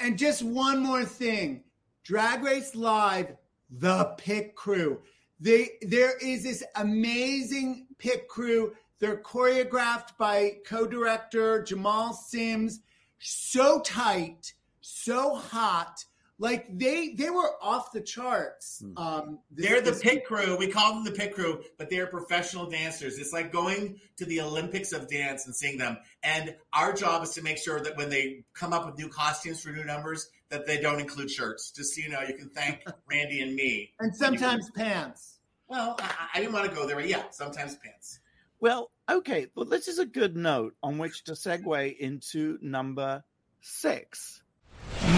And 0.00 0.18
just 0.18 0.42
one 0.42 0.82
more 0.82 1.04
thing 1.04 1.62
Drag 2.04 2.42
Race 2.42 2.74
Live, 2.74 3.36
the 3.70 4.14
pit 4.18 4.54
crew. 4.54 5.00
They, 5.38 5.70
there 5.82 6.16
is 6.18 6.42
this 6.42 6.64
amazing 6.76 7.86
pit 7.98 8.28
crew. 8.28 8.74
They're 8.98 9.22
choreographed 9.22 10.16
by 10.18 10.58
co-director 10.66 11.62
Jamal 11.62 12.12
Sims. 12.12 12.80
So 13.18 13.80
tight, 13.80 14.54
so 14.80 15.34
hot. 15.34 16.04
Like 16.38 16.66
they 16.78 17.10
they 17.10 17.28
were 17.28 17.50
off 17.60 17.92
the 17.92 18.00
charts. 18.00 18.82
Hmm. 18.82 18.96
Um, 18.96 19.38
this, 19.50 19.66
they're 19.66 19.80
the 19.82 19.92
pit 19.92 20.24
crew. 20.24 20.56
We 20.56 20.68
call 20.68 20.94
them 20.94 21.04
the 21.04 21.10
pit 21.10 21.34
crew, 21.34 21.62
but 21.76 21.90
they're 21.90 22.06
professional 22.06 22.64
dancers. 22.70 23.18
It's 23.18 23.32
like 23.32 23.52
going 23.52 24.00
to 24.16 24.24
the 24.24 24.40
Olympics 24.40 24.92
of 24.92 25.06
dance 25.06 25.44
and 25.44 25.54
seeing 25.54 25.76
them. 25.76 25.98
And 26.22 26.56
our 26.72 26.94
job 26.94 27.22
is 27.24 27.30
to 27.34 27.42
make 27.42 27.58
sure 27.58 27.78
that 27.80 27.98
when 27.98 28.08
they 28.08 28.44
come 28.54 28.72
up 28.72 28.86
with 28.86 28.96
new 28.98 29.08
costumes 29.08 29.62
for 29.62 29.68
new 29.68 29.84
numbers, 29.84 30.30
that 30.50 30.66
they 30.66 30.80
don't 30.80 31.00
include 31.00 31.30
shirts. 31.30 31.70
Just 31.70 31.94
so 31.94 32.02
you 32.02 32.08
know, 32.10 32.20
you 32.20 32.34
can 32.34 32.50
thank 32.50 32.84
Randy 33.10 33.40
and 33.40 33.54
me. 33.54 33.92
And 33.98 34.14
sometimes 34.14 34.70
pants. 34.70 35.38
Well, 35.68 35.96
I, 36.00 36.26
I 36.34 36.40
didn't 36.40 36.52
want 36.52 36.68
to 36.68 36.74
go 36.74 36.86
there, 36.86 36.96
but 36.96 37.08
yeah, 37.08 37.22
sometimes 37.30 37.76
pants. 37.76 38.18
Well, 38.58 38.90
okay. 39.10 39.46
Well, 39.54 39.64
this 39.64 39.88
is 39.88 39.98
a 39.98 40.06
good 40.06 40.36
note 40.36 40.74
on 40.82 40.98
which 40.98 41.24
to 41.24 41.32
segue 41.32 41.96
into 41.96 42.58
number 42.60 43.24
six. 43.60 44.42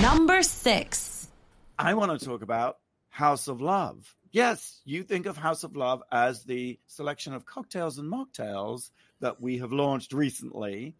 Number 0.00 0.42
six. 0.42 1.28
I 1.78 1.94
want 1.94 2.18
to 2.18 2.24
talk 2.24 2.42
about 2.42 2.78
House 3.08 3.48
of 3.48 3.60
Love. 3.60 4.14
Yes, 4.30 4.80
you 4.84 5.02
think 5.02 5.26
of 5.26 5.36
House 5.36 5.64
of 5.64 5.76
Love 5.76 6.02
as 6.10 6.44
the 6.44 6.78
selection 6.86 7.34
of 7.34 7.44
cocktails 7.44 7.98
and 7.98 8.10
mocktails 8.10 8.90
that 9.20 9.40
we 9.40 9.58
have 9.58 9.72
launched 9.72 10.12
recently, 10.12 10.96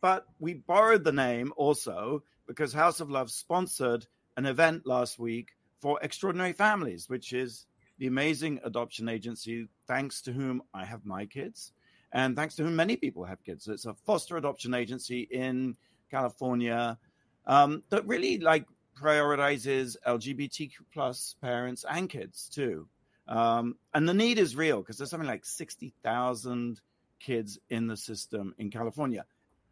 but 0.00 0.26
we 0.38 0.54
borrowed 0.54 1.04
the 1.04 1.12
name 1.12 1.52
also 1.56 2.22
because 2.46 2.72
House 2.72 3.00
of 3.00 3.10
Love 3.10 3.30
sponsored 3.30 4.06
an 4.36 4.46
event 4.46 4.86
last 4.86 5.18
week 5.18 5.50
for 5.80 5.98
Extraordinary 6.02 6.52
Families, 6.52 7.08
which 7.08 7.32
is 7.32 7.66
the 7.98 8.06
amazing 8.06 8.60
adoption 8.64 9.08
agency 9.08 9.68
thanks 9.86 10.22
to 10.22 10.32
whom 10.32 10.62
I 10.74 10.84
have 10.84 11.04
my 11.04 11.26
kids 11.26 11.72
and 12.12 12.36
thanks 12.36 12.56
to 12.56 12.64
whom 12.64 12.76
many 12.76 12.96
people 12.96 13.24
have 13.24 13.44
kids. 13.44 13.68
It's 13.68 13.86
a 13.86 13.94
foster 14.06 14.36
adoption 14.36 14.74
agency 14.74 15.20
in 15.20 15.76
California 16.10 16.98
um, 17.46 17.82
that 17.90 18.06
really 18.06 18.38
like 18.38 18.66
prioritizes 19.00 19.96
LGBTQ 20.06 20.72
plus 20.92 21.36
parents 21.40 21.84
and 21.88 22.08
kids 22.08 22.48
too. 22.48 22.88
Um, 23.28 23.76
and 23.92 24.08
the 24.08 24.14
need 24.14 24.38
is 24.38 24.56
real 24.56 24.80
because 24.80 24.98
there's 24.98 25.10
something 25.10 25.28
like 25.28 25.44
60,000 25.44 26.80
kids 27.18 27.58
in 27.68 27.86
the 27.86 27.96
system 27.96 28.54
in 28.58 28.70
California. 28.70 29.24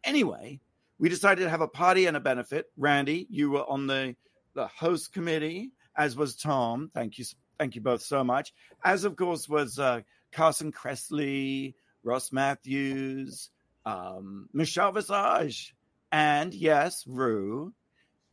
Anyway, 0.03 0.59
we 0.99 1.09
decided 1.09 1.43
to 1.43 1.49
have 1.49 1.61
a 1.61 1.67
party 1.67 2.05
and 2.05 2.17
a 2.17 2.19
benefit. 2.19 2.67
Randy, 2.77 3.27
you 3.29 3.51
were 3.51 3.69
on 3.69 3.87
the, 3.87 4.15
the 4.53 4.67
host 4.67 5.13
committee, 5.13 5.71
as 5.95 6.15
was 6.15 6.35
Tom. 6.35 6.91
Thank 6.93 7.17
you. 7.17 7.25
Thank 7.59 7.75
you 7.75 7.81
both 7.81 8.01
so 8.01 8.23
much. 8.23 8.53
As 8.83 9.05
of 9.05 9.15
course 9.15 9.47
was 9.47 9.79
uh, 9.79 10.01
Carson 10.31 10.71
Kressley, 10.71 11.75
Ross 12.03 12.31
Mathews, 12.31 13.49
um, 13.85 14.49
Michelle 14.51 14.91
Visage, 14.91 15.73
and 16.11 16.53
yes, 16.53 17.05
Rue, 17.07 17.73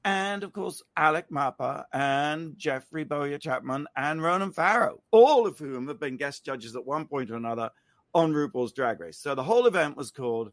and 0.05 0.43
of 0.43 0.53
course 0.53 0.83
Alec 0.97 1.31
Mapa 1.31 1.87
and 1.93 2.59
Jeffrey 2.59 3.05
Bowyer 3.05 3.39
Chapman 3.39 3.87
and 3.97 4.23
Ronan 4.23 4.53
Farrow, 4.53 5.03
all 5.11 5.47
of 5.47 5.59
whom 5.59 5.89
have 5.89 6.01
been 6.01 6.17
guest 6.17 6.45
judges 6.45 6.75
at 6.75 6.85
one 6.85 7.07
point 7.07 7.31
or 7.31 7.37
another 7.37 7.71
on 8.15 8.33
RuPaul's 8.33 8.73
Drag 8.73 9.01
Race. 9.01 9.19
So 9.19 9.35
the 9.35 9.43
whole 9.45 9.67
event 9.67 9.97
was 9.97 10.11
called 10.11 10.53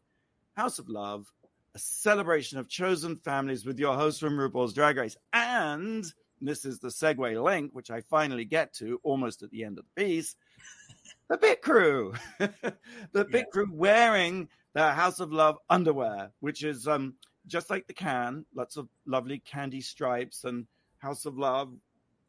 House 0.56 0.78
of 0.78 0.88
Love, 0.88 1.26
a 1.74 1.78
celebration 1.78 2.58
of 2.58 2.68
chosen 2.68 3.16
families 3.16 3.64
with 3.64 3.78
your 3.78 3.94
host 3.94 4.20
from 4.20 4.36
RuPaul's 4.36 4.74
Drag 4.74 4.96
Race. 4.96 5.16
And 5.32 6.04
this 6.40 6.64
is 6.64 6.78
the 6.78 6.88
segue 6.88 7.42
link, 7.42 7.70
which 7.72 7.90
I 7.90 8.00
finally 8.02 8.44
get 8.44 8.74
to 8.74 9.00
almost 9.02 9.42
at 9.42 9.50
the 9.50 9.64
end 9.64 9.78
of 9.78 9.84
the 9.94 10.04
piece. 10.04 10.36
The 11.28 11.38
Bit 11.38 11.62
Crew, 11.62 12.14
the 12.40 12.52
yeah. 13.14 13.22
Pit 13.30 13.46
Crew 13.52 13.68
wearing 13.72 14.48
their 14.74 14.90
House 14.90 15.20
of 15.20 15.32
Love 15.32 15.58
underwear, 15.68 16.32
which 16.40 16.64
is 16.64 16.88
um, 16.88 17.14
just 17.46 17.70
like 17.70 17.86
the 17.86 17.94
can, 17.94 18.44
lots 18.52 18.76
of 18.76 18.88
lovely 19.06 19.38
candy 19.38 19.80
stripes 19.80 20.42
and 20.42 20.66
House 20.98 21.26
of 21.26 21.38
Love 21.38 21.72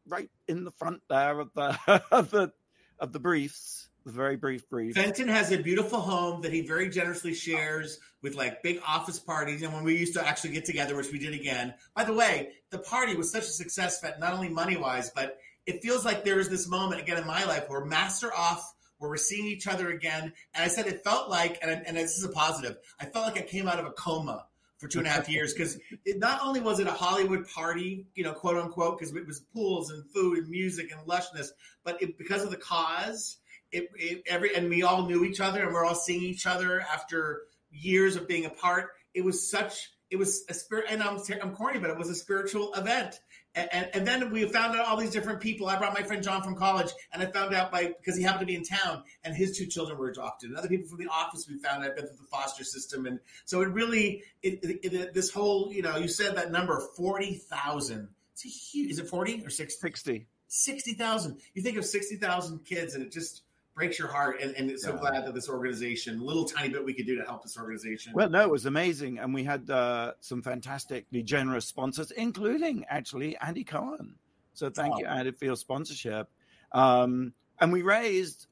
right 0.08 0.30
in 0.48 0.64
the 0.64 0.72
front 0.72 1.02
there 1.10 1.40
of 1.40 1.50
the 1.56 2.04
of 2.12 2.30
the 2.30 2.52
of 3.00 3.12
the 3.12 3.20
briefs 3.20 3.90
very 4.06 4.36
brief 4.36 4.70
brief. 4.70 4.96
Fenton 4.96 5.28
has 5.28 5.52
a 5.52 5.58
beautiful 5.58 6.00
home 6.00 6.42
that 6.42 6.52
he 6.52 6.62
very 6.62 6.90
generously 6.90 7.34
shares 7.34 8.00
with 8.22 8.36
like 8.36 8.64
big 8.64 8.82
office 8.88 9.20
parties. 9.20 9.62
And 9.62 9.74
when 9.74 9.84
we 9.84 9.98
used 9.98 10.14
to 10.14 10.28
actually 10.28 10.52
get 10.52 10.66
together, 10.66 10.96
which 10.96 11.12
we 11.12 11.20
did 11.20 11.34
again, 11.34 11.74
by 11.96 12.04
the 12.04 12.14
way, 12.14 12.50
the 12.70 12.80
party 12.80 13.16
was 13.16 13.32
such 13.32 13.44
a 13.44 13.52
success, 13.52 14.00
that 14.02 14.20
not 14.20 14.34
only 14.34 14.50
money 14.50 14.78
wise, 14.78 15.12
but 15.12 15.38
it 15.66 15.82
feels 15.82 16.04
like 16.04 16.24
there 16.24 16.40
is 16.40 16.50
this 16.50 16.68
moment 16.68 17.02
again 17.02 17.18
in 17.18 17.28
my 17.28 17.44
life 17.46 17.66
where 17.68 17.86
master 17.86 18.34
off, 18.34 18.74
where 18.98 19.10
we're 19.10 19.18
seeing 19.18 19.46
each 19.46 19.68
other 19.68 19.90
again. 19.90 20.34
And 20.54 20.64
I 20.64 20.68
said 20.68 20.88
it 20.88 21.04
felt 21.04 21.30
like, 21.30 21.60
and, 21.62 21.86
and 21.86 21.98
this 21.98 22.18
is 22.18 22.24
a 22.24 22.30
positive, 22.30 22.78
I 23.00 23.06
felt 23.06 23.26
like 23.26 23.38
I 23.38 23.46
came 23.46 23.68
out 23.68 23.80
of 23.80 23.86
a 23.86 23.92
coma 23.92 24.46
for 24.78 24.88
two 24.88 24.98
and 24.98 25.08
a 25.08 25.12
half 25.12 25.30
years 25.30 25.54
because 25.54 25.78
it 26.06 26.18
not 26.18 26.42
only 26.44 26.60
was 26.60 26.80
it 26.80 26.88
a 26.88 26.92
Hollywood 26.92 27.48
party, 27.48 28.08
you 28.16 28.24
know, 28.24 28.34
quote 28.34 28.58
unquote, 28.58 28.98
because 28.98 29.16
it 29.16 29.28
was 29.28 29.42
pools 29.54 29.92
and 29.92 30.04
food 30.12 30.40
and 30.40 30.50
music 30.50 30.92
and 30.92 31.08
lushness, 31.08 31.50
but 31.84 32.02
it, 32.02 32.18
because 32.18 32.44
of 32.44 32.50
the 32.50 32.58
cause 32.58 33.38
it, 33.72 33.90
it, 33.96 34.24
every 34.28 34.56
and 34.56 34.70
we 34.70 34.84
all 34.84 35.06
knew 35.06 35.24
each 35.24 35.40
other 35.40 35.64
and 35.64 35.74
we're 35.74 35.86
all 35.86 35.96
seeing 35.96 36.22
each 36.22 36.46
other 36.46 36.82
after 36.82 37.44
years 37.72 38.16
of 38.16 38.28
being 38.28 38.46
apart. 38.46 38.90
It 39.14 39.24
was 39.24 39.50
such 39.50 39.92
it 40.12 40.18
was 40.18 40.44
a 40.50 40.54
spirit, 40.54 40.86
and 40.90 41.02
I'm 41.02 41.20
I'm 41.42 41.56
corny, 41.56 41.80
but 41.80 41.90
it 41.90 41.98
was 41.98 42.10
a 42.10 42.16
spiritual 42.16 42.74
event. 42.74 43.20
And, 43.54 43.70
and, 43.74 43.90
and, 43.94 44.08
then 44.08 44.32
we 44.32 44.46
found 44.46 44.80
out 44.80 44.88
all 44.88 44.96
these 44.96 45.12
different 45.12 45.42
people. 45.42 45.68
I 45.68 45.78
brought 45.78 45.94
my 45.94 46.04
friend 46.04 46.24
John 46.24 46.42
from 46.42 46.56
college, 46.56 46.90
and 47.12 47.22
I 47.22 47.26
found 47.26 47.54
out 47.54 47.70
by 47.70 47.88
because 47.88 48.16
he 48.16 48.24
happened 48.24 48.42
to 48.42 48.46
be 48.46 48.56
in 48.56 48.64
town, 48.64 49.04
and 49.26 49.36
his 49.36 49.58
two 49.58 49.66
children 49.66 49.98
were 49.98 50.10
adopted. 50.10 50.50
And 50.50 50.58
other 50.58 50.70
people 50.70 50.88
from 50.88 51.00
the 51.00 51.08
office 51.08 51.48
we 51.50 51.58
found 51.58 51.84
I've 51.84 51.96
been 51.96 52.08
through 52.08 52.16
the 52.16 52.28
foster 52.32 52.64
system, 52.64 53.06
and 53.06 53.20
so 53.44 53.62
it 53.62 53.68
really 53.70 54.24
it, 54.42 54.64
it, 54.64 54.94
it, 54.94 55.14
this 55.14 55.32
whole 55.32 55.72
you 55.72 55.82
know 55.82 55.98
you 55.98 56.08
said 56.08 56.38
that 56.38 56.52
number 56.52 56.82
forty 56.96 57.36
thousand. 57.36 58.08
It's 58.34 58.46
a 58.46 58.48
huge. 58.48 58.92
Is 58.92 59.00
it 59.00 59.10
forty 59.10 59.44
or 59.46 59.50
60? 59.50 59.80
60. 59.80 60.28
60,000. 60.54 61.38
You 61.54 61.62
think 61.62 61.78
of 61.78 61.86
60,000 61.86 62.66
kids 62.66 62.94
and 62.94 63.06
it 63.06 63.14
just 63.14 63.42
breaks 63.76 63.98
your 63.98 64.08
heart. 64.08 64.42
And, 64.42 64.56
and 64.56 64.80
so 64.80 64.92
yeah. 64.92 65.00
glad 65.00 65.26
that 65.26 65.34
this 65.34 65.50
organization, 65.50 66.20
little 66.20 66.46
tiny 66.46 66.70
bit 66.70 66.84
we 66.84 66.94
could 66.94 67.06
do 67.06 67.16
to 67.16 67.24
help 67.24 67.44
this 67.44 67.58
organization. 67.58 68.14
Well, 68.14 68.30
no, 68.30 68.42
it 68.42 68.50
was 68.50 68.66
amazing. 68.66 69.20
And 69.20 69.34
we 69.34 69.44
had 69.44 69.70
uh, 69.70 70.14
some 70.20 70.42
fantastically 70.42 71.24
generous 71.24 71.66
sponsors, 71.66 72.12
including 72.12 72.86
actually 72.90 73.38
Andy 73.38 73.64
Cohen. 73.64 74.16
So 74.54 74.70
thank 74.70 74.96
oh. 74.96 75.00
you, 75.00 75.06
Andy, 75.06 75.32
for 75.32 75.46
your 75.46 75.56
sponsorship. 75.56 76.30
Um, 76.72 77.34
and 77.60 77.72
we 77.72 77.82
raised 77.82 78.48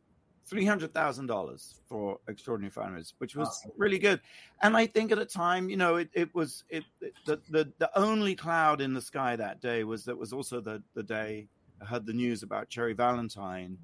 $300,000 0.49 1.73
for 1.88 2.19
Extraordinary 2.27 2.71
Families, 2.71 3.13
which 3.19 3.36
was 3.36 3.49
awesome. 3.49 3.71
really 3.77 3.99
good. 3.99 4.19
And 4.62 4.75
I 4.75 4.88
think 4.88 5.12
at 5.12 5.17
the 5.17 5.25
time, 5.25 5.69
you 5.69 5.77
know, 5.77 5.97
it, 5.97 6.10
it 6.13 6.34
was 6.34 6.63
it, 6.69 6.84
it, 7.01 7.13
the, 7.25 7.39
the, 7.49 7.71
the 7.77 7.97
only 7.97 8.36
cloud 8.36 8.82
in 8.82 8.93
the 8.93 9.01
sky 9.01 9.36
that 9.36 9.62
day 9.62 9.84
was 9.84 10.05
that 10.05 10.17
was 10.17 10.34
also 10.34 10.62
the, 10.62 10.82
the 10.95 11.03
day 11.03 11.47
I 11.82 11.86
heard 11.86 12.05
the 12.05 12.13
news 12.13 12.43
about 12.43 12.69
Cherry 12.69 12.93
Valentine. 12.93 13.77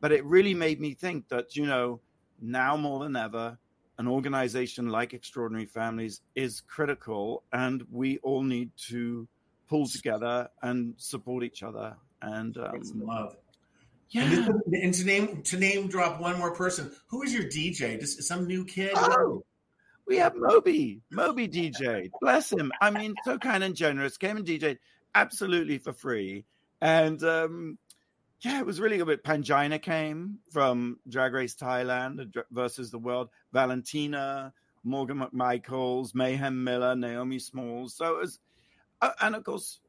But 0.00 0.12
it 0.12 0.24
really 0.24 0.54
made 0.54 0.80
me 0.80 0.94
think 0.94 1.28
that, 1.28 1.56
you 1.56 1.66
know, 1.66 2.00
now 2.40 2.76
more 2.76 3.04
than 3.04 3.16
ever, 3.16 3.58
an 3.98 4.08
organization 4.08 4.88
like 4.88 5.12
Extraordinary 5.12 5.66
Families 5.66 6.22
is 6.34 6.62
critical, 6.62 7.42
and 7.52 7.84
we 7.90 8.18
all 8.18 8.42
need 8.42 8.70
to 8.88 9.28
pull 9.68 9.86
together 9.86 10.48
and 10.62 10.94
support 10.96 11.44
each 11.44 11.62
other. 11.62 11.96
And 12.22 12.56
um, 12.56 12.80
love. 12.96 13.36
Yeah. 14.08 14.22
And, 14.24 14.74
and, 14.74 14.94
to 14.94 15.04
name 15.04 15.42
to 15.42 15.58
name 15.58 15.88
drop 15.88 16.20
one 16.20 16.38
more 16.38 16.54
person, 16.54 16.90
who 17.08 17.22
is 17.22 17.32
your 17.32 17.44
DJ? 17.44 18.00
Just 18.00 18.22
some 18.24 18.46
new 18.46 18.64
kid? 18.64 18.92
Oh, 18.96 19.44
we 20.06 20.16
have 20.16 20.34
Moby, 20.34 21.00
Moby 21.10 21.46
DJ. 21.46 22.10
Bless 22.20 22.50
him. 22.50 22.72
I 22.80 22.90
mean, 22.90 23.14
so 23.24 23.38
kind 23.38 23.62
and 23.62 23.76
generous. 23.76 24.16
Came 24.16 24.38
and 24.38 24.46
DJed 24.46 24.78
absolutely 25.14 25.78
for 25.78 25.92
free. 25.92 26.44
And 26.80 27.22
um, 27.22 27.78
yeah, 28.40 28.58
it 28.58 28.66
was 28.66 28.80
really 28.80 28.96
good. 28.98 29.22
Pangina 29.22 29.80
came 29.80 30.38
from 30.50 30.98
Drag 31.08 31.32
Race 31.32 31.54
Thailand 31.54 32.32
versus 32.50 32.90
the 32.90 32.98
world. 32.98 33.28
Valentina, 33.52 34.52
Morgan 34.82 35.18
McMichaels, 35.20 36.14
Mayhem 36.14 36.64
Miller, 36.64 36.96
Naomi 36.96 37.38
Smalls. 37.38 37.94
So 37.94 38.16
it 38.16 38.18
was, 38.18 38.38
uh, 39.02 39.10
and 39.20 39.34
of 39.34 39.44
course, 39.44 39.80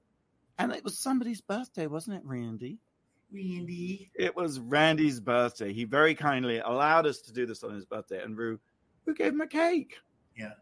and 0.59 0.71
it 0.73 0.83
was 0.83 0.97
somebody's 0.97 1.41
birthday, 1.41 1.87
wasn't 1.87 2.17
it, 2.17 2.23
Randy? 2.25 2.77
Randy. 3.31 4.11
It 4.15 4.35
was 4.35 4.59
Randy's 4.59 5.21
birthday. 5.21 5.71
He 5.71 5.85
very 5.85 6.13
kindly 6.13 6.59
allowed 6.59 7.07
us 7.07 7.21
to 7.21 7.33
do 7.33 7.45
this 7.45 7.63
on 7.63 7.73
his 7.73 7.85
birthday, 7.85 8.21
and 8.21 8.37
Rue, 8.37 8.59
we 9.05 9.13
gave 9.13 9.31
him 9.31 9.41
a 9.41 9.47
cake. 9.47 9.95
Yeah. 10.37 10.53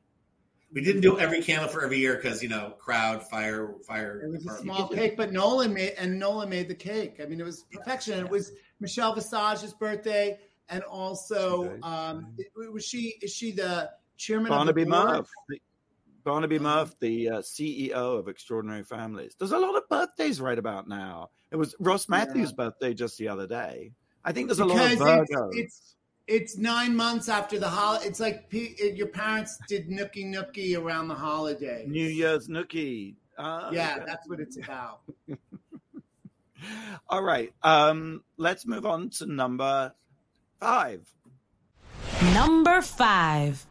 We 0.72 0.82
didn't 0.82 1.02
do 1.02 1.20
every 1.20 1.42
candle 1.42 1.68
for 1.68 1.84
every 1.84 1.98
year 1.98 2.16
because 2.16 2.44
you 2.44 2.50
know 2.50 2.76
crowd 2.80 3.28
fire 3.28 3.74
fire. 3.88 4.22
It 4.22 4.30
was 4.30 4.46
a 4.46 4.62
small 4.62 4.88
cake, 4.88 5.18
but 5.18 5.32
Nolan 5.32 5.74
made 5.74 5.94
and 5.98 6.20
Nolan 6.20 6.50
made 6.50 6.68
the 6.68 6.76
cake. 6.76 7.20
I 7.22 7.26
mean, 7.26 7.40
it 7.40 7.46
was 7.46 7.64
perfection. 7.72 8.20
Yeah. 8.20 8.26
It 8.26 8.30
was 8.30 8.52
Michelle 8.80 9.16
Visage's 9.16 9.74
birthday, 9.74 10.38
and 10.70 10.84
also 10.84 11.80
um, 11.82 12.34
it, 12.38 12.52
was 12.72 12.86
she 12.86 13.16
is 13.22 13.34
she 13.34 13.52
the 13.52 13.90
chairman 14.18 14.50
Barnaby 14.50 14.84
of 14.84 14.90
the 14.90 14.96
board? 14.96 15.10
Murph. 15.10 15.30
Barnaby 16.24 16.58
uh-huh. 16.58 16.64
Murph, 16.64 17.00
the 17.00 17.30
uh, 17.30 17.38
CEO 17.40 17.92
of 17.92 18.28
Extraordinary 18.28 18.84
Families. 18.84 19.36
There's 19.40 19.52
a 19.52 19.58
lot 19.58 19.76
of 19.76 19.88
birthdays 19.90 20.40
right 20.40 20.60
about 20.60 20.88
now. 20.88 21.30
It 21.52 21.56
was 21.56 21.76
Ross 21.80 22.08
Mathews' 22.08 22.50
yeah. 22.50 22.66
birthday 22.66 22.94
just 22.94 23.18
the 23.18 23.28
other 23.28 23.48
day. 23.48 23.94
I 24.24 24.32
think 24.32 24.48
there's 24.48 24.60
a 24.60 24.66
because 24.66 25.00
lot 25.00 25.22
of 25.22 25.28
Virgos. 25.28 25.50
It's, 25.54 25.58
it's, 25.58 25.96
it's 26.30 26.58
nine 26.58 26.96
months 26.96 27.28
after 27.28 27.58
the 27.58 27.68
holiday. 27.68 28.06
It's 28.06 28.20
like 28.20 28.46
your 28.52 29.08
parents 29.08 29.58
did 29.68 29.90
nookie 29.90 30.26
nookie 30.26 30.78
around 30.78 31.08
the 31.08 31.16
holiday. 31.16 31.86
New 31.88 32.08
Year's 32.08 32.48
nookie. 32.48 33.16
Uh, 33.38 33.70
yeah, 33.74 33.96
okay. 33.96 34.06
that's 34.06 34.30
what 34.30 34.40
it's 34.40 34.58
about. 34.58 35.02
All 37.10 37.24
right. 37.24 37.52
Um, 37.64 38.24
let's 38.38 38.68
move 38.68 38.86
on 38.86 39.10
to 39.12 39.26
number 39.26 39.94
five. 40.60 41.10
Number 42.34 42.82
five. 42.82 43.66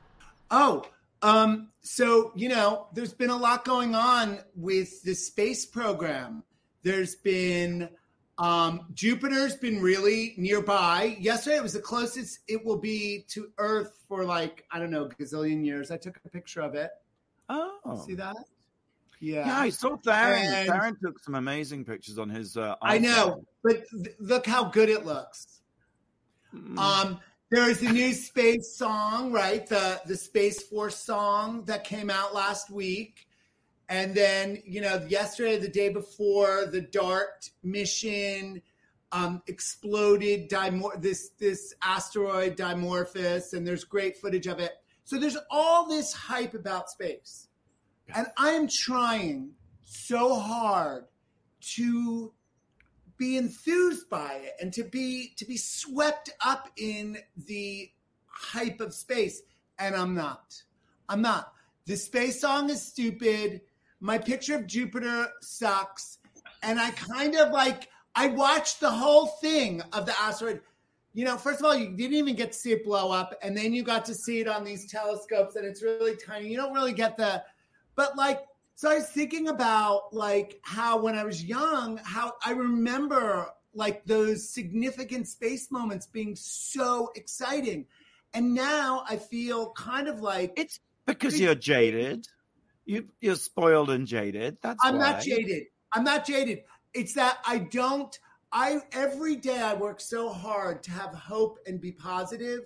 Oh, 0.51 0.85
um, 1.23 1.68
so 1.83 2.33
you 2.35 2.49
know, 2.49 2.88
there's 2.92 3.14
been 3.14 3.31
a 3.31 3.37
lot 3.37 3.64
going 3.64 3.94
on 3.94 4.40
with 4.57 5.03
the 5.05 5.14
space 5.14 5.64
program. 5.64 6.42
There's 6.83 7.14
been 7.14 7.88
um, 8.38 8.87
Jupiter's 8.94 9.57
been 9.57 9.81
really 9.81 10.35
nearby. 10.37 11.16
Yesterday, 11.18 11.57
it 11.57 11.62
was 11.62 11.72
the 11.72 11.81
closest 11.81 12.40
it 12.46 12.64
will 12.64 12.79
be 12.79 13.24
to 13.29 13.51
Earth 13.59 14.05
for 14.09 14.24
like 14.24 14.64
I 14.70 14.79
don't 14.79 14.90
know, 14.90 15.09
gazillion 15.09 15.64
years. 15.64 15.90
I 15.90 15.96
took 15.96 16.20
a 16.24 16.29
picture 16.29 16.61
of 16.61 16.74
it. 16.74 16.90
Oh, 17.48 18.03
see 18.07 18.14
that? 18.14 18.37
Yeah, 19.20 19.46
yeah, 19.46 19.59
I 19.59 19.70
saw 19.70 19.96
Theron. 19.96 20.42
And 20.44 20.68
Theron 20.68 20.96
took 21.03 21.18
some 21.18 21.35
amazing 21.35 21.85
pictures 21.85 22.18
on 22.18 22.29
his. 22.29 22.57
Uh, 22.57 22.77
I 22.81 22.98
know, 22.98 23.44
but 23.64 23.83
th- 23.90 24.16
look 24.20 24.46
how 24.46 24.64
good 24.64 24.88
it 24.88 25.05
looks. 25.05 25.61
Mm. 26.55 26.79
Um, 26.79 27.20
there's 27.51 27.83
a 27.83 27.90
new 27.90 28.12
space 28.12 28.77
song, 28.77 29.33
right? 29.33 29.66
The 29.66 30.01
the 30.07 30.16
Space 30.16 30.62
Force 30.62 30.96
song 30.96 31.64
that 31.64 31.83
came 31.83 32.11
out 32.11 32.35
last 32.35 32.70
week. 32.70 33.28
And 33.88 34.14
then, 34.14 34.62
you 34.66 34.81
know, 34.81 35.05
yesterday, 35.09 35.59
the 35.59 35.68
day 35.68 35.88
before, 35.88 36.66
the 36.66 36.83
DART 36.83 37.51
mission 37.62 38.61
um, 39.12 39.42
exploded 39.46 40.51
Dimor- 40.51 41.01
this 41.01 41.31
this 41.38 41.74
asteroid 41.83 42.57
Dimorphos, 42.57 43.55
and 43.55 43.66
there's 43.66 43.85
great 43.85 44.18
footage 44.18 44.46
of 44.46 44.59
it. 44.59 44.72
So 45.05 45.18
there's 45.18 45.38
all 45.51 45.88
this 45.88 46.12
hype 46.12 46.53
about 46.53 46.90
space, 46.90 47.48
and 48.14 48.27
I'm 48.37 48.68
trying 48.68 49.53
so 49.85 50.38
hard 50.38 51.07
to 51.77 52.33
be 53.16 53.37
enthused 53.37 54.09
by 54.11 54.35
it 54.35 54.55
and 54.61 54.72
to 54.74 54.85
be 54.85 55.33
to 55.38 55.46
be 55.46 55.57
swept 55.57 56.31
up 56.44 56.70
in 56.77 57.18
the 57.46 57.90
hype 58.27 58.81
of 58.83 58.92
space, 58.92 59.40
and 59.79 59.96
I'm 59.96 60.14
not. 60.14 60.62
I'm 61.09 61.22
not. 61.22 61.55
The 61.87 61.96
space 61.96 62.42
song 62.42 62.68
is 62.68 62.83
stupid 62.83 63.62
my 64.00 64.18
picture 64.18 64.54
of 64.54 64.66
Jupiter 64.66 65.28
sucks. 65.40 66.18
And 66.62 66.80
I 66.80 66.90
kind 66.90 67.37
of 67.37 67.52
like, 67.52 67.88
I 68.14 68.28
watched 68.28 68.80
the 68.80 68.90
whole 68.90 69.26
thing 69.26 69.82
of 69.92 70.06
the 70.06 70.18
asteroid. 70.20 70.61
You 71.14 71.24
know, 71.24 71.37
first 71.37 71.61
of 71.61 71.66
all, 71.66 71.74
you 71.74 71.90
didn't 71.96 72.16
even 72.16 72.37
get 72.37 72.52
to 72.52 72.58
see 72.58 72.72
it 72.72 72.84
blow 72.84 73.11
up. 73.11 73.34
And 73.42 73.56
then 73.56 73.72
you 73.72 73.82
got 73.82 74.04
to 74.06 74.14
see 74.14 74.40
it 74.40 74.48
on 74.48 74.64
these 74.64 74.90
telescopes 74.90 75.56
and 75.56 75.66
it's 75.66 75.82
really 75.82 76.16
tiny. 76.16 76.48
You 76.48 76.56
don't 76.56 76.72
really 76.72 76.92
get 76.92 77.16
the, 77.16 77.42
but 77.96 78.16
like, 78.16 78.40
so 78.74 78.90
I 78.90 78.94
was 78.94 79.08
thinking 79.08 79.48
about 79.48 80.14
like 80.14 80.61
how 80.62 81.00
when 81.00 81.16
I 81.16 81.24
was 81.24 81.44
young, 81.44 81.96
how 82.04 82.34
I 82.44 82.52
remember 82.52 83.48
like 83.74 84.04
those 84.04 84.48
significant 84.48 85.26
space 85.26 85.70
moments 85.70 86.06
being 86.06 86.37
so 86.37 87.11
exciting. 87.16 87.87
And 88.34 88.54
now 88.54 89.04
I 89.08 89.16
feel 89.16 89.72
kind 89.72 90.06
of 90.06 90.20
like 90.20 90.52
it's 90.56 90.78
because 91.06 91.40
you're 91.40 91.54
jaded. 91.56 92.28
You 92.88 93.07
you're 93.20 93.37
spoiled 93.37 93.90
and 93.90 94.07
jaded. 94.07 94.57
That's 94.62 94.81
I'm 94.83 94.96
why. 94.96 95.12
not 95.12 95.22
jaded. 95.22 95.64
I'm 95.92 96.05
not 96.05 96.27
jaded. 96.27 96.62
It's 96.94 97.12
that 97.14 97.38
I 97.46 97.59
don't. 97.59 98.18
I 98.51 98.81
every 98.92 99.37
day 99.37 99.61
I 99.61 99.74
work 99.74 100.01
so 100.01 100.31
hard 100.31 100.83
to 100.85 100.90
have 100.92 101.12
hope 101.14 101.59
and 101.66 101.79
be 101.79 101.92
positive. 101.92 102.61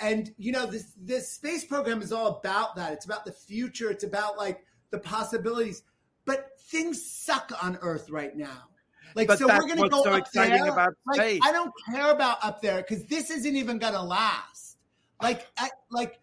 And 0.00 0.32
you 0.38 0.52
know 0.52 0.64
this 0.64 0.94
this 0.98 1.30
space 1.30 1.66
program 1.66 2.00
is 2.00 2.12
all 2.12 2.38
about 2.38 2.76
that. 2.76 2.94
It's 2.94 3.04
about 3.04 3.26
the 3.26 3.32
future. 3.32 3.90
It's 3.90 4.04
about 4.04 4.38
like 4.38 4.64
the 4.90 4.98
possibilities. 4.98 5.82
But 6.24 6.52
things 6.58 7.04
suck 7.04 7.52
on 7.62 7.78
Earth 7.82 8.08
right 8.08 8.34
now. 8.34 8.70
Like 9.14 9.28
but 9.28 9.38
so, 9.38 9.48
we're 9.48 9.66
going 9.66 9.82
to 9.82 9.88
go 9.90 10.02
so 10.02 10.12
up 10.12 10.32
there. 10.32 10.66
About 10.66 10.94
like, 11.06 11.16
space. 11.16 11.40
I 11.44 11.52
don't 11.52 11.72
care 11.90 12.10
about 12.10 12.42
up 12.42 12.62
there 12.62 12.78
because 12.78 13.04
this 13.04 13.30
isn't 13.30 13.54
even 13.54 13.78
going 13.78 13.92
to 13.92 14.02
last. 14.02 14.78
Like, 15.20 15.46
I, 15.58 15.68
like, 15.90 16.18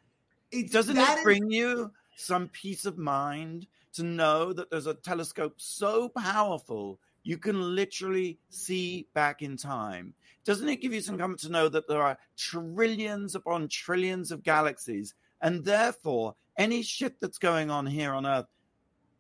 it, 0.52 0.72
doesn't 0.72 0.98
it 0.98 1.24
bring 1.24 1.52
is, 1.52 1.58
you 1.58 1.92
some 2.20 2.50
peace 2.50 2.86
of 2.86 2.98
mind 2.98 3.68
to 3.94 4.04
know 4.04 4.54
that 4.54 4.70
there's 4.70 4.88
a 4.88 4.94
telescope 4.94 5.54
so 5.58 6.10
powerful 6.10 7.00
you 7.24 7.38
can 7.38 7.76
literally 7.76 8.40
see 8.50 9.08
back 9.14 9.42
in 9.42 9.58
time. 9.58 10.14
Doesn't 10.46 10.70
it 10.70 10.82
give 10.82 10.94
you 10.94 11.02
some 11.02 11.18
comfort 11.18 11.40
to 11.42 11.52
know 11.52 11.70
that 11.70 11.88
there 11.88 12.02
are 12.02 12.18
trillions 12.38 13.36
upon 13.36 13.68
trillions 13.68 14.32
of 14.32 14.44
galaxies, 14.44 15.14
and 15.42 15.64
therefore 15.64 16.36
any 16.58 16.82
shit 16.82 17.20
that's 17.20 17.38
going 17.38 17.70
on 17.70 17.86
here 17.86 18.14
on 18.14 18.26
Earth 18.26 18.48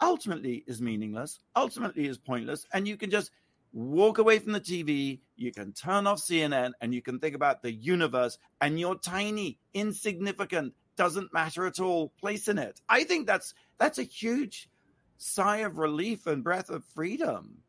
ultimately 0.01 0.63
is 0.65 0.81
meaningless, 0.81 1.39
ultimately 1.55 2.07
is 2.07 2.17
pointless, 2.17 2.65
and 2.73 2.87
you 2.87 2.97
can 2.97 3.09
just 3.09 3.31
walk 3.73 4.17
away 4.17 4.39
from 4.39 4.53
the 4.53 4.61
TV, 4.61 5.19
you 5.35 5.51
can 5.51 5.73
turn 5.73 6.07
off 6.07 6.19
CNN, 6.19 6.71
and 6.81 6.93
you 6.93 7.01
can 7.01 7.19
think 7.19 7.35
about 7.35 7.61
the 7.61 7.71
universe, 7.71 8.37
and 8.61 8.79
you're 8.79 8.95
tiny, 8.95 9.59
insignificant, 9.73 10.73
doesn't 10.99 11.31
matter 11.31 11.65
at 11.65 11.79
all 11.79 12.11
place 12.19 12.49
in 12.49 12.57
it. 12.57 12.81
I 12.89 13.05
think 13.05 13.25
that's 13.25 13.53
that's 13.77 13.99
a 13.99 14.03
huge 14.03 14.69
sigh 15.17 15.59
of 15.59 15.77
relief 15.77 16.27
and 16.27 16.43
breath 16.43 16.69
of 16.69 16.83
freedom. 16.83 17.59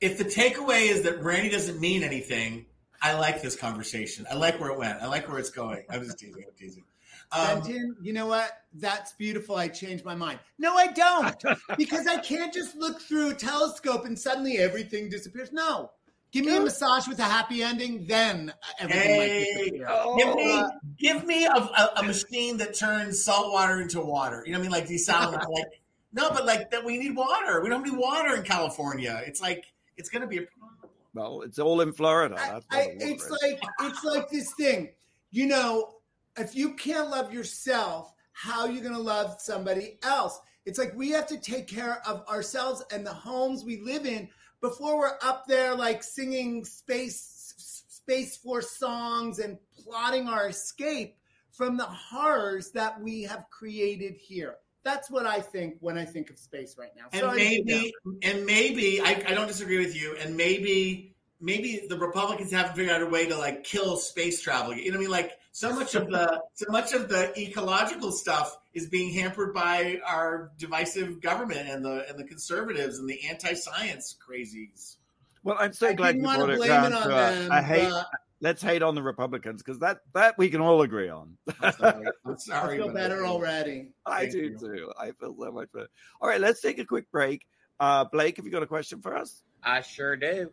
If 0.00 0.18
the 0.18 0.24
takeaway 0.24 0.90
is 0.90 1.02
that 1.02 1.22
Randy 1.22 1.50
doesn't 1.50 1.80
mean 1.80 2.02
anything, 2.02 2.66
I 3.00 3.16
like 3.16 3.40
this 3.40 3.54
conversation. 3.54 4.26
I 4.28 4.34
like 4.34 4.58
where 4.58 4.70
it 4.70 4.78
went. 4.78 5.00
I 5.00 5.06
like 5.06 5.28
where 5.28 5.38
it's 5.38 5.50
going. 5.50 5.84
I'm 5.88 6.02
just 6.02 6.18
teasing. 6.18 6.42
I'm 6.44 6.54
teasing. 6.58 6.82
Um, 7.30 7.96
you 8.02 8.12
know 8.12 8.26
what? 8.26 8.50
That's 8.74 9.12
beautiful. 9.12 9.54
I 9.54 9.68
changed 9.68 10.04
my 10.04 10.16
mind. 10.16 10.40
No, 10.58 10.74
I 10.74 10.88
don't, 10.88 11.44
because 11.78 12.08
I 12.08 12.18
can't 12.18 12.52
just 12.52 12.74
look 12.74 13.00
through 13.00 13.30
a 13.30 13.34
telescope 13.34 14.04
and 14.04 14.18
suddenly 14.18 14.58
everything 14.58 15.08
disappears. 15.08 15.52
No, 15.52 15.92
give 16.34 16.46
me 16.46 16.56
a 16.56 16.60
massage 16.60 17.06
with 17.06 17.20
a 17.20 17.24
happy 17.24 17.62
ending, 17.62 18.04
then 18.06 18.52
everything 18.80 19.04
hey, 19.04 19.84
oh, 19.88 20.16
give 20.16 20.34
me, 20.34 20.52
oh. 20.52 20.70
give 20.98 21.24
me 21.24 21.46
a, 21.46 21.54
a, 21.54 21.90
a, 21.98 22.02
machine 22.02 22.56
that 22.56 22.74
turns 22.74 23.24
salt 23.24 23.52
water 23.52 23.80
into 23.80 24.00
water. 24.00 24.42
You 24.44 24.52
know 24.52 24.58
what 24.58 24.68
I 24.68 24.68
mean? 24.68 24.72
Like 24.72 24.88
desalinate. 24.88 25.48
like 25.48 25.80
no, 26.12 26.30
but 26.30 26.44
like 26.44 26.70
that 26.72 26.84
we 26.84 26.98
need 26.98 27.14
water. 27.14 27.62
We 27.62 27.68
don't 27.68 27.84
need 27.84 27.96
water 27.96 28.34
in 28.34 28.42
California. 28.42 29.22
It's 29.24 29.40
like 29.40 29.64
it's 29.96 30.08
going 30.08 30.22
to 30.22 30.28
be 30.28 30.38
a 30.38 30.42
problem. 30.42 30.90
Well, 31.14 31.42
it's 31.42 31.60
all 31.60 31.80
in 31.80 31.92
Florida. 31.92 32.34
I, 32.36 32.76
I, 32.76 32.96
it's 32.98 33.30
like 33.30 33.62
it's 33.82 34.04
like 34.04 34.28
this 34.28 34.52
thing. 34.54 34.90
You 35.30 35.46
know, 35.46 35.94
if 36.36 36.56
you 36.56 36.74
can't 36.74 37.10
love 37.10 37.32
yourself, 37.32 38.12
how 38.32 38.62
are 38.62 38.70
you 38.70 38.80
going 38.80 38.94
to 38.94 39.00
love 39.00 39.36
somebody 39.38 39.98
else? 40.02 40.40
It's 40.66 40.78
like 40.78 40.92
we 40.96 41.10
have 41.10 41.28
to 41.28 41.38
take 41.38 41.68
care 41.68 42.02
of 42.08 42.26
ourselves 42.26 42.82
and 42.90 43.06
the 43.06 43.12
homes 43.12 43.64
we 43.64 43.80
live 43.82 44.06
in 44.06 44.28
before 44.64 44.96
we're 44.96 45.18
up 45.20 45.46
there 45.46 45.74
like 45.74 46.02
singing 46.02 46.64
space 46.64 47.52
space 47.88 48.38
force 48.38 48.70
songs 48.70 49.38
and 49.38 49.58
plotting 49.84 50.26
our 50.26 50.48
escape 50.48 51.18
from 51.50 51.76
the 51.76 51.84
horrors 51.84 52.70
that 52.70 52.98
we 52.98 53.22
have 53.24 53.44
created 53.50 54.14
here. 54.16 54.56
That's 54.82 55.10
what 55.10 55.26
I 55.26 55.40
think 55.40 55.76
when 55.80 55.98
I 55.98 56.06
think 56.06 56.30
of 56.30 56.38
space 56.38 56.76
right 56.78 56.92
now. 56.96 57.04
And 57.12 57.20
so 57.20 57.32
maybe, 57.32 57.92
and 58.22 58.46
maybe 58.46 59.02
I, 59.02 59.22
I 59.28 59.34
don't 59.34 59.48
disagree 59.48 59.78
with 59.78 59.94
you. 59.94 60.16
And 60.18 60.34
maybe, 60.34 61.14
maybe 61.42 61.86
the 61.86 61.98
Republicans 61.98 62.50
haven't 62.50 62.74
figured 62.74 62.94
out 62.94 63.02
a 63.02 63.06
way 63.06 63.26
to 63.26 63.36
like 63.36 63.64
kill 63.64 63.98
space 63.98 64.40
travel. 64.40 64.74
You 64.74 64.90
know 64.92 64.96
what 64.96 64.96
I 64.96 65.00
mean? 65.00 65.10
Like 65.10 65.32
so 65.52 65.74
much 65.74 65.94
of 65.94 66.08
the 66.08 66.40
so 66.54 66.66
much 66.70 66.94
of 66.94 67.10
the 67.10 67.38
ecological 67.38 68.12
stuff 68.12 68.56
is 68.74 68.88
being 68.88 69.12
hampered 69.14 69.54
by 69.54 69.98
our 70.06 70.50
divisive 70.58 71.20
government 71.20 71.68
and 71.68 71.84
the 71.84 72.04
and 72.08 72.18
the 72.18 72.24
conservatives 72.24 72.98
and 72.98 73.08
the 73.08 73.26
anti-science 73.28 74.16
crazies. 74.26 74.96
Well, 75.42 75.56
I'm 75.58 75.72
so 75.72 75.88
I 75.88 75.92
glad 75.92 76.16
you 76.16 76.22
brought 76.22 76.50
it 76.50 76.66
down. 76.66 76.92
It 76.92 77.08
them, 77.08 77.52
I 77.52 77.62
hate. 77.62 77.88
But... 77.88 78.06
Let's 78.40 78.60
hate 78.60 78.82
on 78.82 78.94
the 78.94 79.02
Republicans 79.02 79.62
because 79.62 79.78
that 79.78 80.00
that 80.12 80.36
we 80.36 80.50
can 80.50 80.60
all 80.60 80.82
agree 80.82 81.08
on. 81.08 81.38
I'm 81.60 81.72
sorry. 81.72 82.06
I'm 82.26 82.38
sorry 82.38 82.74
I 82.74 82.76
feel 82.76 82.92
better 82.92 83.24
already. 83.24 83.88
I 84.04 84.20
Thank 84.20 84.32
do 84.32 84.38
you. 84.38 84.58
too. 84.58 84.92
I 84.98 85.12
feel 85.12 85.34
so 85.38 85.52
much 85.52 85.72
better. 85.72 85.88
All 86.20 86.28
right, 86.28 86.40
let's 86.40 86.60
take 86.60 86.78
a 86.78 86.84
quick 86.84 87.10
break. 87.10 87.46
Uh, 87.80 88.04
Blake, 88.04 88.36
have 88.36 88.44
you 88.44 88.52
got 88.52 88.62
a 88.62 88.66
question 88.66 89.00
for 89.00 89.16
us? 89.16 89.42
I 89.62 89.80
sure 89.80 90.16
do. 90.16 90.50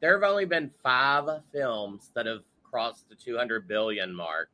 There 0.00 0.18
have 0.18 0.28
only 0.28 0.46
been 0.46 0.70
five 0.82 1.28
films 1.52 2.10
that 2.14 2.26
have 2.26 2.40
crossed 2.68 3.08
the 3.08 3.14
200 3.14 3.68
billion 3.68 4.12
mark. 4.12 4.48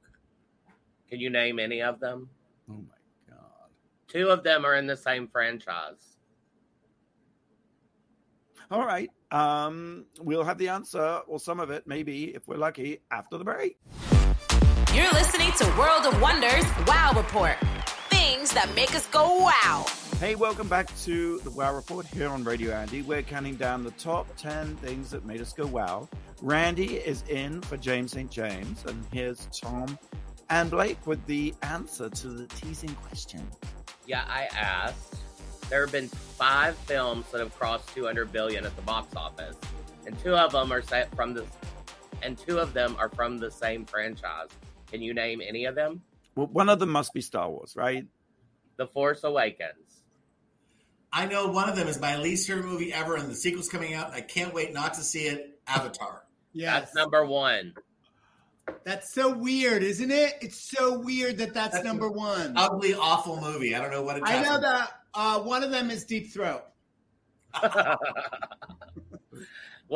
Can 1.09 1.21
you 1.21 1.31
name 1.31 1.59
any 1.59 1.81
of 1.81 2.01
them? 2.01 2.29
Oh 2.71 2.75
my 2.75 3.35
god. 3.35 3.71
Two 4.09 4.29
of 4.29 4.43
them 4.43 4.65
are 4.65 4.75
in 4.75 4.87
the 4.87 4.97
same 4.97 5.29
franchise. 5.29 6.17
All 8.71 8.85
right. 8.85 9.11
Um, 9.31 10.05
we'll 10.21 10.45
have 10.45 10.59
the 10.59 10.69
answer, 10.69 11.21
or 11.27 11.39
some 11.41 11.61
of 11.61 11.71
it, 11.71 11.87
maybe, 11.87 12.35
if 12.35 12.47
we're 12.47 12.57
lucky, 12.57 13.01
after 13.11 13.39
the 13.39 13.45
break. 13.45 13.79
You're 14.95 15.11
listening 15.13 15.53
to 15.59 15.65
World 15.79 16.07
of 16.07 16.21
Wonders 16.21 16.65
Wow 16.87 17.13
Report. 17.17 17.57
Things 18.11 18.53
that 18.53 18.71
make 18.75 18.95
us 18.95 19.07
go 19.07 19.39
wow. 19.39 19.87
Hey, 20.19 20.35
welcome 20.35 20.69
back 20.69 20.95
to 21.05 21.39
the 21.41 21.51
Wow 21.51 21.75
Report 21.75 22.07
here 22.07 22.29
on 22.29 22.45
Radio 22.45 22.73
Andy. 22.73 23.03
We're 23.03 23.23
counting 23.23 23.57
down 23.57 23.85
the 23.85 23.93
top 23.93 24.27
10 24.37 24.77
things 24.77 25.11
that 25.13 25.25
made 25.25 25.41
us 25.41 25.53
go 25.53 25.67
wow. 25.67 26.09
Randy 26.43 26.97
is 26.97 27.23
in 27.29 27.63
for 27.63 27.77
James 27.77 28.13
St. 28.13 28.31
James, 28.31 28.85
and 28.87 29.03
here's 29.13 29.47
Tom 29.63 29.99
and 30.51 30.71
Blake 30.71 31.07
with 31.07 31.25
the 31.27 31.55
answer 31.63 32.09
to 32.09 32.29
the 32.29 32.47
teasing 32.47 32.95
question. 32.95 33.47
Yeah, 34.07 34.25
I 34.27 34.49
asked. 34.57 35.17
There 35.69 35.83
have 35.83 35.93
been 35.93 36.09
five 36.09 36.77
films 36.77 37.31
that 37.31 37.41
have 37.41 37.57
crossed 37.59 37.95
200 37.95 38.33
billion 38.33 38.65
at 38.65 38.75
the 38.75 38.83
box 38.83 39.15
office, 39.15 39.57
and 40.07 40.19
two 40.21 40.35
of 40.35 40.53
them 40.53 40.73
are 40.73 40.81
set 40.81 41.15
from 41.15 41.35
the, 41.35 41.45
and 42.23 42.39
two 42.39 42.59
of 42.59 42.73
them 42.73 42.97
are 42.99 43.11
from 43.11 43.39
the 43.39 43.51
same 43.51 43.85
franchise. 43.85 44.49
Can 44.91 45.03
you 45.03 45.13
name 45.13 45.43
any 45.47 45.67
of 45.67 45.75
them? 45.75 46.01
Well, 46.35 46.47
one 46.47 46.69
of 46.71 46.79
them 46.79 46.89
must 46.89 47.13
be 47.13 47.21
Star 47.21 47.51
Wars, 47.51 47.75
right? 47.77 48.07
The 48.77 48.87
Force 48.87 49.25
Awakens. 49.25 50.03
I 51.13 51.27
know 51.27 51.49
one 51.49 51.69
of 51.69 51.77
them 51.77 51.89
is 51.89 52.01
my 52.01 52.17
least 52.17 52.47
favorite 52.47 52.67
movie 52.67 52.93
ever, 52.93 53.17
and 53.17 53.29
the 53.29 53.35
sequel's 53.35 53.69
coming 53.69 53.95
out. 53.95 54.13
I 54.13 54.21
can't 54.21 54.55
wait 54.55 54.73
not 54.73 54.95
to 54.95 55.03
see 55.03 55.27
it. 55.27 55.59
Avatar. 55.67 56.25
Yeah, 56.53 56.81
that's 56.81 56.95
number 56.95 57.25
one. 57.27 57.75
That's 58.85 59.13
so 59.13 59.33
weird, 59.37 59.83
isn't 59.83 60.11
it? 60.11 60.35
It's 60.41 60.61
so 60.61 60.99
weird 60.99 61.39
that 61.39 61.55
that's, 61.55 61.75
that's 61.75 61.85
number 61.85 62.11
one. 62.11 62.55
Ugly, 62.57 62.95
awful 62.95 63.41
movie. 63.41 63.75
I 63.75 63.81
don't 63.81 63.91
know 63.91 64.03
what 64.03 64.17
it's. 64.17 64.29
I 64.29 64.43
know 64.43 64.61
that 64.61 64.91
uh, 65.15 65.41
one 65.41 65.63
of 65.63 65.71
them 65.71 65.91
is 65.91 66.05
Deep 66.05 66.33
Throat. 66.33 66.65
well, 67.63 67.99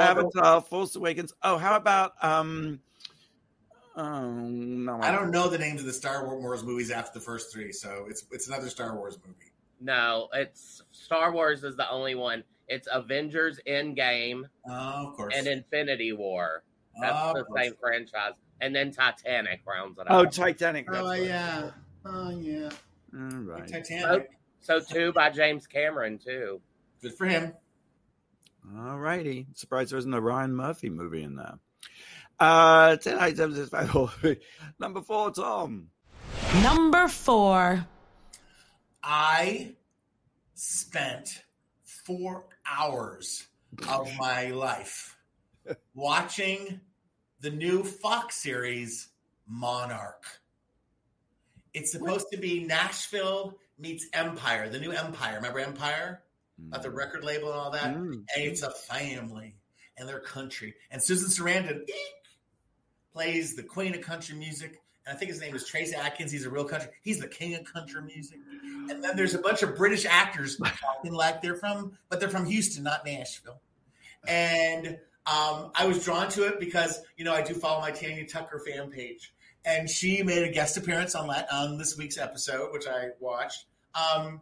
Avatar, 0.00 0.60
Force 0.62 0.96
Awakens. 0.96 1.32
Oh, 1.42 1.58
how 1.58 1.76
about 1.76 2.12
um? 2.22 2.80
Oh, 3.94 4.30
no, 4.30 5.00
I 5.02 5.10
don't 5.12 5.30
know 5.30 5.48
the 5.48 5.58
names 5.58 5.80
of 5.80 5.86
the 5.86 5.92
Star 5.92 6.26
Wars 6.26 6.62
movies 6.62 6.90
after 6.90 7.18
the 7.18 7.24
first 7.24 7.52
three, 7.52 7.72
so 7.72 8.06
it's 8.08 8.24
it's 8.32 8.48
another 8.48 8.70
Star 8.70 8.96
Wars 8.96 9.18
movie. 9.26 9.52
No, 9.80 10.28
it's 10.32 10.82
Star 10.92 11.32
Wars 11.32 11.64
is 11.64 11.76
the 11.76 11.90
only 11.90 12.14
one. 12.14 12.44
It's 12.68 12.88
Avengers 12.90 13.60
Endgame. 13.66 14.44
Oh, 14.66 15.08
of 15.08 15.16
course. 15.16 15.34
And 15.36 15.46
Infinity 15.46 16.12
War. 16.12 16.62
That's 17.00 17.14
oh, 17.16 17.32
the 17.34 17.44
same 17.60 17.74
franchise. 17.80 18.32
And 18.62 18.74
then 18.74 18.92
Titanic 18.92 19.60
rounds 19.66 19.98
it 19.98 20.06
oh, 20.08 20.20
out. 20.20 20.26
Oh, 20.26 20.30
Titanic. 20.30 20.86
Oh, 20.88 21.12
yeah. 21.12 21.70
Oh, 22.04 22.30
yeah. 22.30 22.70
All 23.12 23.40
right. 23.40 23.66
Titanic. 23.66 24.30
So, 24.60 24.78
so, 24.78 24.94
two 24.94 25.12
by 25.12 25.30
James 25.30 25.66
Cameron, 25.66 26.20
too. 26.24 26.60
Good 27.02 27.14
for 27.14 27.26
him. 27.26 27.54
All 28.78 29.00
righty. 29.00 29.48
Surprised 29.54 29.90
there 29.90 29.98
isn't 29.98 30.14
a 30.14 30.20
Ryan 30.20 30.54
Murphy 30.54 30.90
movie 30.90 31.24
in 31.24 31.34
there. 31.34 31.58
Uh, 32.38 32.96
10 32.96 33.18
items 33.18 33.72
Number 34.78 35.00
four, 35.00 35.32
Tom. 35.32 35.88
Number 36.62 37.08
four. 37.08 37.84
I 39.02 39.74
spent 40.54 41.42
four 41.82 42.44
hours 42.64 43.48
of 43.88 44.08
my 44.16 44.50
life 44.50 45.16
watching 45.94 46.80
the 47.42 47.50
new 47.50 47.84
Fox 47.84 48.36
series 48.36 49.08
Monarch. 49.46 50.24
It's 51.74 51.92
supposed 51.92 52.26
to 52.32 52.38
be 52.38 52.64
Nashville 52.64 53.58
meets 53.78 54.06
Empire, 54.12 54.68
the 54.68 54.78
new 54.78 54.92
Empire. 54.92 55.36
Remember 55.36 55.58
Empire? 55.58 56.22
Mm. 56.60 56.68
About 56.68 56.82
the 56.82 56.90
record 56.90 57.24
label 57.24 57.48
and 57.50 57.58
all 57.58 57.70
that? 57.72 57.94
Mm. 57.96 58.12
And 58.12 58.26
it's 58.36 58.62
a 58.62 58.70
family 58.70 59.56
and 59.98 60.08
their 60.08 60.20
country. 60.20 60.74
And 60.90 61.02
Susan 61.02 61.28
Sarandon 61.28 61.82
eek, 61.88 61.96
plays 63.12 63.56
the 63.56 63.62
queen 63.62 63.94
of 63.94 64.00
country 64.00 64.36
music 64.36 64.82
and 65.06 65.16
I 65.16 65.18
think 65.18 65.30
his 65.30 65.40
name 65.40 65.54
is 65.54 65.66
Trace 65.66 65.92
Atkins. 65.92 66.30
He's 66.30 66.46
a 66.46 66.50
real 66.50 66.64
country. 66.64 66.90
He's 67.02 67.18
the 67.18 67.26
king 67.26 67.54
of 67.54 67.64
country 67.64 68.02
music. 68.02 68.38
And 68.88 69.02
then 69.02 69.16
there's 69.16 69.34
a 69.34 69.38
bunch 69.38 69.62
of 69.62 69.76
British 69.76 70.06
actors 70.06 70.56
talking 70.80 71.12
like 71.12 71.42
they're 71.42 71.56
from, 71.56 71.98
but 72.08 72.20
they're 72.20 72.28
from 72.28 72.46
Houston, 72.46 72.84
not 72.84 73.04
Nashville. 73.04 73.60
And 74.28 74.98
um, 75.26 75.70
I 75.74 75.86
was 75.86 76.04
drawn 76.04 76.28
to 76.30 76.44
it 76.44 76.60
because 76.60 77.00
you 77.16 77.24
know 77.24 77.32
I 77.32 77.42
do 77.42 77.54
follow 77.54 77.80
my 77.80 77.90
Tanya 77.90 78.26
Tucker 78.26 78.60
fan 78.66 78.90
page, 78.90 79.32
and 79.64 79.88
she 79.88 80.22
made 80.22 80.42
a 80.42 80.52
guest 80.52 80.76
appearance 80.76 81.14
on 81.14 81.28
that 81.28 81.52
on 81.52 81.78
this 81.78 81.96
week's 81.96 82.18
episode, 82.18 82.72
which 82.72 82.86
I 82.86 83.08
watched. 83.20 83.66
Um, 83.94 84.40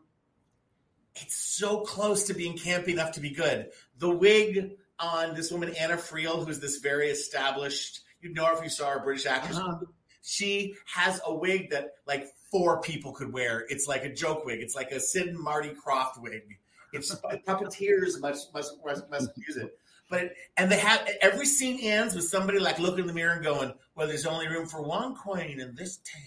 it's 1.17 1.37
so 1.37 1.81
close 1.81 2.25
to 2.25 2.35
being 2.35 2.57
campy 2.57 2.89
enough 2.89 3.13
to 3.13 3.21
be 3.21 3.31
good. 3.31 3.71
The 3.99 4.11
wig 4.11 4.73
on 4.99 5.35
this 5.35 5.51
woman 5.51 5.75
Anna 5.79 5.97
Friel, 5.97 6.47
who's 6.47 6.61
this 6.61 6.79
very 6.79 7.09
established. 7.09 8.01
You'd 8.23 8.35
know 8.35 8.45
her 8.47 8.55
if 8.55 8.63
you 8.63 8.69
saw 8.69 8.91
her 8.91 9.01
British 9.01 9.27
actress. 9.27 9.57
Uh-huh 9.57 9.79
she 10.23 10.75
has 10.87 11.21
a 11.27 11.35
wig 11.35 11.71
that 11.71 11.95
like 12.07 12.27
four 12.51 12.81
people 12.81 13.13
could 13.13 13.33
wear. 13.33 13.65
It's 13.69 13.87
like 13.87 14.05
a 14.05 14.13
joke 14.13 14.45
wig. 14.45 14.61
It's 14.61 14.75
like 14.75 14.93
a 14.93 15.01
Sid 15.01 15.29
and 15.29 15.39
Marty 15.39 15.71
Krofft 15.71 16.21
wig. 16.21 16.59
It's 16.93 17.15
puppeteers 17.15 18.21
must 18.21 18.53
must 18.53 18.75
must, 18.85 19.11
must 19.11 19.31
use 19.37 19.57
it. 19.57 19.79
But 20.09 20.33
and 20.57 20.71
they 20.71 20.79
have 20.79 21.09
every 21.21 21.47
scene 21.47 21.79
ends 21.83 22.15
with 22.15 22.25
somebody 22.25 22.59
like 22.59 22.79
looking 22.79 23.01
in 23.01 23.07
the 23.07 23.13
mirror 23.13 23.35
and 23.35 23.45
going, 23.45 23.73
"Well, 23.95 24.09
there's 24.09 24.27
only 24.27 24.49
room 24.49 24.67
for 24.67 24.83
one 24.83 25.15
queen 25.15 25.61
in 25.61 25.75
this 25.75 25.99
town." 25.99 26.23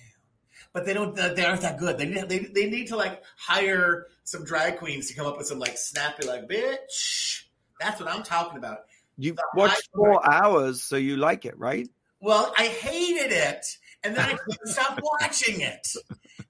But 0.71 0.85
they 0.85 0.93
don't. 0.93 1.17
Uh, 1.19 1.33
they 1.33 1.45
aren't 1.45 1.61
that 1.61 1.77
good. 1.77 1.97
They 1.97 2.05
need, 2.05 2.29
they 2.29 2.39
they 2.39 2.69
need 2.69 2.87
to 2.87 2.95
like 2.95 3.21
hire 3.37 4.07
some 4.23 4.45
drag 4.45 4.77
queens 4.77 5.07
to 5.09 5.15
come 5.15 5.27
up 5.27 5.37
with 5.37 5.47
some 5.47 5.59
like 5.59 5.77
snappy 5.77 6.25
like 6.25 6.47
bitch. 6.47 7.43
That's 7.79 7.99
what 7.99 8.09
I'm 8.09 8.23
talking 8.23 8.57
about. 8.57 8.79
You 9.17 9.35
watched 9.53 9.89
four 9.93 10.25
hours, 10.31 10.81
so 10.81 10.95
you 10.95 11.17
like 11.17 11.45
it, 11.45 11.57
right? 11.59 11.87
Well, 12.21 12.53
I 12.57 12.67
hated 12.67 13.31
it 13.33 13.65
and 14.03 14.15
then 14.15 14.29
I 14.29 14.33
couldn't 14.37 14.67
stop 14.67 14.99
watching 15.01 15.61
it. 15.61 15.87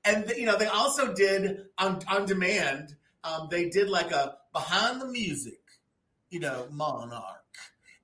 And 0.05 0.31
you 0.35 0.45
know, 0.45 0.57
they 0.57 0.67
also 0.67 1.13
did 1.13 1.65
on 1.77 1.99
on 2.09 2.25
demand. 2.25 2.95
Um, 3.23 3.47
they 3.49 3.69
did 3.69 3.89
like 3.89 4.11
a 4.11 4.35
behind 4.51 5.01
the 5.01 5.07
music, 5.07 5.59
you 6.29 6.39
know, 6.39 6.67
monarch, 6.71 7.43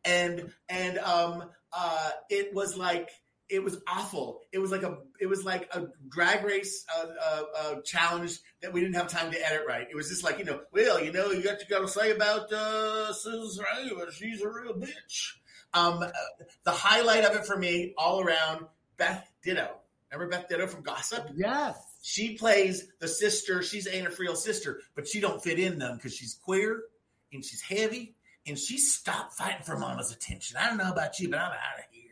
and 0.05 0.51
and 0.69 0.97
um, 0.99 1.43
uh, 1.73 2.09
it 2.29 2.53
was 2.53 2.77
like 2.77 3.09
it 3.49 3.63
was 3.63 3.81
awful. 3.87 4.41
It 4.51 4.59
was 4.59 4.71
like 4.71 4.83
a 4.83 4.97
it 5.19 5.25
was 5.25 5.43
like 5.43 5.73
a 5.73 5.87
drag 6.07 6.45
race 6.45 6.85
uh, 6.95 7.05
uh, 7.21 7.43
uh, 7.57 7.81
challenge 7.81 8.39
that 8.61 8.71
we 8.71 8.79
didn't 8.79 8.95
have 8.95 9.07
time 9.07 9.31
to 9.31 9.47
edit 9.47 9.63
right. 9.67 9.87
It 9.89 9.95
was 9.95 10.09
just 10.09 10.23
like 10.23 10.37
you 10.39 10.45
know, 10.45 10.61
well, 10.71 11.03
you 11.03 11.11
know, 11.11 11.31
you 11.31 11.43
got 11.43 11.59
to 11.59 11.65
got 11.65 11.79
to 11.79 11.87
say 11.87 12.11
about 12.11 12.51
uh, 12.53 13.11
Susan 13.13 13.65
She's 14.11 14.41
a 14.41 14.49
real 14.49 14.73
bitch. 14.73 15.33
Um, 15.73 16.01
uh, 16.01 16.09
the 16.63 16.71
highlight 16.71 17.25
of 17.25 17.35
it 17.35 17.45
for 17.45 17.57
me, 17.57 17.93
all 17.97 18.21
around, 18.21 18.65
Beth 18.97 19.29
Ditto. 19.43 19.69
Remember 20.11 20.35
Beth 20.35 20.47
Ditto 20.49 20.67
from 20.67 20.83
Gossip? 20.83 21.29
Yes. 21.35 21.77
She 22.01 22.35
plays 22.35 22.87
the 22.99 23.07
sister. 23.07 23.61
She's 23.61 23.87
Anna 23.87 24.09
Friel's 24.09 24.43
sister, 24.43 24.81
but 24.95 25.07
she 25.07 25.19
don't 25.19 25.43
fit 25.43 25.59
in 25.59 25.79
them 25.79 25.97
because 25.97 26.13
she's 26.13 26.39
queer 26.43 26.83
and 27.33 27.43
she's 27.43 27.61
heavy 27.61 28.15
and 28.47 28.57
she 28.57 28.77
stopped 28.77 29.33
fighting 29.33 29.63
for 29.63 29.77
Mama's 29.77 30.11
attention. 30.11 30.57
I 30.57 30.67
don't 30.67 30.77
know 30.77 30.91
about 30.91 31.19
you, 31.19 31.29
but 31.29 31.39
I'm 31.39 31.51
out 31.51 31.79
of 31.79 31.85
here 31.91 32.09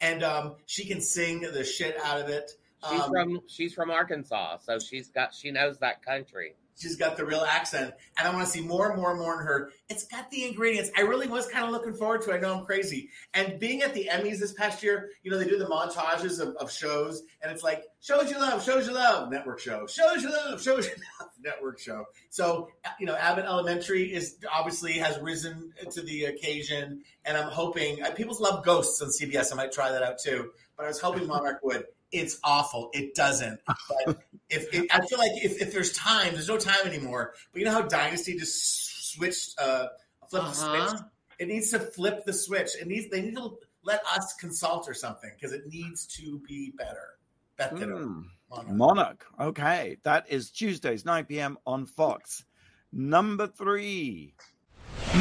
and 0.00 0.22
um, 0.22 0.56
she 0.66 0.86
can 0.86 1.00
sing 1.00 1.40
the 1.40 1.64
shit 1.64 1.96
out 2.02 2.20
of 2.20 2.28
it. 2.28 2.50
She's 2.88 3.00
um, 3.00 3.10
from 3.10 3.40
she's 3.48 3.74
from 3.74 3.90
Arkansas, 3.90 4.58
so 4.58 4.78
she's 4.78 5.08
got 5.08 5.34
she 5.34 5.50
knows 5.50 5.78
that 5.78 6.04
country. 6.04 6.54
She's 6.76 6.96
got 6.96 7.16
the 7.16 7.24
real 7.24 7.44
accent, 7.48 7.94
and 8.18 8.26
I 8.26 8.32
want 8.32 8.44
to 8.46 8.50
see 8.50 8.60
more 8.60 8.90
and 8.90 9.00
more 9.00 9.12
and 9.12 9.20
more 9.20 9.40
in 9.40 9.46
her. 9.46 9.70
It's 9.88 10.04
got 10.06 10.30
the 10.30 10.44
ingredients. 10.44 10.90
I 10.96 11.02
really 11.02 11.28
was 11.28 11.46
kind 11.46 11.64
of 11.64 11.70
looking 11.70 11.94
forward 11.94 12.22
to. 12.22 12.30
it. 12.30 12.36
I 12.36 12.40
know 12.40 12.58
I'm 12.58 12.64
crazy, 12.64 13.10
and 13.32 13.60
being 13.60 13.82
at 13.82 13.94
the 13.94 14.08
Emmys 14.10 14.40
this 14.40 14.52
past 14.52 14.82
year, 14.82 15.10
you 15.22 15.30
know 15.30 15.38
they 15.38 15.46
do 15.46 15.56
the 15.56 15.66
montages 15.66 16.40
of, 16.40 16.56
of 16.56 16.72
shows, 16.72 17.22
and 17.42 17.52
it's 17.52 17.62
like 17.62 17.84
shows 18.00 18.30
you 18.30 18.38
love, 18.38 18.64
shows 18.64 18.88
you 18.88 18.94
love, 18.94 19.30
network 19.30 19.60
show, 19.60 19.86
shows 19.86 20.22
you 20.22 20.30
love, 20.30 20.60
shows 20.60 20.86
you 20.86 20.92
love, 21.20 21.30
network 21.40 21.78
show. 21.78 22.06
So 22.30 22.68
you 22.98 23.06
know 23.06 23.14
Abbott 23.14 23.44
Elementary 23.44 24.12
is 24.12 24.36
obviously 24.52 24.94
has 24.94 25.18
risen 25.20 25.72
to 25.90 26.02
the 26.02 26.24
occasion, 26.24 27.02
and 27.24 27.36
I'm 27.36 27.50
hoping 27.50 28.02
uh, 28.02 28.10
people 28.10 28.36
love 28.40 28.64
Ghosts 28.64 29.00
on 29.00 29.08
CBS. 29.08 29.52
I 29.52 29.56
might 29.56 29.72
try 29.72 29.92
that 29.92 30.02
out 30.02 30.18
too, 30.18 30.50
but 30.76 30.86
I 30.86 30.88
was 30.88 31.00
hoping 31.00 31.28
Monarch 31.28 31.60
would 31.62 31.84
it's 32.14 32.38
awful. 32.44 32.90
It 32.92 33.14
doesn't. 33.14 33.60
But 33.66 34.18
if 34.48 34.72
it, 34.72 34.86
I 34.92 35.04
feel 35.06 35.18
like 35.18 35.32
if, 35.34 35.60
if 35.60 35.72
there's 35.72 35.92
time, 35.92 36.32
there's 36.32 36.48
no 36.48 36.56
time 36.58 36.86
anymore. 36.86 37.34
But 37.52 37.58
you 37.58 37.64
know 37.64 37.72
how 37.72 37.82
Dynasty 37.82 38.38
just 38.38 39.12
switched, 39.12 39.58
uh, 39.58 39.88
flipped 40.28 40.46
uh-huh. 40.46 40.72
the 40.72 40.88
switch. 40.88 41.00
It 41.38 41.48
needs 41.48 41.70
to 41.70 41.80
flip 41.80 42.24
the 42.24 42.32
switch. 42.32 42.70
It 42.80 42.86
needs. 42.86 43.08
They 43.10 43.22
need 43.22 43.36
to 43.36 43.58
let 43.82 44.00
us 44.06 44.34
consult 44.38 44.88
or 44.88 44.94
something 44.94 45.30
because 45.34 45.52
it 45.52 45.66
needs 45.66 46.06
to 46.18 46.40
be 46.46 46.72
better. 46.76 47.18
Better. 47.56 47.76
Mm. 47.76 48.24
Monarch. 48.50 48.70
Monarch. 48.70 49.26
Okay, 49.40 49.96
that 50.04 50.26
is 50.28 50.50
Tuesdays 50.50 51.04
9 51.04 51.24
p.m. 51.24 51.58
on 51.66 51.86
Fox. 51.86 52.44
Number 52.92 53.46
three. 53.46 54.34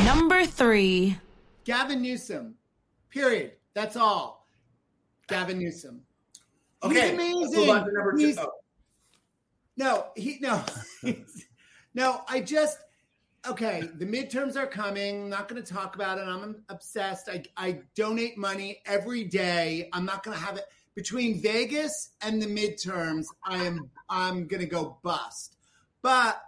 Number 0.06 0.46
three. 0.46 1.18
Gavin 1.64 2.02
Newsom. 2.02 2.56
Period. 3.10 3.54
That's 3.74 3.96
all. 3.96 4.48
Gavin 5.28 5.58
Newsom. 5.58 6.02
Okay. 6.84 7.12
He's 7.12 7.56
amazing. 7.56 7.86
He's, 8.18 8.38
oh. 8.38 8.52
No, 9.78 10.08
he 10.16 10.38
no. 10.42 10.64
no, 11.94 12.22
I 12.28 12.42
just 12.42 12.78
okay, 13.48 13.90
the 13.96 14.06
midterms 14.06 14.56
are 14.56 14.68
coming. 14.68 15.24
I'm 15.24 15.30
not 15.30 15.48
going 15.48 15.62
to 15.62 15.74
talk 15.74 15.96
about 15.96 16.18
it. 16.18 16.28
I'm 16.28 16.64
obsessed. 16.70 17.30
I, 17.30 17.44
I 17.58 17.82
donate 17.96 18.38
money 18.38 18.82
every 18.86 19.24
day. 19.24 19.90
I'm 19.94 20.06
not 20.06 20.24
going 20.24 20.38
to 20.38 20.44
have 20.44 20.58
it 20.58 20.66
between 20.96 21.42
Vegas 21.42 22.12
and 22.22 22.42
the 22.42 22.48
midterms. 22.48 23.26
I 23.46 23.58
am 23.64 23.90
I'm 24.10 24.48
going 24.48 24.62
to 24.62 24.68
go 24.68 24.98
bust. 25.04 25.58
But 26.02 26.42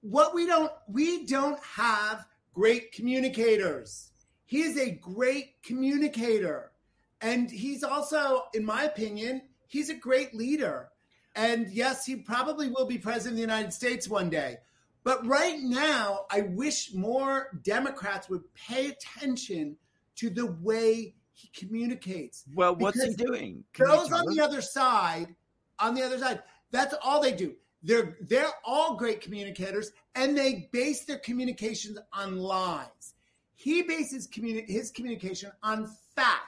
what 0.00 0.34
we 0.34 0.46
don't 0.46 0.72
we 0.88 1.26
don't 1.26 1.62
have 1.62 2.26
great 2.54 2.92
communicators. 2.92 4.12
He 4.46 4.62
is 4.62 4.78
a 4.78 4.92
great 4.92 5.62
communicator. 5.62 6.72
And 7.20 7.50
he's 7.50 7.82
also, 7.82 8.44
in 8.54 8.64
my 8.64 8.84
opinion, 8.84 9.42
he's 9.66 9.90
a 9.90 9.94
great 9.94 10.34
leader. 10.34 10.90
And 11.34 11.68
yes, 11.70 12.04
he 12.04 12.16
probably 12.16 12.68
will 12.68 12.86
be 12.86 12.98
president 12.98 13.32
of 13.32 13.36
the 13.36 13.40
United 13.40 13.72
States 13.72 14.08
one 14.08 14.30
day. 14.30 14.58
But 15.04 15.26
right 15.26 15.58
now, 15.60 16.26
I 16.30 16.42
wish 16.42 16.92
more 16.92 17.58
Democrats 17.62 18.28
would 18.28 18.42
pay 18.54 18.88
attention 18.88 19.76
to 20.16 20.30
the 20.30 20.46
way 20.46 21.14
he 21.32 21.48
communicates. 21.56 22.44
Well, 22.54 22.74
what's 22.76 23.02
he 23.02 23.14
doing? 23.14 23.64
Can 23.72 23.86
those 23.86 24.12
on 24.12 24.26
the 24.34 24.40
other 24.40 24.60
side, 24.60 25.34
on 25.78 25.94
the 25.94 26.02
other 26.02 26.18
side, 26.18 26.42
that's 26.70 26.94
all 27.02 27.22
they 27.22 27.32
do. 27.32 27.54
They're 27.82 28.16
they're 28.22 28.50
all 28.64 28.96
great 28.96 29.20
communicators, 29.20 29.92
and 30.16 30.36
they 30.36 30.68
base 30.72 31.04
their 31.04 31.18
communications 31.18 31.98
on 32.12 32.38
lies. 32.38 33.14
He 33.54 33.82
bases 33.82 34.26
communi- 34.26 34.68
his 34.68 34.90
communication 34.90 35.52
on 35.62 35.88
facts. 36.16 36.47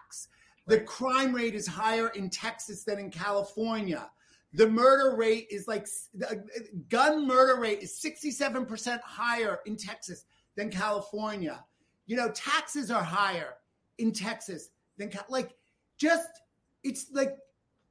The 0.71 0.81
crime 0.83 1.35
rate 1.35 1.57
is 1.57 1.66
higher 1.66 2.11
in 2.11 2.31
Texas 2.31 2.85
than 2.85 3.01
in 3.01 3.11
California. 3.11 4.09
The 4.53 4.68
murder 4.68 5.16
rate 5.16 5.49
is 5.51 5.66
like 5.66 5.89
gun 6.89 7.27
murder 7.27 7.61
rate 7.61 7.81
is 7.81 8.01
67% 8.01 9.01
higher 9.01 9.59
in 9.66 9.77
Texas 9.77 10.27
than 10.55 10.71
California. 10.71 11.64
You 12.07 12.16
know, 12.16 12.31
taxes 12.31 12.89
are 12.93 13.03
higher 13.03 13.55
in 13.99 14.12
Texas 14.12 14.68
than 14.97 15.11
like 15.29 15.57
just 15.99 16.29
it's 16.85 17.07
like 17.12 17.37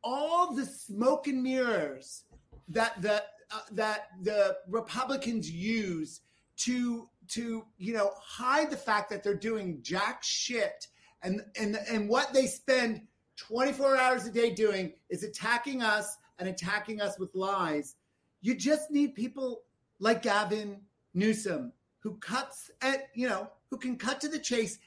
all 0.02 0.56
the 0.56 0.66
smoke 0.66 1.28
and 1.28 1.44
mirrors 1.44 2.24
that 2.70 3.02
the 3.02 3.22
uh, 3.52 3.60
that 3.74 4.08
the 4.22 4.56
Republicans 4.70 5.52
use 5.52 6.22
to 6.56 7.10
to 7.28 7.66
you 7.78 7.92
know 7.92 8.12
hide 8.22 8.72
the 8.72 8.78
fact 8.78 9.10
that 9.10 9.22
they're 9.22 9.34
doing 9.34 9.80
jack 9.82 10.24
shit 10.24 10.88
and 11.24 11.42
and 11.60 11.78
and 11.90 12.10
what 12.10 12.34
they 12.34 12.48
spend 12.48 13.02
24 13.38 13.98
hours 13.98 14.26
a 14.26 14.32
day 14.32 14.52
doing 14.52 14.94
is 15.10 15.24
attacking 15.24 15.82
us 15.82 16.18
and 16.40 16.50
attacking 16.50 17.02
us 17.02 17.18
with 17.20 17.34
lies. 17.34 17.96
You 18.42 18.56
just 18.56 18.92
need 18.92 19.16
people 19.16 19.62
like 20.00 20.22
Gavin 20.22 20.82
Newsom 21.14 21.74
who 22.00 22.16
cuts 22.18 22.72
at 22.82 23.10
you 23.14 23.28
know 23.28 23.50
who 23.70 23.78
can 23.78 23.98
cut 23.98 24.22
to 24.22 24.30
the 24.30 24.40
chase 24.40 24.80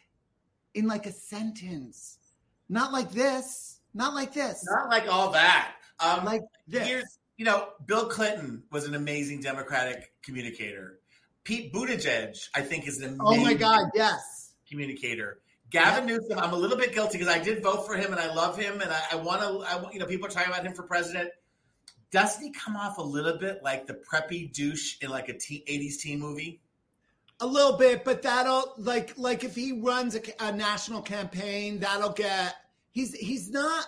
in 0.75 0.87
like 0.87 1.07
a 1.07 1.13
sentence, 1.13 2.19
not 2.69 2.93
like 2.93 3.11
this, 3.13 3.81
not 3.95 4.15
like 4.15 4.33
this, 4.33 4.65
not 4.67 4.89
like 4.89 5.07
all 5.09 5.31
that. 5.33 5.75
Um, 6.01 6.25
like 6.25 6.43
this. 6.67 6.87
Here's 6.87 7.19
you 7.37 7.45
know 7.45 7.69
Bill 7.87 8.07
Clinton 8.07 8.63
was 8.71 8.87
an 8.87 8.95
amazing 8.95 9.41
Democratic 9.41 10.13
communicator. 10.23 10.99
Pete 11.45 11.73
Buttigieg, 11.73 12.39
I 12.55 12.61
think, 12.61 12.87
is 12.87 12.99
an 13.01 13.19
amazing 13.21 13.21
oh 13.21 13.45
my 13.45 13.55
god, 13.55 13.91
yes, 13.95 14.55
communicator. 14.69 15.41
Gavin 15.73 16.07
Newsom, 16.07 16.39
I'm 16.39 16.53
a 16.53 16.57
little 16.57 16.77
bit 16.77 16.95
guilty 16.95 17.19
because 17.19 17.35
I 17.35 17.39
did 17.39 17.63
vote 17.63 17.87
for 17.87 17.97
him 17.97 18.13
and 18.13 18.21
I 18.21 18.33
love 18.33 18.59
him 18.59 18.83
and 18.83 18.93
I, 18.93 19.01
I 19.13 19.17
want 19.17 19.41
to. 19.41 19.93
You 19.93 19.99
know, 19.99 20.07
people 20.07 20.27
are 20.27 20.31
talking 20.31 20.53
about 20.53 20.65
him 20.65 20.75
for 20.75 20.83
president. 20.83 21.31
Doesn't 22.11 22.45
he 22.45 22.53
come 22.53 22.77
off 22.77 22.99
a 22.99 23.03
little 23.03 23.39
bit 23.39 23.63
like 23.65 23.87
the 23.87 23.95
preppy 23.95 24.53
douche 24.53 24.99
in 25.01 25.09
like 25.09 25.31
a 25.31 25.39
teen, 25.39 25.65
80s 25.65 25.99
teen 25.99 26.21
movie? 26.21 26.61
A 27.41 27.47
little 27.47 27.79
bit, 27.79 28.05
but 28.05 28.21
that'll 28.23 28.75
like 28.77 29.15
like 29.17 29.45
if 29.45 29.57
he 29.57 29.73
runs 29.73 30.15
a, 30.15 30.21
a 30.41 30.53
national 30.53 31.01
campaign, 31.01 31.81
that'll 31.81 32.13
get. 32.13 32.55
He's 32.91 33.15
he's 33.15 33.51
not 33.51 33.87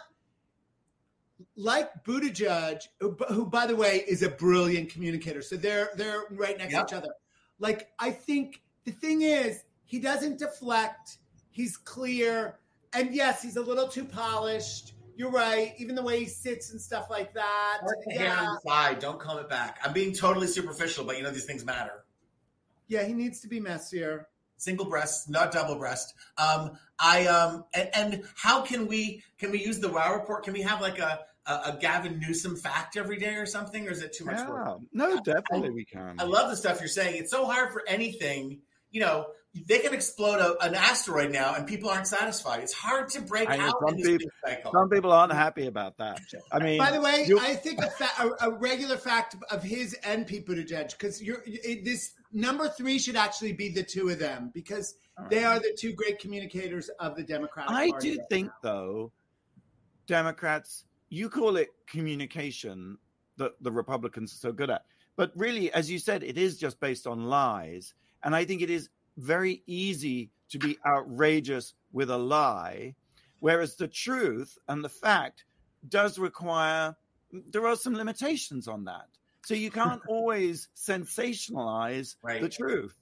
like 1.54 2.04
Buttigieg, 2.04 2.80
who, 3.00 3.16
who, 3.28 3.46
by 3.46 3.66
the 3.66 3.76
way 3.76 4.04
is 4.08 4.22
a 4.22 4.30
brilliant 4.30 4.88
communicator. 4.88 5.42
So 5.42 5.56
they're 5.56 5.90
they're 5.96 6.24
right 6.30 6.56
next 6.56 6.72
yep. 6.72 6.86
to 6.86 6.94
each 6.94 6.98
other. 6.98 7.14
Like 7.58 7.90
I 7.98 8.10
think 8.10 8.62
the 8.84 8.90
thing 8.90 9.22
is, 9.22 9.64
he 9.84 9.98
doesn't 9.98 10.38
deflect. 10.38 11.18
He's 11.54 11.76
clear. 11.76 12.58
And 12.92 13.14
yes, 13.14 13.40
he's 13.40 13.56
a 13.56 13.62
little 13.62 13.86
too 13.86 14.04
polished. 14.04 14.94
You're 15.16 15.30
right. 15.30 15.72
Even 15.78 15.94
the 15.94 16.02
way 16.02 16.18
he 16.18 16.26
sits 16.26 16.72
and 16.72 16.80
stuff 16.80 17.06
like 17.08 17.32
that. 17.34 17.78
yeah. 18.08 18.40
on 18.40 18.54
the 18.54 18.60
side. 18.68 18.98
Don't 18.98 19.20
comb 19.20 19.38
it 19.38 19.48
back. 19.48 19.78
I'm 19.84 19.92
being 19.92 20.12
totally 20.12 20.48
superficial, 20.48 21.04
but 21.04 21.16
you 21.16 21.22
know 21.22 21.30
these 21.30 21.44
things 21.44 21.64
matter. 21.64 22.04
Yeah, 22.88 23.04
he 23.04 23.12
needs 23.12 23.40
to 23.40 23.48
be 23.48 23.60
messier. 23.60 24.26
Single 24.56 24.86
breast, 24.86 25.30
not 25.30 25.52
double 25.52 25.76
breast. 25.76 26.14
Um, 26.38 26.72
I 26.98 27.26
um, 27.26 27.64
and, 27.72 27.90
and 27.94 28.22
how 28.34 28.62
can 28.62 28.88
we 28.88 29.22
can 29.38 29.52
we 29.52 29.64
use 29.64 29.78
the 29.78 29.88
Wow 29.88 30.12
report? 30.12 30.42
Can 30.42 30.54
we 30.54 30.62
have 30.62 30.80
like 30.80 30.98
a 30.98 31.20
a, 31.46 31.52
a 31.52 31.78
Gavin 31.80 32.18
Newsom 32.18 32.56
fact 32.56 32.96
every 32.96 33.18
day 33.18 33.36
or 33.36 33.46
something, 33.46 33.86
or 33.86 33.92
is 33.92 34.02
it 34.02 34.12
too 34.12 34.24
much 34.24 34.38
yeah. 34.38 34.48
work? 34.50 34.80
No, 34.92 35.20
definitely 35.20 35.68
I, 35.68 35.72
we 35.72 35.84
can. 35.84 36.16
I 36.18 36.24
love 36.24 36.50
the 36.50 36.56
stuff 36.56 36.80
you're 36.80 36.88
saying. 36.88 37.16
It's 37.16 37.30
so 37.30 37.44
hard 37.44 37.72
for 37.72 37.84
anything. 37.86 38.60
You 38.90 39.02
know, 39.02 39.26
they 39.66 39.78
can 39.78 39.94
explode 39.94 40.40
a, 40.40 40.60
an 40.64 40.74
asteroid 40.74 41.30
now 41.30 41.54
and 41.54 41.66
people 41.66 41.88
aren't 41.88 42.06
satisfied. 42.06 42.62
It's 42.62 42.72
hard 42.72 43.08
to 43.10 43.20
break 43.20 43.48
I 43.48 43.58
out 43.58 43.76
some 43.86 43.96
people, 43.96 44.30
Some 44.72 44.90
people 44.90 45.12
aren't 45.12 45.32
happy 45.32 45.66
about 45.66 45.96
that. 45.98 46.20
I 46.52 46.58
mean, 46.58 46.78
by 46.78 46.90
the 46.90 47.00
way, 47.00 47.24
you, 47.26 47.38
I 47.38 47.54
think 47.54 47.80
a, 47.80 47.90
fa- 47.90 48.34
a, 48.40 48.50
a, 48.50 48.54
regular 48.54 48.96
fact 48.96 49.36
of 49.50 49.62
his 49.62 49.94
and 50.04 50.26
Pete 50.26 50.46
Buttigieg 50.46 50.90
because 50.90 51.22
you're 51.22 51.42
it, 51.46 51.84
this 51.84 52.12
number 52.32 52.68
three 52.68 52.98
should 52.98 53.16
actually 53.16 53.52
be 53.52 53.68
the 53.68 53.82
two 53.82 54.08
of 54.08 54.18
them 54.18 54.50
because 54.52 54.96
right. 55.18 55.30
they 55.30 55.44
are 55.44 55.58
the 55.60 55.76
two 55.78 55.92
great 55.92 56.18
communicators 56.18 56.88
of 56.98 57.14
the 57.14 57.22
Democratic. 57.22 57.70
I 57.70 57.90
Party 57.90 58.16
do 58.16 58.20
think 58.28 58.50
though, 58.62 59.12
Democrats 60.06 60.84
you 61.14 61.30
call 61.30 61.56
it 61.56 61.68
communication 61.86 62.98
that 63.36 63.52
the 63.60 63.70
Republicans 63.70 64.32
are 64.32 64.36
so 64.36 64.52
good 64.52 64.70
at. 64.70 64.84
But 65.16 65.30
really, 65.36 65.72
as 65.72 65.90
you 65.90 65.98
said, 65.98 66.24
it 66.24 66.36
is 66.36 66.58
just 66.58 66.80
based 66.80 67.06
on 67.06 67.26
lies. 67.26 67.94
And 68.22 68.34
I 68.34 68.44
think 68.44 68.62
it 68.62 68.70
is 68.70 68.88
very 69.16 69.62
easy 69.66 70.30
to 70.50 70.58
be 70.58 70.78
outrageous 70.86 71.74
with 71.92 72.10
a 72.10 72.18
lie, 72.18 72.94
whereas 73.40 73.76
the 73.76 73.88
truth 73.88 74.58
and 74.68 74.84
the 74.84 74.88
fact 74.88 75.44
does 75.88 76.18
require, 76.18 76.96
there 77.32 77.66
are 77.66 77.76
some 77.76 77.94
limitations 77.94 78.68
on 78.68 78.84
that. 78.84 79.06
So 79.44 79.54
you 79.54 79.70
can't 79.70 80.02
always 80.08 80.68
sensationalize 80.76 82.16
right. 82.22 82.40
the 82.40 82.48
truth. 82.48 82.96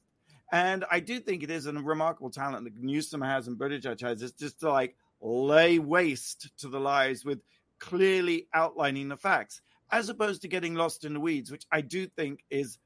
And 0.50 0.84
I 0.90 1.00
do 1.00 1.18
think 1.18 1.42
it 1.42 1.50
is 1.50 1.66
a 1.66 1.72
remarkable 1.72 2.30
talent 2.30 2.64
that 2.64 2.76
Newsom 2.76 3.22
has 3.22 3.48
and 3.48 3.58
Buttigieg 3.58 4.00
has, 4.02 4.20
is 4.22 4.32
just 4.32 4.60
to 4.60 4.70
like 4.70 4.96
lay 5.22 5.78
waste 5.78 6.50
to 6.58 6.68
the 6.68 6.80
lies 6.80 7.24
with 7.24 7.40
clearly 7.78 8.48
outlining 8.52 9.08
the 9.08 9.16
facts, 9.16 9.62
as 9.90 10.08
opposed 10.08 10.42
to 10.42 10.48
getting 10.48 10.74
lost 10.74 11.04
in 11.04 11.14
the 11.14 11.20
weeds, 11.20 11.50
which 11.50 11.64
I 11.72 11.80
do 11.80 12.06
think 12.06 12.44
is 12.50 12.78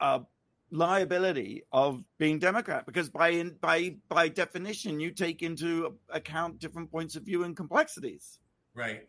a 0.00 0.22
liability 0.72 1.62
of 1.70 2.02
being 2.18 2.38
Democrat, 2.38 2.86
because 2.86 3.08
by 3.08 3.28
in, 3.28 3.56
by 3.60 3.96
by 4.08 4.28
definition, 4.28 4.98
you 4.98 5.10
take 5.10 5.42
into 5.42 5.98
account 6.08 6.58
different 6.58 6.90
points 6.90 7.14
of 7.14 7.22
view 7.22 7.44
and 7.44 7.56
complexities. 7.56 8.40
Right, 8.74 9.06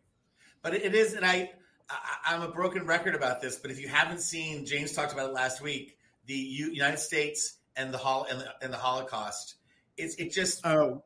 but 0.62 0.74
it 0.76 0.94
is, 0.94 1.14
and 1.14 1.26
I, 1.26 1.52
I 1.90 1.98
I'm 2.28 2.42
a 2.42 2.50
broken 2.50 2.86
record 2.86 3.16
about 3.16 3.42
this. 3.42 3.58
But 3.58 3.72
if 3.72 3.80
you 3.80 3.88
haven't 3.88 4.20
seen, 4.20 4.66
James 4.66 4.92
talked 4.92 5.14
about 5.14 5.30
it 5.30 5.34
last 5.34 5.62
week 5.62 5.98
the 6.26 6.36
United 6.36 7.00
States 7.00 7.58
and 7.76 7.94
the 7.94 7.98
hol- 7.98 8.26
and 8.30 8.40
the, 8.40 8.48
and 8.62 8.74
the 8.74 8.78
Holocaust. 8.78 9.56
It's 9.98 10.16
it 10.16 10.32
just 10.32 10.66
oh 10.66 11.04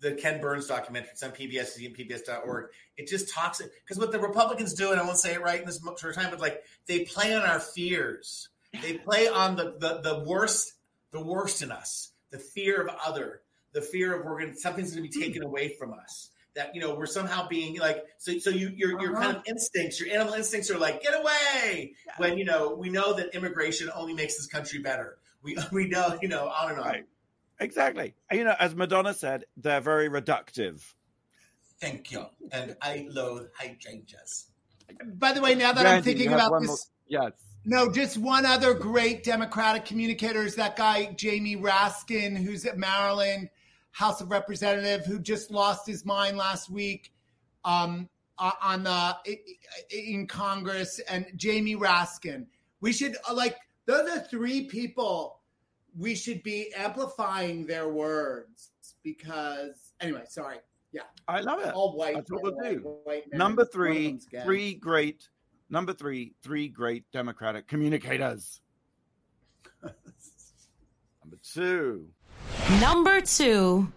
the 0.00 0.12
Ken 0.12 0.40
Burns 0.40 0.66
documentary. 0.66 1.10
It's 1.12 1.22
on 1.22 1.30
PBS 1.30 1.84
and 1.84 1.96
PBS.org. 1.96 2.66
It 2.96 3.08
just 3.08 3.32
talks 3.32 3.62
because 3.62 3.98
what 3.98 4.12
the 4.12 4.20
Republicans 4.20 4.74
do, 4.74 4.92
and 4.92 5.00
I 5.00 5.04
won't 5.04 5.18
say 5.18 5.34
it 5.34 5.40
right 5.40 5.58
in 5.58 5.66
this 5.66 5.80
short 5.98 6.14
time, 6.14 6.30
but 6.30 6.40
like 6.40 6.62
they 6.86 7.04
play 7.04 7.34
on 7.34 7.42
our 7.42 7.60
fears. 7.60 8.48
They 8.82 8.98
play 8.98 9.28
on 9.28 9.56
the 9.56 9.76
the, 9.78 10.00
the 10.02 10.24
worst 10.26 10.72
the 11.12 11.22
worst 11.22 11.62
in 11.62 11.72
us, 11.72 12.12
the 12.30 12.38
fear 12.38 12.82
of 12.82 12.94
other, 13.04 13.42
the 13.72 13.80
fear 13.80 14.14
of 14.14 14.24
we're 14.24 14.40
going 14.40 14.54
something's 14.54 14.94
going 14.94 15.08
to 15.08 15.18
be 15.18 15.24
taken 15.24 15.42
away 15.42 15.74
from 15.78 15.92
us. 15.92 16.30
That 16.54 16.74
you 16.74 16.80
know 16.80 16.94
we're 16.94 17.06
somehow 17.06 17.46
being 17.48 17.78
like 17.78 18.02
so 18.16 18.38
so 18.38 18.48
you 18.48 18.70
your 18.74 18.98
your 19.00 19.14
uh-huh. 19.14 19.22
kind 19.22 19.36
of 19.36 19.42
instincts 19.46 20.00
your 20.00 20.08
animal 20.10 20.32
instincts 20.32 20.70
are 20.70 20.78
like 20.78 21.02
get 21.02 21.12
away! 21.18 21.92
Yeah. 22.06 22.12
when 22.16 22.38
you 22.38 22.46
know 22.46 22.74
we 22.74 22.88
know 22.88 23.12
that 23.12 23.34
immigration 23.34 23.90
only 23.94 24.14
makes 24.14 24.36
this 24.36 24.46
country 24.46 24.78
better. 24.78 25.18
We 25.42 25.58
we 25.72 25.88
know 25.88 26.18
you 26.22 26.28
know 26.28 26.48
on 26.48 26.70
and 26.70 26.80
on. 26.80 26.86
Right. 26.86 27.04
exactly. 27.60 28.14
You 28.32 28.44
know 28.44 28.54
as 28.58 28.74
madonna 28.74 29.12
said 29.12 29.44
they're 29.58 29.82
very 29.82 30.08
reductive. 30.08 30.82
Thank 31.78 32.10
you. 32.10 32.24
And 32.52 32.74
i 32.80 33.06
loathe 33.10 33.48
hydrangeas. 33.58 34.46
By 35.04 35.32
the 35.32 35.42
way 35.42 35.54
now 35.56 35.72
that 35.72 35.84
i'm 35.84 36.02
thinking 36.02 36.32
about 36.32 36.60
this 36.60 36.68
more, 36.68 36.78
yes 37.08 37.32
no, 37.66 37.90
just 37.90 38.16
one 38.16 38.46
other 38.46 38.72
great 38.74 39.24
Democratic 39.24 39.84
communicator 39.84 40.42
is 40.42 40.54
that 40.54 40.76
guy, 40.76 41.12
Jamie 41.16 41.56
Raskin, 41.56 42.36
who's 42.36 42.64
at 42.64 42.78
Maryland 42.78 43.50
House 43.90 44.20
of 44.20 44.30
Representative 44.30 45.04
who 45.04 45.18
just 45.18 45.50
lost 45.50 45.84
his 45.84 46.04
mind 46.04 46.36
last 46.36 46.70
week 46.70 47.12
um, 47.64 48.08
on 48.38 48.84
the 48.84 49.16
in 49.90 50.26
Congress, 50.28 51.00
and 51.10 51.26
Jamie 51.34 51.74
Raskin. 51.74 52.46
We 52.80 52.92
should 52.92 53.16
uh, 53.28 53.34
like 53.34 53.56
those 53.86 54.08
are 54.10 54.20
three 54.20 54.66
people 54.66 55.40
we 55.98 56.14
should 56.14 56.42
be 56.42 56.72
amplifying 56.76 57.66
their 57.66 57.88
words 57.88 58.70
because 59.02 59.92
anyway, 60.00 60.24
sorry. 60.28 60.58
Yeah. 60.92 61.02
I 61.26 61.40
love 61.40 61.60
it. 61.60 61.74
All 61.74 61.96
white. 61.96 62.14
That's 62.14 62.30
what 62.30 62.42
we'll 62.42 62.58
do. 62.62 62.98
Number 63.32 63.64
three, 63.64 64.18
three 64.44 64.74
great 64.74 65.28
number 65.70 65.92
three, 65.92 66.34
three 66.42 66.68
great 66.68 67.04
Democratic 67.12 67.66
communicators. 67.66 68.60
number 69.82 71.38
two. 71.42 72.08
Number 72.80 73.20
two. 73.20 73.92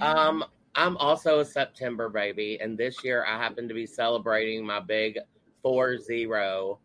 Um, 0.00 0.44
I'm 0.74 0.96
also 0.96 1.40
a 1.40 1.44
September 1.44 2.08
baby, 2.08 2.58
and 2.60 2.78
this 2.78 3.02
year 3.02 3.24
I 3.26 3.36
happen 3.36 3.68
to 3.68 3.74
be 3.74 3.86
celebrating 3.86 4.64
my 4.64 4.80
big 4.80 5.18
four 5.62 5.98
zero. 5.98 6.78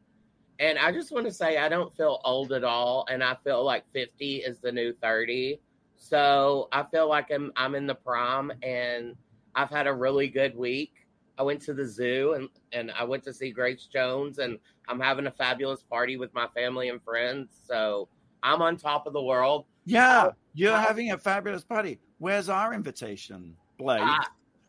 And 0.60 0.78
I 0.78 0.92
just 0.92 1.12
want 1.12 1.26
to 1.26 1.32
say 1.32 1.58
I 1.58 1.70
don't 1.70 1.96
feel 1.96 2.20
old 2.24 2.54
at 2.54 2.64
all, 2.64 3.06
and 3.10 3.24
I 3.24 3.36
feel 3.44 3.64
like 3.64 3.84
50 3.94 4.38
is 4.38 4.60
the 4.60 4.72
new 4.72 4.94
30. 4.94 5.60
So 5.96 6.70
I 6.72 6.84
feel 6.84 7.08
like 7.08 7.32
I'm 7.32 7.52
I'm 7.56 7.76
in 7.76 7.88
the 7.88 7.96
prime, 7.96 8.52
and 8.62 9.16
I've 9.56 9.70
had 9.70 9.88
a 9.88 9.94
really 9.94 10.28
good 10.28 10.56
week. 10.56 11.03
I 11.38 11.44
went 11.44 11.62
to 11.64 11.74
the 11.74 11.86
zoo 11.86 12.34
and 12.34 12.50
and 12.72 12.92
I 12.92 13.04
went 13.04 13.24
to 13.24 13.34
see 13.34 13.52
Grace 13.52 13.88
Jones, 13.92 14.40
and 14.40 14.58
I'm 14.88 15.00
having 15.00 15.28
a 15.28 15.32
fabulous 15.32 15.84
party 15.84 16.18
with 16.18 16.34
my 16.34 16.48
family 16.56 16.90
and 16.90 17.02
friends. 17.02 17.50
So 17.66 18.08
I'm 18.44 18.62
on 18.62 18.78
top 18.78 19.08
of 19.08 19.14
the 19.14 19.22
world. 19.22 19.66
Yeah, 19.86 20.32
you're 20.54 20.78
having 20.78 21.12
a 21.12 21.18
fabulous 21.18 21.64
party. 21.64 22.00
Where's 22.20 22.50
our 22.50 22.74
invitation, 22.74 23.56
Blake? 23.78 24.02
Uh, 24.02 24.24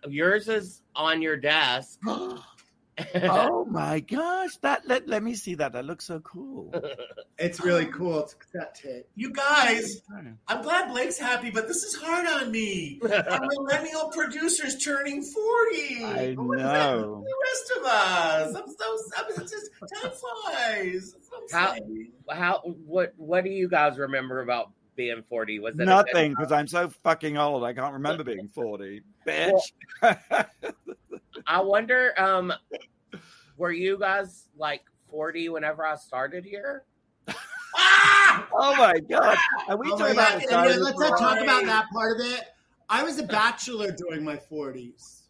yours 0.09 0.49
is 0.49 0.83
on 0.97 1.23
your 1.23 1.37
desk. 1.37 2.01
oh 3.23 3.65
my 3.65 4.01
gosh! 4.01 4.57
That 4.59 4.87
let, 4.87 5.09
let 5.09 5.23
me 5.23 5.35
see 5.35 5.57
that. 5.57 5.73
That 5.73 5.85
looks 5.85 6.05
so 6.05 6.21
cool. 6.21 6.73
It's 7.39 7.61
really 7.61 7.87
um, 7.87 7.93
cool. 7.93 8.21
It's 8.21 8.37
that 8.55 8.77
tape. 8.77 9.07
You 9.17 9.33
guys, 9.33 10.03
I'm 10.47 10.63
glad 10.63 10.91
Blake's 10.91 11.19
happy, 11.19 11.51
but 11.51 11.67
this 11.67 11.83
is 11.83 11.97
hard 11.97 12.27
on 12.27 12.53
me. 12.53 13.01
Our 13.05 13.41
millennial 13.41 14.09
producer's 14.11 14.83
turning 14.83 15.23
40. 15.23 16.05
I 16.05 16.35
know. 16.37 17.25
The 17.25 17.35
rest 17.45 17.73
of 17.79 17.85
us. 17.85 18.55
I'm 18.55 18.69
so. 18.69 18.99
I 19.17 19.29
mean, 19.29 19.49
just 19.49 19.71
time 20.03 20.13
flies. 20.13 21.17
How? 21.51 21.77
How? 22.31 22.61
What? 22.87 23.15
What 23.17 23.45
do 23.45 23.51
you 23.51 23.69
guys 23.69 23.99
remember 23.99 24.41
about 24.41 24.71
being 24.97 25.23
40? 25.29 25.59
Was 25.59 25.79
it 25.79 25.85
nothing 25.85 26.33
because 26.33 26.53
I'm 26.53 26.69
so 26.69 26.89
fucking 27.03 27.37
old. 27.37 27.65
I 27.65 27.73
can't 27.73 27.95
remember 27.95 28.25
being 28.25 28.49
40. 28.49 29.03
Bitch. 29.27 29.73
Well, 30.03 30.17
I 31.47 31.61
wonder, 31.61 32.13
um, 32.19 32.53
were 33.57 33.73
you 33.73 33.99
guys 33.99 34.49
like 34.57 34.83
40 35.11 35.51
whenever 35.51 35.87
I 35.87 35.97
started 35.97 36.45
here? 36.45 36.85
ah! 37.77 38.49
Oh 38.57 38.75
my 38.77 38.99
god! 38.99 39.37
Are 39.69 39.77
we 39.77 39.91
oh 39.93 39.97
talking 39.97 40.15
about? 40.15 40.43
Yeah, 40.43 40.63
let's 40.63 40.99
not 40.99 41.19
talk 41.19 41.41
about 41.41 41.65
that 41.65 41.87
part 41.93 42.21
of 42.21 42.27
it. 42.27 42.45
I 42.89 43.03
was 43.03 43.19
a 43.19 43.23
bachelor 43.23 43.93
during 43.93 44.25
my 44.25 44.37
40s. 44.37 45.23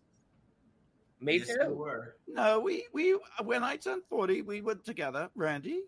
Me 1.20 1.38
too. 1.38 1.76
No, 2.28 2.60
we 2.60 2.86
we 2.92 3.18
when 3.42 3.62
I 3.62 3.76
turned 3.76 4.02
40, 4.08 4.42
we 4.42 4.60
were 4.60 4.74
together, 4.74 5.30
Randy. 5.34 5.82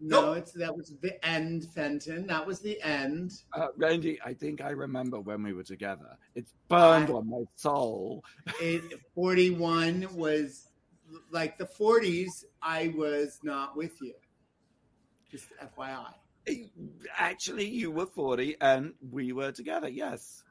No, 0.00 0.20
nope. 0.20 0.38
it's 0.38 0.52
that 0.52 0.74
was 0.74 0.94
the 1.02 1.24
end, 1.26 1.66
Fenton. 1.74 2.26
That 2.26 2.46
was 2.46 2.60
the 2.60 2.80
end. 2.82 3.32
Uh, 3.52 3.68
Randy, 3.76 4.18
I 4.24 4.32
think 4.32 4.62
I 4.62 4.70
remember 4.70 5.20
when 5.20 5.42
we 5.42 5.52
were 5.52 5.62
together. 5.62 6.16
It's 6.34 6.54
burned 6.68 7.10
I, 7.10 7.14
on 7.14 7.28
my 7.28 7.44
soul. 7.56 8.24
It, 8.60 8.82
41 9.14 10.08
was 10.14 10.68
like 11.30 11.58
the 11.58 11.66
40s. 11.66 12.44
I 12.62 12.92
was 12.96 13.40
not 13.42 13.76
with 13.76 14.00
you. 14.00 14.14
Just 15.30 15.48
FYI. 15.78 16.14
Actually, 17.16 17.68
you 17.68 17.90
were 17.90 18.06
40 18.06 18.56
and 18.60 18.94
we 19.10 19.32
were 19.32 19.52
together. 19.52 19.88
Yes. 19.88 20.42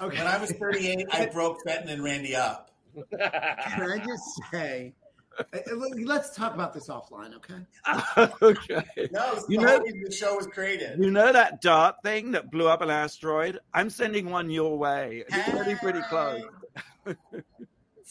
Okay. 0.00 0.18
When 0.18 0.26
I 0.26 0.38
was 0.38 0.52
38, 0.52 1.06
I 1.12 1.26
broke 1.26 1.58
Fenton 1.66 1.88
and 1.88 2.04
Randy 2.04 2.36
up. 2.36 2.70
Can 2.94 3.90
I 3.90 3.98
just 3.98 4.42
say? 4.50 4.94
Let's 6.04 6.34
talk 6.34 6.54
about 6.54 6.72
this 6.72 6.88
offline, 6.88 7.34
okay? 7.36 8.32
okay. 8.42 9.08
No, 9.12 9.42
you 9.48 9.58
know 9.58 9.78
the 9.78 10.12
show 10.12 10.36
was 10.36 10.46
created. 10.46 10.98
You 10.98 11.10
know 11.10 11.32
that 11.32 11.60
dart 11.60 11.96
thing 12.02 12.32
that 12.32 12.50
blew 12.50 12.68
up 12.68 12.82
an 12.82 12.90
asteroid? 12.90 13.58
I'm 13.72 13.90
sending 13.90 14.30
one 14.30 14.50
your 14.50 14.76
way. 14.76 15.24
It's 15.28 15.34
hey. 15.34 15.52
pretty 15.52 15.74
pretty 15.76 16.02
close. 16.08 16.42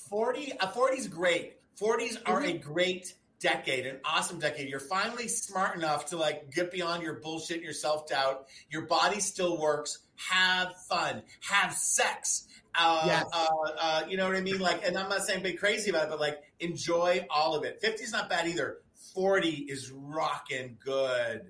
40 0.09 0.59
uh, 0.59 0.71
40's 0.71 1.07
great. 1.07 1.57
40s 1.79 2.17
are 2.25 2.43
a 2.43 2.53
great 2.53 3.13
decade, 3.39 3.85
an 3.85 3.97
awesome 4.03 4.39
decade. 4.39 4.69
You're 4.69 4.79
finally 4.79 5.27
smart 5.27 5.77
enough 5.77 6.07
to 6.07 6.17
like 6.17 6.51
get 6.51 6.71
beyond 6.71 7.03
your 7.03 7.15
bullshit 7.15 7.61
your 7.61 7.73
self-doubt. 7.73 8.47
Your 8.69 8.85
body 8.85 9.19
still 9.19 9.57
works. 9.57 9.99
Have 10.15 10.75
fun. 10.89 11.23
Have 11.41 11.73
sex 11.73 12.47
uh, 12.75 13.03
yes. 13.05 13.25
Uh, 13.33 13.47
uh, 13.79 14.03
you 14.07 14.17
know 14.17 14.27
what 14.27 14.35
I 14.35 14.41
mean? 14.41 14.59
Like, 14.59 14.85
and 14.85 14.97
I'm 14.97 15.09
not 15.09 15.23
saying 15.23 15.43
be 15.43 15.53
crazy 15.53 15.89
about 15.89 16.05
it, 16.05 16.09
but 16.09 16.19
like 16.19 16.39
enjoy 16.59 17.25
all 17.29 17.55
of 17.55 17.63
it. 17.63 17.79
50 17.81 18.03
is 18.03 18.11
not 18.11 18.29
bad 18.29 18.47
either. 18.47 18.79
40 19.13 19.49
is 19.49 19.91
rocking 19.91 20.77
good. 20.83 21.41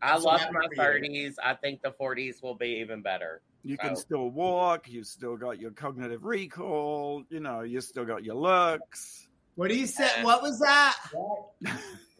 I 0.00 0.16
love 0.16 0.40
my 0.50 0.66
30s. 0.76 1.34
I 1.42 1.54
think 1.54 1.82
the 1.82 1.92
40s 1.92 2.42
will 2.42 2.56
be 2.56 2.80
even 2.80 3.02
better. 3.02 3.42
You 3.62 3.78
can 3.78 3.94
still 3.94 4.28
walk. 4.30 4.88
You 4.88 5.04
still 5.04 5.36
got 5.36 5.60
your 5.60 5.70
cognitive 5.70 6.24
recall. 6.24 7.22
You 7.28 7.38
know, 7.38 7.60
you 7.60 7.80
still 7.80 8.04
got 8.04 8.24
your 8.24 8.34
looks. 8.34 9.28
What 9.54 9.68
do 9.68 9.76
you 9.76 9.86
say? 9.86 10.08
What 10.22 10.42
was 10.42 10.58
that? 10.58 10.96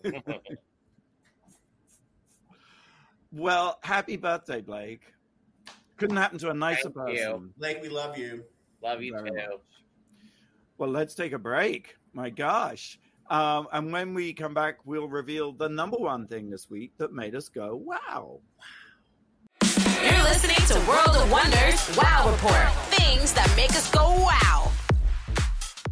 well, 3.32 3.78
happy 3.82 4.16
birthday, 4.16 4.60
Blake. 4.60 5.02
Couldn't 6.02 6.16
happen 6.16 6.38
to 6.38 6.50
a 6.50 6.54
nicer 6.54 6.90
Thank 6.90 6.94
person. 6.96 7.14
You. 7.16 7.50
Blake, 7.56 7.80
we 7.80 7.88
love 7.88 8.18
you. 8.18 8.42
Love 8.82 9.02
you 9.02 9.12
Very 9.12 9.30
too. 9.30 9.36
Much. 9.36 9.60
Well, 10.76 10.90
let's 10.90 11.14
take 11.14 11.32
a 11.32 11.38
break. 11.38 11.94
My 12.12 12.28
gosh. 12.28 12.98
Um, 13.30 13.68
and 13.72 13.92
when 13.92 14.12
we 14.12 14.32
come 14.32 14.52
back, 14.52 14.78
we'll 14.84 15.06
reveal 15.06 15.52
the 15.52 15.68
number 15.68 15.96
one 15.96 16.26
thing 16.26 16.50
this 16.50 16.68
week 16.68 16.90
that 16.98 17.12
made 17.12 17.36
us 17.36 17.48
go, 17.48 17.76
wow. 17.76 18.40
You're 19.62 20.24
listening 20.24 20.56
to 20.66 20.74
World 20.88 21.14
of 21.14 21.30
Wonders 21.30 21.96
Wow 21.96 22.32
Report. 22.32 22.72
Things 22.96 23.32
that 23.34 23.48
make 23.54 23.70
us 23.70 23.88
go 23.92 24.10
wow. 24.10 24.72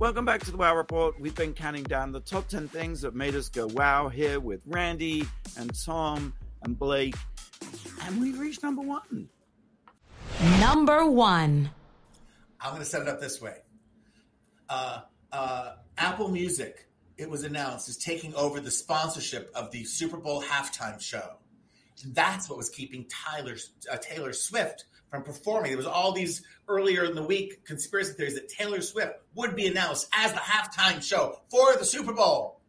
Welcome 0.01 0.25
back 0.25 0.43
to 0.43 0.51
the 0.51 0.57
Wow 0.57 0.75
Report. 0.75 1.21
We've 1.21 1.37
been 1.37 1.55
counting 1.55 1.85
down 1.85 2.11
the 2.11 2.19
top 2.19 2.49
10 2.49 2.67
things 2.67 3.01
that 3.03 3.15
made 3.15 3.37
us 3.37 3.49
go 3.49 3.69
wow 3.69 4.09
here 4.09 4.41
with 4.41 4.61
Randy 4.67 5.29
and 5.57 5.73
Tom 5.85 6.35
and 6.65 6.77
Blake. 6.77 7.15
And 8.07 8.21
we've 8.21 8.41
reached 8.41 8.65
number 8.65 8.83
one. 8.83 9.29
Number 10.59 11.05
one. 11.05 11.71
I'm 12.61 12.71
going 12.71 12.81
to 12.83 12.89
set 12.89 13.03
it 13.03 13.09
up 13.09 13.21
this 13.21 13.43
way. 13.43 13.57
Uh, 14.69 15.01
uh, 15.33 15.73
Apple 15.99 16.29
Music, 16.29 16.89
it 17.19 17.29
was 17.29 17.45
announced, 17.45 17.91
is 17.91 17.99
taking 17.99 18.35
over 18.35 18.59
the 18.59 18.71
sponsorship 18.71 19.51
of 19.55 19.71
the 19.71 19.85
Super 19.85 20.17
Bowl 20.17 20.43
halftime 20.43 20.99
show. 21.01 21.37
That's 22.07 22.49
what 22.49 22.57
was 22.57 22.71
keeping 22.71 23.05
Tyler 23.11 23.57
uh, 23.93 23.99
Taylor 23.99 24.33
Swift 24.33 24.87
from 25.11 25.25
performing. 25.25 25.73
There 25.73 25.77
was 25.77 25.87
all 25.87 26.13
these 26.13 26.43
earlier 26.69 27.05
in 27.05 27.15
the 27.15 27.23
week 27.23 27.67
conspiracy 27.67 28.15
theories 28.15 28.35
that 28.35 28.49
Taylor 28.49 28.81
Swift 28.81 29.13
would 29.35 29.55
be 29.55 29.67
announced 29.67 30.09
as 30.15 30.33
the 30.33 30.39
halftime 30.39 31.03
show 31.03 31.41
for 31.51 31.77
the 31.77 31.85
Super 31.85 32.15
Bowl, 32.15 32.61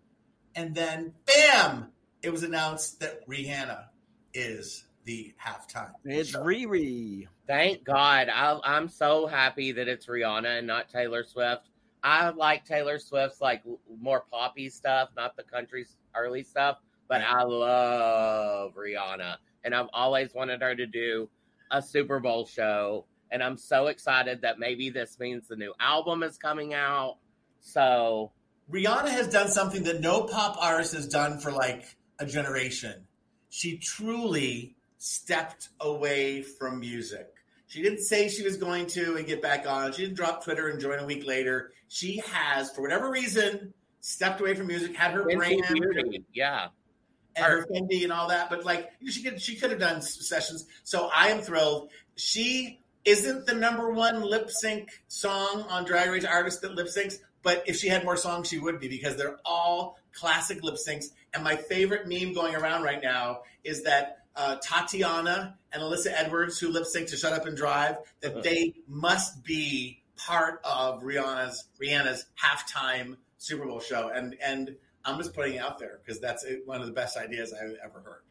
and 0.56 0.76
then 0.76 1.14
bam, 1.26 1.88
it 2.22 2.32
was 2.32 2.44
announced 2.44 3.00
that 3.00 3.26
Rihanna 3.30 3.86
is 4.34 4.84
the 5.06 5.34
halftime. 5.42 5.92
It's 6.04 6.32
show. 6.32 6.44
Riri. 6.44 7.28
Thank 7.52 7.84
God. 7.84 8.30
I, 8.30 8.58
I'm 8.64 8.88
so 8.88 9.28
happy 9.28 9.74
that 9.74 9.90
it's 9.90 10.06
Rihanna 10.06 10.60
and 10.60 10.68
not 10.68 10.88
Taylor 10.88 11.26
Swift. 11.26 11.68
I 12.02 12.30
like 12.30 12.64
Taylor 12.64 12.98
Swift's 12.98 13.42
like 13.42 13.62
more 14.00 14.24
poppy 14.32 14.70
stuff, 14.70 15.10
not 15.18 15.36
the 15.36 15.44
country's 15.44 15.98
early 16.16 16.44
stuff. 16.44 16.78
But 17.10 17.24
I 17.24 17.44
love 17.44 18.76
Rihanna, 18.76 19.36
and 19.66 19.76
I've 19.76 19.90
always 19.92 20.34
wanted 20.34 20.62
her 20.62 20.74
to 20.74 20.86
do 20.86 21.28
a 21.72 21.82
Super 21.82 22.22
Bowl 22.22 22.46
show. 22.46 23.04
And 23.32 23.44
I'm 23.44 23.58
so 23.58 23.88
excited 23.88 24.44
that 24.44 24.58
maybe 24.58 24.90
this 24.90 25.20
means 25.20 25.50
the 25.50 25.58
new 25.58 25.74
album 25.78 26.24
is 26.24 26.38
coming 26.38 26.74
out. 26.74 27.18
So 27.60 28.32
Rihanna 28.72 29.10
has 29.10 29.28
done 29.28 29.50
something 29.50 29.84
that 29.84 30.00
no 30.00 30.24
pop 30.24 30.56
artist 30.58 30.94
has 30.94 31.06
done 31.06 31.38
for 31.38 31.52
like 31.52 31.98
a 32.18 32.26
generation. 32.26 33.08
She 33.50 33.78
truly 33.78 34.78
stepped 35.00 35.68
away 35.82 36.44
from 36.44 36.80
music. 36.80 37.31
She 37.72 37.82
didn't 37.82 38.02
say 38.02 38.28
she 38.28 38.44
was 38.44 38.58
going 38.58 38.88
to 38.88 39.16
and 39.16 39.26
get 39.26 39.42
back 39.42 39.66
on. 39.66 39.94
She 39.94 40.02
didn't 40.02 40.18
drop 40.18 40.44
Twitter 40.44 40.68
and 40.68 40.82
join 40.82 41.00
a 41.00 41.06
week 41.06 41.26
later. 41.26 41.72
She 41.88 42.22
has, 42.28 42.70
for 42.70 42.82
whatever 42.82 43.10
reason, 43.10 43.74
stepped 44.02 44.42
away 44.42 44.56
from 44.56 44.68
music, 44.68 44.94
had 44.94 45.12
her 45.14 45.24
brand, 45.24 45.64
yeah, 46.34 46.68
and 47.34 47.46
her 47.46 47.66
Fenty 47.72 48.04
and 48.04 48.12
all 48.12 48.28
that. 48.28 48.50
But 48.50 48.66
like 48.66 48.92
she 49.08 49.24
could, 49.24 49.42
she 49.42 49.56
could 49.56 49.70
have 49.70 49.80
done 49.80 50.02
sessions. 50.02 50.66
So 50.84 51.10
I 51.16 51.30
am 51.30 51.40
thrilled. 51.40 51.92
She 52.18 52.82
isn't 53.06 53.46
the 53.46 53.56
number 53.56 53.90
one 53.90 54.22
lip 54.22 54.52
sync 54.52 54.90
song 55.08 55.62
on 55.70 55.86
Drag 55.86 56.10
Race 56.10 56.26
artist 56.26 56.62
that 56.64 56.76
lip 56.76 56.88
syncs, 56.88 57.20
but 57.42 57.64
if 57.68 57.78
she 57.78 57.88
had 57.88 58.04
more 58.04 58.18
songs, 58.18 58.50
she 58.50 58.60
would 58.60 58.82
be 58.82 58.90
because 58.90 59.16
they're 59.16 59.40
all 59.46 59.98
classic 60.12 60.62
lip 60.62 60.76
syncs. 60.76 61.06
And 61.34 61.42
my 61.42 61.56
favorite 61.56 62.06
meme 62.06 62.34
going 62.34 62.54
around 62.54 62.84
right 62.84 63.02
now 63.02 63.44
is 63.64 63.84
that 63.84 64.21
uh, 64.36 64.58
Tatiana 64.62 65.58
and 65.72 65.82
Alyssa 65.82 66.12
Edwards, 66.16 66.60
who 66.60 66.70
lip 66.70 66.86
sync 66.86 67.10
to 67.10 67.18
"Shut 67.18 67.34
Up 67.34 67.46
and 67.46 67.58
Drive," 67.58 67.98
that 68.22 68.32
uh-huh. 68.32 68.42
they 68.44 68.74
must 68.88 69.44
be 69.44 70.04
part 70.16 70.62
of 70.64 71.02
Rihanna's 71.02 71.66
Rihanna's 71.82 72.26
halftime 72.42 73.18
Super 73.38 73.66
Bowl 73.66 73.80
show. 73.80 74.10
And 74.14 74.36
and 74.44 74.76
I'm 75.04 75.18
just 75.18 75.34
putting 75.34 75.56
it 75.56 75.60
out 75.60 75.80
there 75.80 76.00
because 76.04 76.20
that's 76.20 76.46
one 76.66 76.82
of 76.82 76.88
the 76.88 76.94
best 76.94 77.18
ideas 77.18 77.54
I've 77.54 77.78
ever 77.84 78.00
heard. 78.00 78.22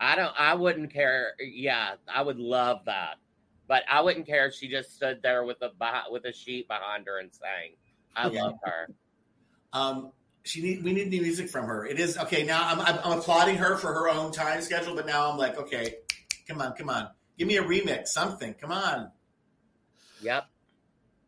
I 0.00 0.16
don't. 0.16 0.34
I 0.38 0.54
wouldn't 0.54 0.92
care. 0.92 1.34
Yeah, 1.40 1.94
I 2.12 2.22
would 2.22 2.38
love 2.38 2.80
that, 2.86 3.16
but 3.68 3.84
I 3.88 4.00
wouldn't 4.00 4.26
care 4.26 4.46
if 4.46 4.54
she 4.54 4.68
just 4.68 4.94
stood 4.94 5.20
there 5.22 5.44
with 5.44 5.58
a 5.62 5.70
with 6.10 6.24
a 6.24 6.32
sheet 6.32 6.66
behind 6.66 7.06
her 7.06 7.18
and 7.18 7.30
sang. 7.32 7.76
I 8.16 8.28
yeah. 8.28 8.42
love 8.42 8.54
her. 8.64 8.88
Um, 9.72 10.12
she 10.44 10.62
need 10.62 10.82
we 10.82 10.92
need 10.92 11.08
new 11.10 11.22
music 11.22 11.48
from 11.48 11.66
her. 11.66 11.86
It 11.86 11.98
is 12.00 12.18
okay 12.18 12.44
now. 12.44 12.66
I'm, 12.66 12.80
I'm, 12.80 12.98
I'm 13.04 13.18
applauding 13.18 13.56
her 13.56 13.76
for 13.76 13.92
her 13.92 14.08
own 14.08 14.32
time 14.32 14.60
schedule, 14.62 14.94
but 14.94 15.06
now 15.06 15.30
I'm 15.30 15.38
like, 15.38 15.56
okay, 15.58 15.96
come 16.48 16.60
on, 16.60 16.72
come 16.74 16.90
on, 16.90 17.08
give 17.38 17.48
me 17.48 17.56
a 17.56 17.62
remix, 17.62 18.08
something. 18.08 18.54
Come 18.54 18.72
on. 18.72 19.10
Yep. 20.22 20.46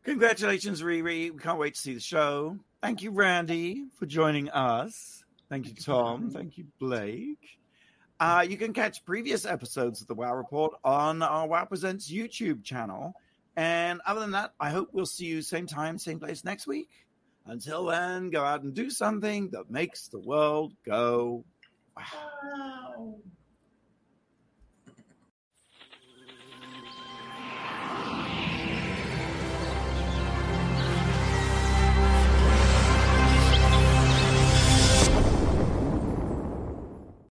Congratulations, 0.03 0.81
Riri. 0.81 1.31
We 1.31 1.39
can't 1.39 1.57
wait 1.57 1.75
to 1.75 1.79
see 1.79 1.93
the 1.93 1.99
show. 1.99 2.57
Thank 2.81 3.01
you, 3.01 3.11
Randy, 3.11 3.85
for 3.97 4.05
joining 4.05 4.49
us. 4.49 5.23
Thank 5.49 5.67
you, 5.67 5.73
Tom. 5.73 6.29
Thank 6.29 6.57
you, 6.57 6.65
Blake. 6.79 7.59
Uh, 8.19 8.45
you 8.47 8.57
can 8.57 8.73
catch 8.73 9.03
previous 9.03 9.45
episodes 9.45 10.01
of 10.01 10.07
the 10.07 10.13
WoW 10.13 10.35
Report 10.35 10.73
on 10.83 11.21
our 11.21 11.47
WoW 11.47 11.65
Presents 11.65 12.09
YouTube 12.11 12.63
channel. 12.63 13.13
And 13.57 14.01
other 14.05 14.19
than 14.21 14.31
that, 14.31 14.53
I 14.59 14.69
hope 14.69 14.89
we'll 14.91 15.05
see 15.05 15.25
you 15.25 15.41
same 15.41 15.65
time, 15.65 15.97
same 15.97 16.19
place 16.19 16.43
next 16.43 16.67
week. 16.67 16.89
Until 17.47 17.85
then, 17.85 18.31
go 18.31 18.43
out 18.43 18.63
and 18.63 18.73
do 18.73 18.89
something 18.89 19.49
that 19.51 19.69
makes 19.69 20.07
the 20.07 20.19
world 20.19 20.73
go 20.85 21.45
wow. 21.95 23.15